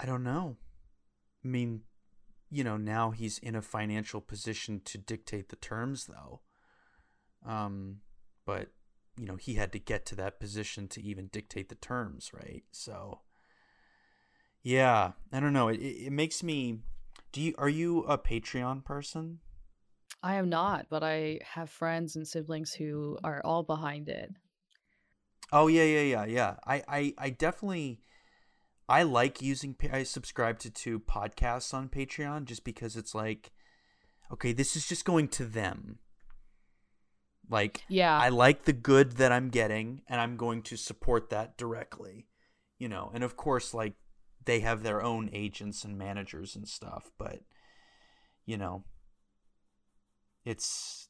I 0.00 0.06
don't 0.06 0.24
know 0.24 0.56
I 1.44 1.48
mean 1.48 1.82
you 2.50 2.64
know 2.64 2.76
now 2.76 3.10
he's 3.10 3.38
in 3.38 3.54
a 3.54 3.62
financial 3.62 4.20
position 4.20 4.80
to 4.84 4.98
dictate 4.98 5.48
the 5.48 5.56
terms 5.56 6.06
though 6.06 6.40
um 7.46 7.98
but 8.44 8.68
you 9.18 9.26
know 9.26 9.36
he 9.36 9.54
had 9.54 9.72
to 9.72 9.78
get 9.78 10.06
to 10.06 10.14
that 10.16 10.40
position 10.40 10.88
to 10.88 11.02
even 11.02 11.28
dictate 11.28 11.68
the 11.68 11.74
terms 11.74 12.30
right 12.32 12.64
so 12.70 13.20
yeah, 14.62 15.12
I 15.32 15.40
don't 15.40 15.52
know. 15.52 15.68
It, 15.68 15.78
it 15.78 16.12
makes 16.12 16.42
me 16.42 16.80
Do 17.32 17.40
you 17.40 17.54
are 17.58 17.68
you 17.68 18.00
a 18.00 18.18
Patreon 18.18 18.84
person? 18.84 19.40
I 20.22 20.34
am 20.34 20.48
not, 20.48 20.86
but 20.90 21.04
I 21.04 21.40
have 21.44 21.70
friends 21.70 22.16
and 22.16 22.26
siblings 22.26 22.72
who 22.72 23.18
are 23.22 23.40
all 23.44 23.62
behind 23.62 24.08
it. 24.08 24.30
Oh 25.52 25.68
yeah, 25.68 25.84
yeah, 25.84 26.02
yeah, 26.02 26.24
yeah. 26.26 26.54
I, 26.66 26.82
I, 26.88 27.14
I 27.16 27.30
definitely, 27.30 28.00
I 28.88 29.02
like 29.02 29.42
using. 29.42 29.76
I 29.92 30.02
subscribe 30.02 30.58
to 30.60 30.70
two 30.70 30.98
podcasts 31.00 31.74
on 31.74 31.88
Patreon 31.88 32.46
just 32.46 32.64
because 32.64 32.96
it's 32.96 33.14
like, 33.14 33.52
okay, 34.32 34.52
this 34.52 34.76
is 34.76 34.88
just 34.88 35.04
going 35.04 35.28
to 35.28 35.44
them. 35.44 35.98
Like, 37.50 37.82
yeah, 37.88 38.18
I 38.18 38.28
like 38.30 38.64
the 38.64 38.72
good 38.72 39.12
that 39.12 39.32
I'm 39.32 39.50
getting, 39.50 40.02
and 40.08 40.20
I'm 40.20 40.36
going 40.36 40.62
to 40.62 40.76
support 40.76 41.30
that 41.30 41.56
directly. 41.56 42.26
You 42.78 42.88
know, 42.88 43.10
and 43.12 43.24
of 43.24 43.36
course, 43.36 43.74
like 43.74 43.94
they 44.44 44.60
have 44.60 44.82
their 44.82 45.02
own 45.02 45.28
agents 45.32 45.84
and 45.84 45.98
managers 45.98 46.56
and 46.56 46.66
stuff, 46.66 47.10
but 47.18 47.40
you 48.46 48.56
know, 48.56 48.84
it's 50.44 51.08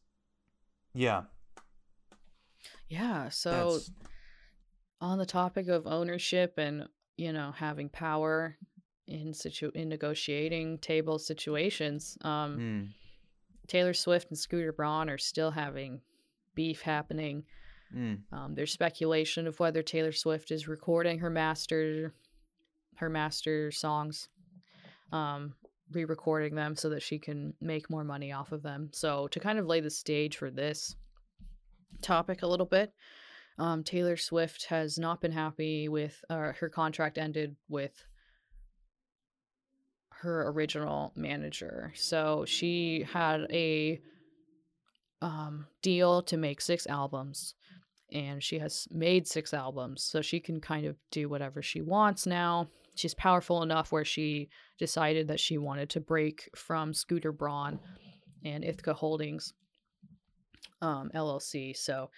yeah. 0.94 1.22
Yeah, 2.88 3.28
so 3.28 3.72
That's... 3.72 3.90
on 5.00 5.18
the 5.18 5.26
topic 5.26 5.68
of 5.68 5.86
ownership 5.86 6.54
and, 6.56 6.88
you 7.18 7.32
know, 7.32 7.52
having 7.52 7.90
power 7.90 8.56
in 9.06 9.34
situ 9.34 9.70
in 9.74 9.90
negotiating 9.90 10.78
table 10.78 11.18
situations, 11.18 12.16
um 12.22 12.58
mm. 12.58 12.88
Taylor 13.66 13.92
Swift 13.92 14.30
and 14.30 14.38
Scooter 14.38 14.72
Braun 14.72 15.10
are 15.10 15.18
still 15.18 15.50
having 15.50 16.00
beef 16.54 16.80
happening. 16.80 17.44
Mm. 17.94 18.20
Um, 18.32 18.54
there's 18.54 18.72
speculation 18.72 19.46
of 19.46 19.60
whether 19.60 19.82
Taylor 19.82 20.12
Swift 20.12 20.50
is 20.50 20.66
recording 20.66 21.18
her 21.18 21.30
master 21.30 22.14
her 22.96 23.08
master 23.08 23.70
songs, 23.70 24.28
um, 25.12 25.54
re-recording 25.92 26.54
them 26.54 26.74
so 26.74 26.88
that 26.90 27.02
she 27.02 27.18
can 27.18 27.54
make 27.60 27.88
more 27.88 28.04
money 28.04 28.32
off 28.32 28.52
of 28.52 28.62
them. 28.62 28.90
So 28.92 29.28
to 29.28 29.38
kind 29.38 29.58
of 29.58 29.66
lay 29.66 29.80
the 29.80 29.90
stage 29.90 30.36
for 30.36 30.50
this 30.50 30.96
topic 32.02 32.42
a 32.42 32.46
little 32.46 32.66
bit, 32.66 32.92
um, 33.58 33.82
Taylor 33.82 34.16
Swift 34.16 34.66
has 34.66 34.98
not 34.98 35.20
been 35.20 35.32
happy 35.32 35.88
with 35.88 36.22
uh, 36.30 36.52
her 36.58 36.68
contract 36.68 37.18
ended 37.18 37.56
with 37.68 38.04
her 40.10 40.48
original 40.50 41.12
manager. 41.16 41.92
So 41.94 42.44
she 42.46 43.06
had 43.12 43.46
a 43.50 44.00
um, 45.20 45.66
deal 45.82 46.22
to 46.22 46.36
make 46.36 46.60
six 46.60 46.86
albums 46.86 47.54
and 48.12 48.42
she 48.42 48.58
has 48.58 48.88
made 48.90 49.26
six 49.26 49.52
albums 49.52 50.02
so 50.02 50.22
she 50.22 50.40
can 50.40 50.60
kind 50.60 50.86
of 50.86 50.96
do 51.10 51.28
whatever 51.28 51.60
she 51.60 51.82
wants 51.82 52.26
now 52.26 52.66
she's 52.98 53.14
powerful 53.14 53.62
enough 53.62 53.92
where 53.92 54.04
she 54.04 54.48
decided 54.78 55.28
that 55.28 55.40
she 55.40 55.56
wanted 55.56 55.88
to 55.90 56.00
break 56.00 56.50
from 56.54 56.92
Scooter 56.92 57.32
Braun 57.32 57.78
and 58.44 58.64
Ithaca 58.64 58.94
Holdings 58.94 59.54
um, 60.82 61.10
LLC. 61.14 61.76
So 61.76 62.10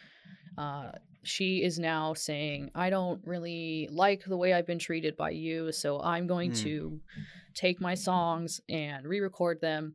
uh, 0.58 0.92
she 1.22 1.62
is 1.62 1.78
now 1.78 2.14
saying, 2.14 2.70
I 2.74 2.90
don't 2.90 3.20
really 3.26 3.88
like 3.90 4.24
the 4.24 4.36
way 4.36 4.52
I've 4.52 4.66
been 4.66 4.78
treated 4.78 5.16
by 5.16 5.30
you, 5.30 5.72
so 5.72 6.00
I'm 6.00 6.26
going 6.26 6.52
mm. 6.52 6.62
to 6.62 7.00
take 7.54 7.80
my 7.80 7.94
songs 7.94 8.60
and 8.68 9.06
re 9.06 9.20
record 9.20 9.60
them 9.60 9.94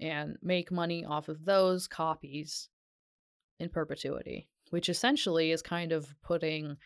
and 0.00 0.36
make 0.42 0.72
money 0.72 1.04
off 1.04 1.28
of 1.28 1.44
those 1.44 1.86
copies 1.86 2.68
in 3.60 3.68
perpetuity, 3.68 4.48
which 4.70 4.88
essentially 4.88 5.52
is 5.52 5.62
kind 5.62 5.92
of 5.92 6.12
putting 6.22 6.76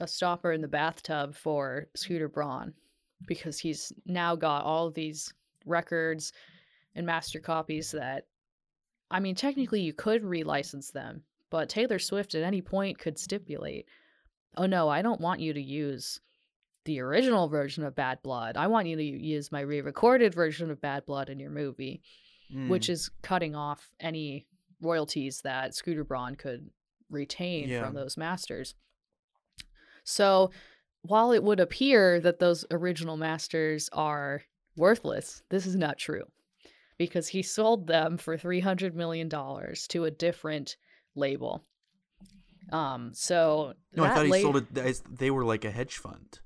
a 0.00 0.06
stopper 0.06 0.52
in 0.52 0.60
the 0.60 0.68
bathtub 0.68 1.34
for 1.34 1.88
Scooter 1.96 2.28
Braun 2.28 2.72
because 3.26 3.58
he's 3.58 3.92
now 4.06 4.36
got 4.36 4.64
all 4.64 4.90
these 4.90 5.32
records 5.66 6.32
and 6.94 7.04
master 7.04 7.40
copies 7.40 7.90
that 7.92 8.26
I 9.10 9.20
mean 9.20 9.34
technically 9.34 9.80
you 9.80 9.92
could 9.92 10.22
relicense 10.22 10.92
them, 10.92 11.22
but 11.50 11.68
Taylor 11.68 11.98
Swift 11.98 12.34
at 12.34 12.42
any 12.42 12.62
point 12.62 12.98
could 12.98 13.18
stipulate, 13.18 13.86
"Oh 14.56 14.66
no, 14.66 14.88
I 14.88 15.02
don't 15.02 15.20
want 15.20 15.40
you 15.40 15.52
to 15.52 15.62
use 15.62 16.20
the 16.84 17.00
original 17.00 17.48
version 17.48 17.84
of 17.84 17.94
Bad 17.94 18.22
Blood. 18.22 18.56
I 18.56 18.66
want 18.66 18.88
you 18.88 18.96
to 18.96 19.02
use 19.02 19.52
my 19.52 19.60
re-recorded 19.60 20.34
version 20.34 20.70
of 20.70 20.80
Bad 20.80 21.06
Blood 21.06 21.28
in 21.28 21.38
your 21.38 21.50
movie." 21.50 22.02
Mm. 22.52 22.68
Which 22.68 22.88
is 22.88 23.10
cutting 23.20 23.54
off 23.54 23.90
any 24.00 24.46
royalties 24.80 25.42
that 25.42 25.74
Scooter 25.74 26.02
Braun 26.02 26.34
could 26.34 26.70
retain 27.10 27.68
yeah. 27.68 27.84
from 27.84 27.94
those 27.94 28.16
masters. 28.16 28.74
So 30.04 30.50
while 31.02 31.32
it 31.32 31.42
would 31.42 31.60
appear 31.60 32.20
that 32.20 32.38
those 32.38 32.64
original 32.70 33.16
masters 33.16 33.88
are 33.92 34.42
worthless, 34.76 35.42
this 35.50 35.66
is 35.66 35.76
not 35.76 35.98
true 35.98 36.24
because 36.96 37.28
he 37.28 37.42
sold 37.42 37.86
them 37.86 38.16
for 38.16 38.36
$300 38.36 38.94
million 38.94 39.28
to 39.28 40.04
a 40.04 40.10
different 40.10 40.76
label. 41.18 41.64
Um, 42.72 43.12
so 43.14 43.74
no, 43.94 44.04
I 44.04 44.14
thought 44.14 44.26
he 44.26 44.32
la- 44.32 44.38
sold 44.38 44.56
it. 44.56 45.02
They 45.10 45.30
were 45.30 45.44
like 45.44 45.64
a 45.64 45.70
hedge 45.70 45.96
fund. 45.96 46.40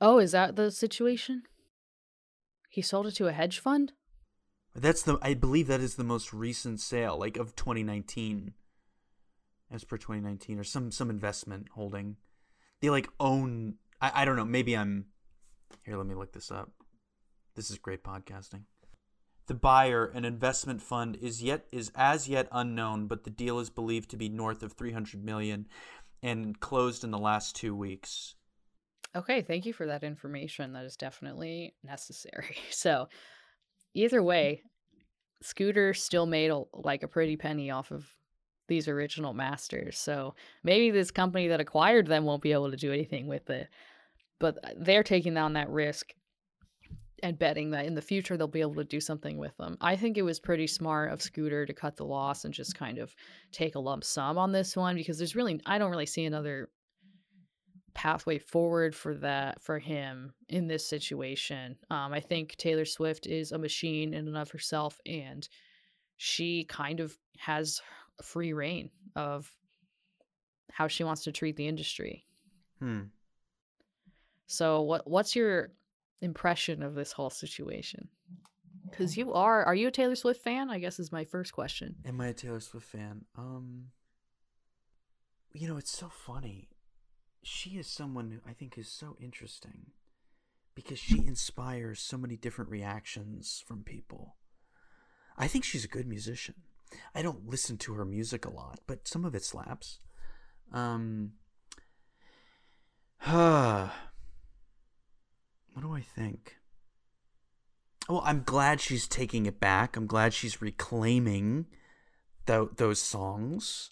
Oh, 0.00 0.18
is 0.18 0.32
that 0.32 0.56
the 0.56 0.70
situation? 0.70 1.42
He 2.68 2.82
sold 2.82 3.06
it 3.06 3.12
to 3.16 3.28
a 3.28 3.32
hedge 3.32 3.58
fund. 3.58 3.92
That's 4.74 5.02
the. 5.02 5.18
I 5.22 5.34
believe 5.34 5.68
that 5.68 5.80
is 5.80 5.94
the 5.94 6.04
most 6.04 6.32
recent 6.32 6.80
sale, 6.80 7.18
like 7.18 7.36
of 7.36 7.54
2019, 7.54 8.54
as 9.70 9.84
per 9.84 9.96
2019, 9.96 10.58
or 10.58 10.64
some 10.64 10.90
some 10.90 11.10
investment 11.10 11.68
holding 11.74 12.16
they 12.84 12.90
like 12.90 13.08
own 13.18 13.76
I, 14.00 14.12
I 14.14 14.24
don't 14.26 14.36
know 14.36 14.44
maybe 14.44 14.76
i'm 14.76 15.06
here 15.84 15.96
let 15.96 16.06
me 16.06 16.14
look 16.14 16.32
this 16.32 16.50
up 16.50 16.70
this 17.54 17.70
is 17.70 17.78
great 17.78 18.04
podcasting 18.04 18.64
the 19.46 19.54
buyer 19.54 20.06
an 20.06 20.24
investment 20.24 20.80
fund 20.80 21.16
is 21.20 21.42
yet 21.42 21.66
is 21.72 21.90
as 21.94 22.28
yet 22.28 22.48
unknown 22.52 23.06
but 23.06 23.24
the 23.24 23.30
deal 23.30 23.58
is 23.58 23.70
believed 23.70 24.10
to 24.10 24.16
be 24.16 24.28
north 24.28 24.62
of 24.62 24.72
300 24.72 25.22
million 25.24 25.66
and 26.22 26.60
closed 26.60 27.04
in 27.04 27.10
the 27.10 27.18
last 27.18 27.54
two 27.54 27.74
weeks 27.74 28.34
okay 29.14 29.42
thank 29.42 29.66
you 29.66 29.72
for 29.72 29.86
that 29.86 30.02
information 30.02 30.72
that 30.72 30.84
is 30.84 30.96
definitely 30.96 31.74
necessary 31.82 32.56
so 32.70 33.08
either 33.94 34.22
way 34.22 34.62
scooter 35.42 35.92
still 35.92 36.26
made 36.26 36.50
a, 36.50 36.62
like 36.72 37.02
a 37.02 37.08
pretty 37.08 37.36
penny 37.36 37.70
off 37.70 37.90
of 37.90 38.06
these 38.66 38.88
original 38.88 39.34
masters. 39.34 39.98
So 39.98 40.34
maybe 40.62 40.90
this 40.90 41.10
company 41.10 41.48
that 41.48 41.60
acquired 41.60 42.06
them 42.06 42.24
won't 42.24 42.42
be 42.42 42.52
able 42.52 42.70
to 42.70 42.76
do 42.76 42.92
anything 42.92 43.26
with 43.26 43.50
it. 43.50 43.68
But 44.38 44.58
uh, 44.64 44.70
they're 44.78 45.02
taking 45.02 45.36
on 45.36 45.52
that 45.54 45.68
risk 45.68 46.14
and 47.24 47.38
betting 47.38 47.70
that 47.70 47.86
in 47.86 47.94
the 47.94 48.02
future 48.02 48.36
they'll 48.36 48.46
be 48.46 48.60
able 48.60 48.74
to 48.74 48.84
do 48.84 49.00
something 49.00 49.38
with 49.38 49.56
them. 49.56 49.78
I 49.80 49.96
think 49.96 50.18
it 50.18 50.22
was 50.22 50.38
pretty 50.38 50.66
smart 50.66 51.10
of 51.10 51.22
Scooter 51.22 51.64
to 51.64 51.72
cut 51.72 51.96
the 51.96 52.04
loss 52.04 52.44
and 52.44 52.52
just 52.52 52.76
kind 52.76 52.98
of 52.98 53.14
take 53.50 53.74
a 53.74 53.80
lump 53.80 54.04
sum 54.04 54.36
on 54.36 54.52
this 54.52 54.76
one 54.76 54.94
because 54.94 55.16
there's 55.16 55.34
really 55.34 55.58
I 55.64 55.78
don't 55.78 55.90
really 55.90 56.06
see 56.06 56.26
another 56.26 56.68
pathway 57.94 58.38
forward 58.38 58.94
for 58.94 59.14
that 59.14 59.62
for 59.62 59.78
him 59.78 60.34
in 60.50 60.66
this 60.66 60.86
situation. 60.86 61.76
Um, 61.90 62.12
I 62.12 62.20
think 62.20 62.56
Taylor 62.56 62.84
Swift 62.84 63.26
is 63.26 63.52
a 63.52 63.58
machine 63.58 64.12
in 64.12 64.28
and 64.28 64.36
of 64.36 64.50
herself 64.50 65.00
and 65.06 65.48
she 66.18 66.64
kind 66.64 67.00
of 67.00 67.16
has 67.38 67.80
free 68.22 68.52
reign 68.52 68.90
of 69.16 69.50
how 70.70 70.88
she 70.88 71.04
wants 71.04 71.24
to 71.24 71.32
treat 71.32 71.56
the 71.56 71.68
industry. 71.68 72.26
Hmm. 72.80 73.02
So 74.46 74.82
what 74.82 75.08
what's 75.08 75.34
your 75.34 75.70
impression 76.24 76.82
of 76.82 76.94
this 76.94 77.12
whole 77.12 77.30
situation? 77.30 78.08
Cuz 78.92 79.16
you 79.16 79.32
are 79.32 79.64
are 79.64 79.74
you 79.74 79.88
a 79.88 79.90
Taylor 79.90 80.16
Swift 80.16 80.42
fan? 80.42 80.70
I 80.70 80.78
guess 80.78 80.98
is 80.98 81.12
my 81.12 81.24
first 81.24 81.52
question. 81.52 81.96
Am 82.04 82.20
I 82.20 82.28
a 82.28 82.34
Taylor 82.34 82.60
Swift 82.60 82.86
fan? 82.86 83.24
Um 83.36 83.92
you 85.52 85.68
know, 85.68 85.76
it's 85.76 85.96
so 85.96 86.08
funny. 86.08 86.68
She 87.42 87.70
is 87.78 87.86
someone 87.86 88.30
who 88.30 88.40
I 88.48 88.52
think 88.52 88.76
is 88.76 88.88
so 88.88 89.16
interesting 89.20 89.92
because 90.74 90.98
she 90.98 91.24
inspires 91.26 92.00
so 92.00 92.16
many 92.16 92.36
different 92.36 92.70
reactions 92.70 93.62
from 93.66 93.84
people. 93.84 94.36
I 95.36 95.46
think 95.46 95.64
she's 95.64 95.84
a 95.84 95.88
good 95.88 96.06
musician. 96.06 96.54
I 97.14 97.22
don't 97.22 97.48
listen 97.48 97.76
to 97.78 97.94
her 97.94 98.04
music 98.04 98.44
a 98.44 98.50
lot, 98.50 98.80
but 98.86 99.06
some 99.06 99.24
of 99.24 99.34
it 99.34 99.44
slaps. 99.44 99.98
Um, 100.72 101.32
what 105.74 105.82
do 105.82 105.92
I 105.92 106.00
think? 106.00 106.56
Well, 108.08 108.22
I'm 108.24 108.42
glad 108.44 108.80
she's 108.80 109.08
taking 109.08 109.46
it 109.46 109.60
back. 109.60 109.96
I'm 109.96 110.06
glad 110.06 110.32
she's 110.32 110.62
reclaiming 110.62 111.66
th- 112.46 112.70
those 112.76 113.00
songs, 113.00 113.90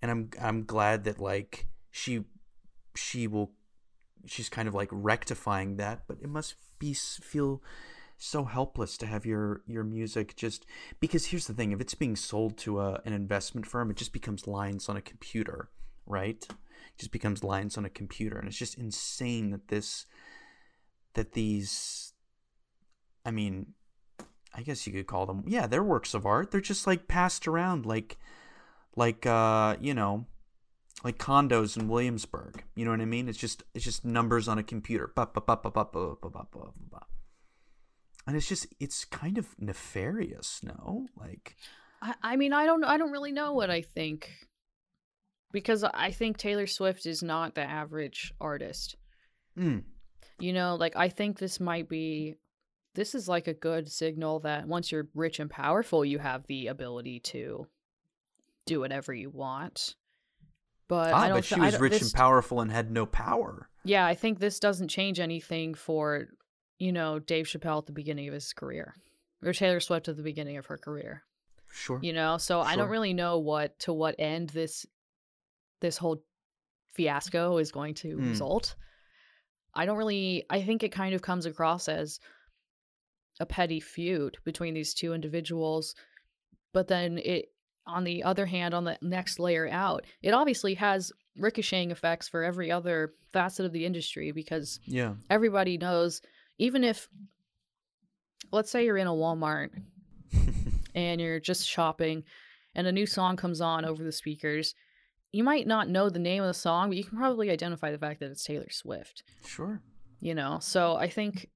and 0.00 0.10
I'm 0.10 0.30
I'm 0.40 0.64
glad 0.64 1.04
that 1.04 1.20
like 1.20 1.66
she 1.90 2.24
she 2.94 3.26
will 3.26 3.52
she's 4.26 4.48
kind 4.48 4.66
of 4.66 4.74
like 4.74 4.88
rectifying 4.90 5.76
that. 5.76 6.02
But 6.08 6.18
it 6.22 6.28
must 6.28 6.54
be 6.78 6.94
feel 6.94 7.62
so 8.16 8.44
helpless 8.44 8.96
to 8.98 9.06
have 9.06 9.26
your 9.26 9.62
your 9.66 9.84
music 9.84 10.36
just 10.36 10.66
because 11.00 11.26
here's 11.26 11.46
the 11.46 11.54
thing 11.54 11.72
if 11.72 11.80
it's 11.80 11.94
being 11.94 12.14
sold 12.14 12.56
to 12.58 12.78
a, 12.78 13.00
an 13.06 13.14
investment 13.14 13.66
firm 13.66 13.90
it 13.90 13.96
just 13.96 14.12
becomes 14.12 14.46
lines 14.46 14.90
on 14.90 14.96
a 14.96 15.00
computer 15.00 15.70
right 16.04 16.46
it 16.50 16.98
just 16.98 17.12
becomes 17.12 17.42
lines 17.42 17.78
on 17.78 17.86
a 17.86 17.90
computer 17.90 18.36
and 18.36 18.46
it's 18.46 18.58
just 18.58 18.76
insane 18.76 19.48
that 19.48 19.68
this 19.68 20.04
that 21.14 21.32
these 21.32 22.12
I 23.24 23.30
mean, 23.30 23.74
I 24.54 24.62
guess 24.62 24.86
you 24.86 24.92
could 24.92 25.06
call 25.06 25.26
them. 25.26 25.44
Yeah, 25.46 25.66
they're 25.66 25.84
works 25.84 26.14
of 26.14 26.26
art. 26.26 26.50
They're 26.50 26.60
just 26.60 26.86
like 26.86 27.08
passed 27.08 27.46
around, 27.46 27.86
like, 27.86 28.18
like 28.96 29.26
uh, 29.26 29.76
you 29.80 29.94
know, 29.94 30.26
like 31.04 31.18
condos 31.18 31.76
in 31.76 31.88
Williamsburg. 31.88 32.64
You 32.74 32.84
know 32.84 32.90
what 32.90 33.00
I 33.00 33.06
mean? 33.06 33.28
It's 33.28 33.38
just 33.38 33.62
it's 33.74 33.84
just 33.84 34.04
numbers 34.04 34.48
on 34.48 34.58
a 34.58 34.62
computer. 34.62 35.12
And 38.26 38.36
it's 38.36 38.48
just 38.48 38.66
it's 38.78 39.04
kind 39.04 39.38
of 39.38 39.48
nefarious, 39.58 40.60
no? 40.62 41.06
Like 41.16 41.56
I, 42.02 42.14
I 42.22 42.36
mean, 42.36 42.52
I 42.52 42.66
don't 42.66 42.84
I 42.84 42.96
don't 42.96 43.12
really 43.12 43.32
know 43.32 43.52
what 43.52 43.70
I 43.70 43.82
think. 43.82 44.30
Because 45.52 45.82
I 45.82 46.12
think 46.12 46.36
Taylor 46.38 46.68
Swift 46.68 47.06
is 47.06 47.24
not 47.24 47.56
the 47.56 47.62
average 47.62 48.32
artist. 48.40 48.94
mm, 49.58 49.82
You 50.40 50.52
know, 50.52 50.76
like 50.76 50.96
I 50.96 51.08
think 51.08 51.38
this 51.38 51.60
might 51.60 51.88
be 51.88 52.36
this 52.94 53.14
is 53.14 53.28
like 53.28 53.46
a 53.46 53.54
good 53.54 53.90
signal 53.90 54.40
that 54.40 54.66
once 54.66 54.90
you're 54.90 55.08
rich 55.14 55.38
and 55.38 55.48
powerful, 55.50 56.04
you 56.04 56.18
have 56.18 56.46
the 56.46 56.66
ability 56.68 57.20
to 57.20 57.66
do 58.66 58.80
whatever 58.80 59.12
you 59.14 59.30
want. 59.30 59.94
But 60.88 61.14
I 61.14 61.26
ah, 61.26 61.28
don't 61.28 61.36
but 61.38 61.44
she 61.44 61.54
I 61.54 61.66
was 61.66 61.78
rich 61.78 61.92
this- 61.92 62.02
and 62.02 62.12
powerful 62.12 62.60
and 62.60 62.70
had 62.72 62.90
no 62.90 63.06
power. 63.06 63.68
Yeah, 63.84 64.04
I 64.04 64.14
think 64.14 64.38
this 64.40 64.58
doesn't 64.60 64.88
change 64.88 65.20
anything 65.20 65.72
for, 65.74 66.26
you 66.78 66.92
know, 66.92 67.18
Dave 67.18 67.46
Chappelle 67.46 67.78
at 67.78 67.86
the 67.86 67.92
beginning 67.92 68.28
of 68.28 68.34
his 68.34 68.52
career 68.52 68.94
or 69.42 69.52
Taylor 69.52 69.80
Swift 69.80 70.08
at 70.08 70.16
the 70.16 70.22
beginning 70.22 70.56
of 70.58 70.66
her 70.66 70.76
career. 70.76 71.22
Sure. 71.72 72.00
You 72.02 72.12
know, 72.12 72.36
so 72.36 72.60
I 72.60 72.74
don't 72.74 72.90
really 72.90 73.14
know 73.14 73.38
what 73.38 73.78
to 73.80 73.92
what 73.92 74.16
end 74.18 74.50
this 74.50 74.84
this 75.80 75.96
whole 75.96 76.22
fiasco 76.94 77.58
is 77.58 77.70
going 77.72 77.94
to 77.94 78.16
Mm. 78.16 78.28
result. 78.30 78.74
I 79.74 79.86
don't 79.86 79.96
really 79.98 80.44
I 80.50 80.62
think 80.62 80.82
it 80.82 80.90
kind 80.92 81.14
of 81.14 81.22
comes 81.22 81.46
across 81.46 81.88
as 81.88 82.18
a 83.38 83.46
petty 83.46 83.80
feud 83.80 84.36
between 84.44 84.74
these 84.74 84.92
two 84.94 85.14
individuals, 85.14 85.94
but 86.72 86.88
then 86.88 87.18
it 87.18 87.46
on 87.86 88.04
the 88.04 88.22
other 88.22 88.46
hand 88.46 88.74
on 88.74 88.84
the 88.84 88.98
next 89.02 89.38
layer 89.40 89.68
out, 89.68 90.04
it 90.22 90.32
obviously 90.32 90.74
has 90.74 91.12
ricocheting 91.36 91.90
effects 91.90 92.28
for 92.28 92.44
every 92.44 92.70
other 92.70 93.14
facet 93.32 93.64
of 93.64 93.72
the 93.72 93.86
industry 93.86 94.30
because 94.32 94.78
Yeah. 94.84 95.14
everybody 95.30 95.78
knows 95.78 96.20
even 96.58 96.84
if 96.84 97.08
let's 98.52 98.70
say 98.70 98.84
you're 98.84 98.98
in 98.98 99.06
a 99.06 99.10
Walmart 99.12 99.70
and 100.94 101.20
you're 101.20 101.40
just 101.40 101.66
shopping 101.66 102.24
and 102.74 102.86
a 102.86 102.92
new 102.92 103.06
song 103.06 103.36
comes 103.36 103.60
on 103.60 103.84
over 103.84 104.02
the 104.04 104.12
speakers, 104.12 104.74
you 105.32 105.44
might 105.44 105.66
not 105.66 105.88
know 105.88 106.08
the 106.10 106.18
name 106.18 106.42
of 106.42 106.48
the 106.48 106.54
song, 106.54 106.88
but 106.88 106.96
you 106.96 107.04
can 107.04 107.16
probably 107.18 107.50
identify 107.50 107.90
the 107.92 107.98
fact 107.98 108.20
that 108.20 108.30
it's 108.30 108.44
Taylor 108.44 108.70
Swift, 108.70 109.22
sure. 109.46 109.80
you 110.20 110.34
know? 110.34 110.58
So 110.60 110.96
I 110.96 111.08
think 111.08 111.48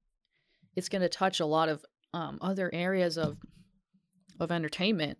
it's 0.75 0.89
going 0.89 1.01
to 1.01 1.09
touch 1.09 1.39
a 1.39 1.45
lot 1.45 1.69
of 1.69 1.83
um, 2.13 2.37
other 2.41 2.69
areas 2.73 3.17
of 3.17 3.37
of 4.39 4.51
entertainment, 4.51 5.17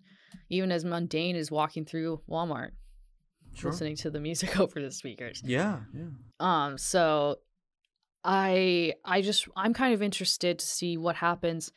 even 0.49 0.71
as 0.71 0.83
mundane 0.83 1.35
as 1.37 1.49
walking 1.49 1.85
through 1.85 2.21
Walmart, 2.29 2.71
Sure. 3.53 3.71
listening 3.71 3.95
to 3.97 4.09
the 4.09 4.19
music 4.19 4.59
over 4.59 4.81
the 4.81 4.91
speakers. 4.91 5.41
Yeah. 5.45 5.79
Yeah. 5.93 6.07
Um, 6.39 6.77
so 6.77 7.37
I 8.23 8.93
I 9.05 9.21
just 9.21 9.47
I'm 9.55 9.73
kind 9.73 9.93
of 9.93 10.01
interested 10.01 10.59
to 10.59 10.65
see 10.65 10.97
what 10.97 11.15
happens 11.17 11.71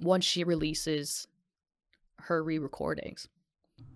once 0.00 0.24
she 0.24 0.44
releases 0.44 1.26
her 2.20 2.42
re-recordings. 2.42 3.28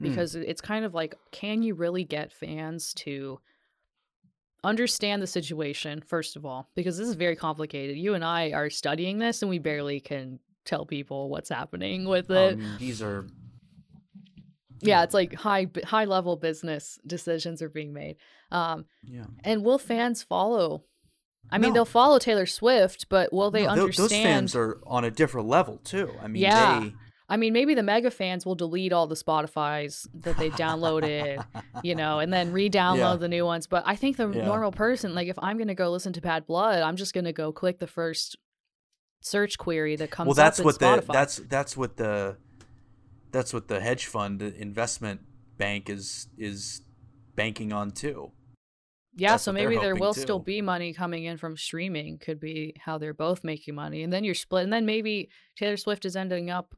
Because 0.00 0.34
it- 0.34 0.48
it's 0.48 0.60
kind 0.60 0.84
of 0.84 0.94
like 0.94 1.14
can 1.30 1.62
you 1.62 1.74
really 1.74 2.04
get 2.04 2.32
fans 2.32 2.92
to 2.94 3.38
understand 4.62 5.22
the 5.22 5.26
situation 5.26 6.02
first 6.06 6.36
of 6.36 6.44
all 6.44 6.68
because 6.74 6.98
this 6.98 7.08
is 7.08 7.14
very 7.14 7.34
complicated 7.34 7.96
you 7.96 8.12
and 8.14 8.22
i 8.24 8.50
are 8.52 8.68
studying 8.68 9.18
this 9.18 9.40
and 9.40 9.48
we 9.48 9.58
barely 9.58 10.00
can 10.00 10.38
tell 10.66 10.84
people 10.84 11.30
what's 11.30 11.48
happening 11.48 12.04
with 12.06 12.30
it 12.30 12.54
Um, 12.58 12.76
these 12.78 13.00
are 13.00 13.26
yeah 14.82 15.02
it's 15.02 15.14
like 15.14 15.34
high 15.34 15.66
high 15.84 16.04
level 16.04 16.36
business 16.36 16.98
decisions 17.06 17.62
are 17.62 17.70
being 17.70 17.92
made 17.94 18.16
um 18.52 18.84
yeah. 19.02 19.24
and 19.44 19.64
will 19.64 19.78
fans 19.78 20.22
follow 20.22 20.84
i 21.50 21.56
mean 21.56 21.70
No. 21.70 21.74
they'll 21.74 21.84
follow 21.86 22.18
taylor 22.18 22.44
swift 22.46 23.06
but 23.08 23.32
will 23.32 23.50
they 23.50 23.64
No, 23.64 23.70
understand 23.70 24.10
those 24.10 24.12
fans 24.12 24.56
are 24.56 24.78
on 24.86 25.04
a 25.04 25.10
different 25.10 25.48
level 25.48 25.78
too. 25.78 26.10
I 26.22 26.28
mean, 26.28 26.42
Yeah. 26.42 26.80
they 26.80 26.92
I 27.30 27.36
mean, 27.36 27.52
maybe 27.52 27.74
the 27.74 27.82
mega 27.82 28.10
fans 28.10 28.44
will 28.44 28.56
delete 28.56 28.92
all 28.92 29.06
the 29.06 29.14
Spotify's 29.14 30.08
that 30.14 30.36
they 30.36 30.50
downloaded, 30.50 31.44
you 31.84 31.94
know, 31.94 32.18
and 32.18 32.32
then 32.32 32.52
re-download 32.52 32.96
Yeah. 32.98 33.16
the 33.16 33.28
new 33.28 33.46
ones. 33.46 33.66
But 33.68 33.84
I 33.86 33.94
think 33.96 34.16
the 34.16 34.28
Yeah. 34.28 34.44
normal 34.44 34.72
person, 34.72 35.14
like 35.14 35.28
if 35.28 35.38
I'm 35.40 35.56
gonna 35.56 35.74
go 35.76 35.90
listen 35.90 36.12
to 36.14 36.20
Bad 36.20 36.46
Blood, 36.46 36.82
I'm 36.82 36.96
just 36.96 37.14
gonna 37.14 37.32
go 37.32 37.52
click 37.52 37.78
the 37.78 37.86
first 37.86 38.36
search 39.22 39.58
query 39.58 39.96
that 39.96 40.10
comes 40.10 40.26
well, 40.28 40.34
that's 40.34 40.60
what 40.60 40.74
Spotify. 40.78 41.06
the 41.06 41.12
that's 41.12 41.36
that's 41.36 41.76
what 41.76 41.96
the 41.96 42.36
that's 43.30 43.54
what 43.54 43.68
the 43.68 43.80
hedge 43.80 44.06
fund 44.06 44.42
investment 44.42 45.20
bank 45.56 45.88
is 45.88 46.26
is 46.36 46.82
banking 47.36 47.72
on 47.72 47.92
too. 47.92 48.32
yeah, 49.16 49.32
that's 49.32 49.42
so 49.44 49.52
maybe 49.52 49.76
there 49.76 49.94
will 49.94 50.14
still 50.14 50.38
be 50.38 50.62
money 50.62 50.92
coming 50.92 51.24
in 51.24 51.36
from 51.36 51.56
streaming. 51.56 52.18
Could 52.18 52.40
be 52.40 52.74
how 52.78 52.98
they're 52.98 53.14
both 53.14 53.44
making 53.44 53.74
money, 53.74 54.02
and 54.02 54.12
then 54.12 54.24
you're 54.24 54.34
split, 54.34 54.64
and 54.64 54.72
then 54.72 54.84
maybe 54.86 55.30
Taylor 55.56 55.76
Swift 55.76 56.04
is 56.04 56.16
ending 56.16 56.48
up 56.50 56.74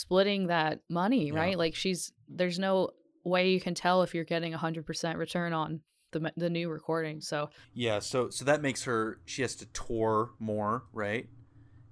splitting 0.00 0.48
that 0.48 0.80
money, 0.90 1.28
Yeah. 1.28 1.40
right? 1.40 1.56
Like 1.58 1.74
she's 1.74 2.12
there's 2.28 2.58
no 2.58 2.90
way 3.24 3.48
you 3.50 3.60
can 3.60 3.74
tell 3.74 4.02
if 4.02 4.14
you're 4.14 4.24
getting 4.24 4.52
a 4.52 4.58
hundred 4.58 4.84
percent 4.84 5.16
return 5.16 5.54
on 5.54 5.80
the 6.12 6.30
the 6.36 6.50
new 6.50 6.68
recording. 6.68 7.22
So 7.22 7.48
Yeah, 7.72 8.00
so 8.00 8.28
so 8.28 8.44
that 8.44 8.60
makes 8.60 8.84
her 8.84 9.20
she 9.24 9.40
has 9.42 9.54
to 9.56 9.66
tour 9.66 10.32
more, 10.38 10.84
right? 10.92 11.28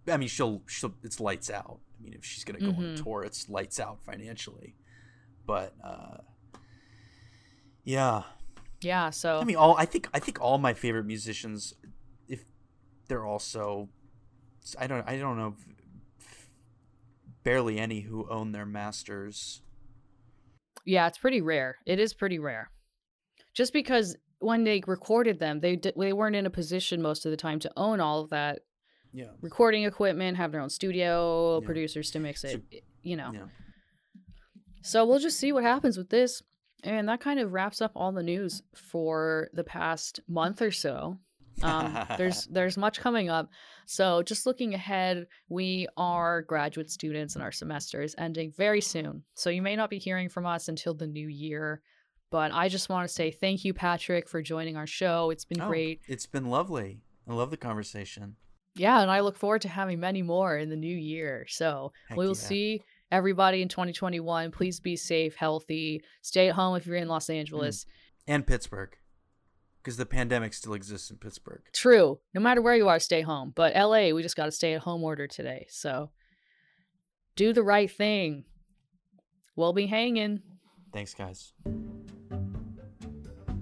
I 0.06 0.18
mean, 0.18 0.28
she'll 0.28 0.62
she'll 0.66 0.94
it's 1.02 1.18
lights 1.18 1.48
out. 1.50 1.80
I 1.98 2.02
mean, 2.04 2.12
if 2.12 2.24
she's 2.26 2.44
gonna 2.44 2.60
go 2.60 2.72
on 2.72 2.84
Mhm. 2.94 3.02
tour, 3.02 3.24
it's 3.24 3.48
lights 3.48 3.80
out 3.80 4.04
financially. 4.04 4.76
But 5.46 5.72
uh 5.82 6.18
yeah, 7.84 8.22
yeah, 8.80 9.10
so 9.10 9.38
I 9.40 9.44
mean, 9.44 9.56
all 9.56 9.76
I 9.78 9.86
think 9.86 10.08
I 10.12 10.18
think 10.18 10.40
all 10.40 10.58
my 10.58 10.74
favorite 10.74 11.04
musicians, 11.06 11.74
if 12.28 12.44
they're 13.08 13.24
also, 13.26 13.88
I 14.78 14.86
don't 14.86 15.06
I 15.08 15.16
don't 15.18 15.36
know, 15.38 15.54
barely 17.44 17.78
any 17.78 18.00
who 18.00 18.28
own 18.28 18.52
their 18.52 18.66
masters. 18.66 19.60
yeah, 20.86 21.06
it's 21.06 21.18
pretty 21.18 21.40
rare. 21.40 21.76
It 21.86 21.98
is 22.00 22.12
pretty 22.12 22.38
rare. 22.38 22.70
Just 23.54 23.72
because 23.72 24.16
when 24.40 24.64
they 24.64 24.82
recorded 24.86 25.38
them, 25.38 25.60
they 25.60 25.76
di- 25.76 25.92
they 25.96 26.12
weren't 26.12 26.36
in 26.36 26.44
a 26.46 26.50
position 26.50 27.00
most 27.00 27.24
of 27.24 27.30
the 27.30 27.36
time 27.36 27.58
to 27.60 27.70
own 27.76 28.00
all 28.00 28.20
of 28.20 28.30
that 28.30 28.60
Yeah, 29.12 29.30
recording 29.40 29.84
equipment, 29.84 30.36
have 30.36 30.50
their 30.52 30.60
own 30.60 30.68
studio, 30.70 31.60
Yeah. 31.60 31.66
producers 31.66 32.10
to 32.10 32.18
mix 32.18 32.40
So- 32.42 32.48
it, 32.70 32.84
you 33.02 33.16
know. 33.16 33.30
yeah. 33.32 33.46
So 34.82 35.06
we'll 35.06 35.20
just 35.20 35.38
see 35.38 35.52
what 35.52 35.62
happens 35.62 35.96
with 35.96 36.10
this. 36.10 36.42
And 36.82 37.08
that 37.08 37.20
kind 37.20 37.40
of 37.40 37.52
wraps 37.54 37.80
up 37.80 37.92
all 37.94 38.12
the 38.12 38.22
news 38.22 38.62
for 38.74 39.48
the 39.54 39.64
past 39.64 40.20
month 40.28 40.60
or 40.60 40.70
so. 40.70 41.18
Um, 41.62 41.96
there's 42.18 42.46
there's 42.50 42.76
much 42.76 43.00
coming 43.00 43.28
up. 43.28 43.50
So 43.86 44.22
just 44.22 44.46
looking 44.46 44.74
ahead, 44.74 45.26
we 45.48 45.86
are 45.96 46.42
graduate 46.42 46.90
students 46.90 47.34
and 47.34 47.42
our 47.42 47.52
semester 47.52 48.02
is 48.02 48.14
ending 48.18 48.52
very 48.56 48.80
soon. 48.80 49.22
So 49.34 49.50
you 49.50 49.62
may 49.62 49.76
not 49.76 49.90
be 49.90 49.98
hearing 49.98 50.28
from 50.28 50.46
us 50.46 50.68
until 50.68 50.94
the 50.94 51.06
new 51.06 51.28
year. 51.28 51.82
But 52.30 52.52
I 52.52 52.68
just 52.68 52.88
want 52.88 53.06
to 53.06 53.14
say 53.14 53.30
thank 53.30 53.64
you, 53.64 53.72
Patrick, 53.74 54.28
for 54.28 54.42
joining 54.42 54.76
our 54.76 54.86
show. 54.86 55.30
It's 55.30 55.44
been 55.44 55.60
Oh, 55.60 55.68
great. 55.68 56.00
It's 56.08 56.26
been 56.26 56.46
lovely. 56.46 57.00
I 57.28 57.34
love 57.34 57.50
the 57.50 57.56
conversation. 57.56 58.36
Yeah, 58.74 59.00
and 59.00 59.10
I 59.10 59.20
look 59.20 59.36
forward 59.36 59.62
to 59.62 59.68
having 59.68 60.00
many 60.00 60.22
more 60.22 60.56
in 60.58 60.68
the 60.68 60.76
new 60.76 60.96
year. 60.96 61.46
So 61.48 61.92
Heck 62.08 62.18
we 62.18 62.26
will 62.26 62.34
yeah. 62.34 62.48
see 62.48 62.82
everybody 63.12 63.62
in 63.62 63.68
2021. 63.68 64.50
Please 64.50 64.80
be 64.80 64.96
safe, 64.96 65.36
healthy, 65.36 66.02
stay 66.22 66.48
at 66.48 66.56
home 66.56 66.74
if 66.74 66.86
you're 66.86 66.96
in 66.96 67.06
Los 67.06 67.30
Angeles. 67.30 67.86
and 68.26 68.44
Pittsburgh, 68.44 68.96
because 69.84 69.98
the 69.98 70.06
pandemic 70.06 70.54
still 70.54 70.72
exists 70.72 71.10
in 71.10 71.18
Pittsburgh. 71.18 71.60
True. 71.74 72.18
No 72.32 72.40
matter 72.40 72.62
where 72.62 72.74
you 72.74 72.88
are, 72.88 72.98
stay 72.98 73.20
home. 73.20 73.52
But 73.54 73.74
LA, 73.74 74.14
we 74.14 74.22
just 74.22 74.34
got 74.34 74.48
a 74.48 74.52
stay 74.52 74.72
at 74.72 74.80
home 74.80 75.04
order 75.04 75.26
today. 75.26 75.66
So 75.68 76.10
do 77.36 77.52
the 77.52 77.62
right 77.62 77.90
thing. 77.90 78.44
We'll 79.56 79.74
be 79.74 79.86
hanging. 79.86 80.40
Thanks, 80.90 81.12
guys. 81.12 81.52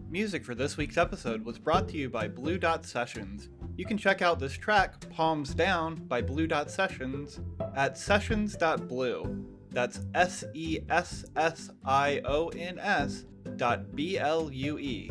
Music 0.09 0.45
for 0.45 0.55
this 0.55 0.77
week's 0.77 0.97
episode 0.97 1.45
was 1.45 1.59
brought 1.59 1.89
to 1.89 1.97
you 1.97 2.09
by 2.09 2.29
Blue 2.29 2.57
Dot 2.57 2.87
Sessions. 2.87 3.49
You 3.77 3.85
can 3.85 3.99
check 3.99 4.23
out 4.23 4.39
this 4.39 4.53
track, 4.53 5.01
Palms 5.11 5.55
Down, 5.55 5.97
by 5.97 6.23
Blue 6.23 6.47
Dot 6.47 6.71
Sessions, 6.71 7.41
at 7.75 7.99
sessions.blue. 7.99 9.47
That's 9.71 10.01
S 10.15 10.45
E 10.55 10.81
S 10.89 11.25
S 11.35 11.71
I 11.85 12.21
O 12.27 12.49
N 12.49 12.79
S 12.79 13.25
dot 13.57 13.97
B 13.97 14.19
L 14.19 14.53
U 14.53 14.79
E. 14.79 15.11